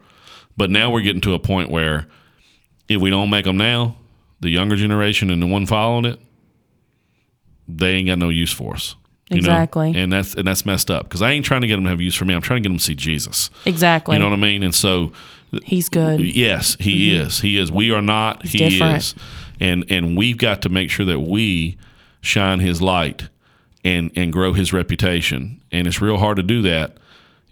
but 0.57 0.71
now 0.71 0.91
we're 0.91 1.03
getting 1.03 1.21
to 1.23 1.35
a 1.35 1.39
point 1.39 1.71
where 1.71 2.07
if 2.89 3.01
we 3.01 3.11
don't 3.11 3.31
make 3.31 3.45
them 3.45 3.57
now, 3.57 3.97
the 4.41 4.51
younger 4.51 4.77
generation 4.77 5.31
and 5.31 5.43
the 5.43 5.47
one 5.47 5.67
following 5.67 6.05
it, 6.05 6.21
they 7.67 7.93
ain't 7.93 8.09
got 8.09 8.19
no 8.19 8.29
use 8.29 8.53
for 8.53 8.75
us. 8.75 8.95
you 9.31 9.37
know? 9.37 9.39
Exactly. 9.39 9.93
and 9.97 10.13
that's 10.13 10.35
and 10.35 10.47
that's 10.47 10.67
messed 10.67 10.91
up 10.91 11.05
because 11.05 11.23
I 11.23 11.31
ain't 11.31 11.47
trying 11.47 11.63
to 11.63 11.67
get 11.67 11.77
them 11.77 11.85
to 11.85 11.91
have 11.91 12.01
use 12.01 12.15
for 12.15 12.25
me. 12.25 12.35
I'm 12.35 12.43
trying 12.43 12.63
to 12.63 12.69
get 12.69 12.73
them 12.73 12.79
to 12.79 12.85
see 12.85 12.95
Jesus. 12.95 13.51
Exactly. 13.65 14.17
You 14.17 14.21
know 14.21 14.29
what 14.29 14.39
I 14.39 14.43
mean? 14.43 14.63
And 14.63 14.75
so 14.75 15.13
He's 15.63 15.89
good. 15.89 16.21
Yes, 16.21 16.77
he 16.81 17.11
mm-hmm. 17.11 17.27
is. 17.27 17.41
He 17.41 17.59
is. 17.59 17.71
We 17.71 17.93
are 17.93 18.03
not. 18.03 18.45
he 18.45 18.59
different. 18.59 18.99
is. 18.99 19.15
And 19.61 19.85
and 19.89 20.17
we've 20.17 20.39
got 20.39 20.63
to 20.63 20.69
make 20.69 20.91
sure 20.91 21.07
that 21.07 21.21
we 21.21 21.77
shine 22.21 22.61
his 22.61 22.83
light 22.83 23.29
and 23.85 24.11
and 24.17 24.33
grow 24.33 24.53
his 24.53 24.73
reputation. 24.73 25.61
And 25.71 25.87
it's 25.87 26.01
real 26.01 26.19
hard 26.19 26.37
to 26.39 26.43
do 26.43 26.63
that 26.63 26.97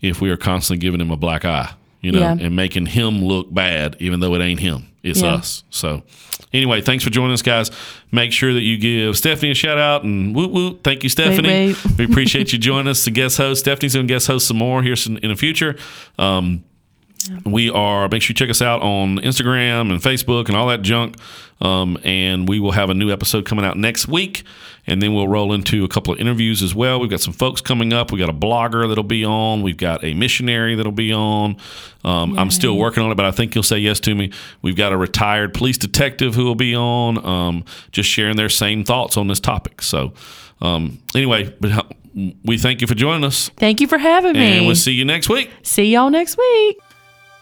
if 0.03 0.21
we 0.21 0.29
are 0.31 0.37
constantly 0.37 0.81
giving 0.81 1.01
him 1.01 1.11
a 1.11 1.17
black 1.17 1.45
eye, 1.45 1.71
you 2.01 2.13
know, 2.13 2.19
Yeah. 2.21 2.37
and 2.41 2.55
making 2.57 2.87
him 2.87 3.25
look 3.25 3.53
bad 3.55 3.97
even 4.01 4.21
though 4.21 4.35
it 4.35 4.43
ain't 4.43 4.61
him. 4.61 4.89
It's 5.03 5.23
Yeah. 5.23 5.35
us. 5.35 5.65
So 5.71 6.03
anyway, 6.53 6.81
thanks 6.81 7.03
for 7.05 7.11
joining 7.11 7.33
us 7.33 7.43
guys. 7.43 7.71
Make 8.13 8.33
sure 8.33 8.53
that 8.55 8.61
you 8.63 8.77
give 8.79 9.17
Stephanie 9.17 9.51
a 9.53 9.55
shout 9.55 9.79
out 9.79 10.05
and 10.05 10.35
woo 10.35 10.49
woo. 10.49 10.79
Thank 10.85 11.03
you, 11.03 11.09
Stephanie. 11.09 11.49
wait. 11.49 11.77
we 11.99 12.05
appreciate 12.05 12.53
you 12.53 12.59
joining 12.59 12.89
us 12.89 13.05
the 13.05 13.11
guest 13.11 13.37
host. 13.39 13.61
Stephanie's 13.61 13.95
gonna 13.95 14.07
guest 14.07 14.27
host 14.27 14.47
some 14.47 14.59
more 14.59 14.83
here 14.83 14.95
in, 15.07 15.17
in 15.19 15.31
the 15.31 15.37
future. 15.37 15.77
Um, 16.19 16.63
we 17.45 17.71
are 17.71 18.09
make 18.09 18.23
sure 18.23 18.31
you 18.31 18.35
check 18.35 18.51
us 18.51 18.63
out 18.63 18.83
on 18.83 19.19
Instagram 19.19 19.91
and 19.91 20.01
Facebook 20.01 20.49
and 20.49 20.57
all 20.57 20.67
that 20.69 20.83
junk. 20.83 21.17
Um, 21.61 21.97
and 22.03 22.49
we 22.49 22.59
will 22.59 22.73
have 22.73 22.91
a 22.91 22.95
new 22.95 23.13
episode 23.13 23.45
coming 23.45 23.65
out 23.65 23.77
next 23.79 24.09
week, 24.09 24.43
and 24.85 25.01
then 25.01 25.15
we'll 25.15 25.29
roll 25.29 25.53
into 25.53 25.85
a 25.85 25.89
couple 25.89 26.13
of 26.13 26.19
interviews 26.19 26.61
as 26.61 26.75
well. 26.75 26.99
We've 26.99 27.09
got 27.09 27.21
some 27.21 27.33
folks 27.33 27.61
coming 27.61 27.93
up. 27.93 28.11
We've 28.11 28.19
got 28.19 28.29
a 28.29 28.37
blogger 28.37 28.89
that'll 28.89 29.05
be 29.05 29.25
on. 29.25 29.63
We've 29.63 29.77
got 29.77 30.03
a 30.03 30.13
missionary 30.13 30.75
that'll 30.75 30.91
be 30.91 31.13
on. 31.13 31.57
Um, 32.03 32.37
I'm 32.37 32.51
still 32.51 32.77
working 32.77 33.05
on 33.05 33.13
it, 33.13 33.15
but 33.15 33.27
I 33.27 33.31
think 33.31 33.55
you'll 33.55 33.63
say 33.63 33.79
yes 33.79 34.01
to 34.01 34.15
me. 34.17 34.33
We've 34.61 34.75
got 34.75 34.91
a 34.93 34.97
retired 34.97 35.55
police 35.55 35.79
detective 35.79 36.35
who 36.35 36.47
will 36.47 36.57
be 36.57 36.75
on, 36.75 37.25
um, 37.25 37.65
just 37.93 38.09
sharing 38.09 38.35
their 38.37 38.49
same 38.49 38.83
thoughts 38.83 39.17
on 39.17 39.29
this 39.29 39.39
topic. 39.39 39.83
So, 39.83 40.15
um, 40.61 40.99
anyway, 41.15 41.55
but 41.61 41.87
we 42.45 42.59
thank 42.59 42.81
you 42.81 42.89
for 42.89 42.95
joining 42.97 43.23
us, 43.23 43.51
Thank 43.57 43.81
you 43.81 43.87
for 43.87 43.99
having 43.99 44.33
me. 44.33 44.59
and 44.59 44.67
we'll 44.67 44.75
see 44.75 44.93
you 44.93 45.05
next 45.05 45.29
week. 45.29 45.49
See 45.63 45.93
y'all 45.93 46.11
next 46.11 46.37
week. 46.37 46.79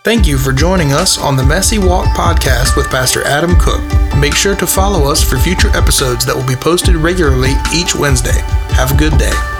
Thank 0.02 0.26
you 0.26 0.38
for 0.38 0.52
joining 0.52 0.92
us 0.92 1.18
on 1.18 1.36
the 1.36 1.44
Messy 1.44 1.78
Walk 1.78 2.06
podcast 2.16 2.74
with 2.74 2.88
Pastor 2.88 3.22
Adam 3.26 3.54
Cook. 3.60 3.82
Make 4.16 4.34
sure 4.34 4.56
to 4.56 4.66
follow 4.66 5.10
us 5.10 5.22
for 5.22 5.36
future 5.36 5.68
episodes 5.76 6.24
that 6.24 6.34
will 6.34 6.46
be 6.46 6.56
posted 6.56 6.96
regularly 6.96 7.52
each 7.70 7.94
Wednesday. 7.94 8.40
Have 8.72 8.92
a 8.92 8.96
good 8.96 9.18
day. 9.18 9.59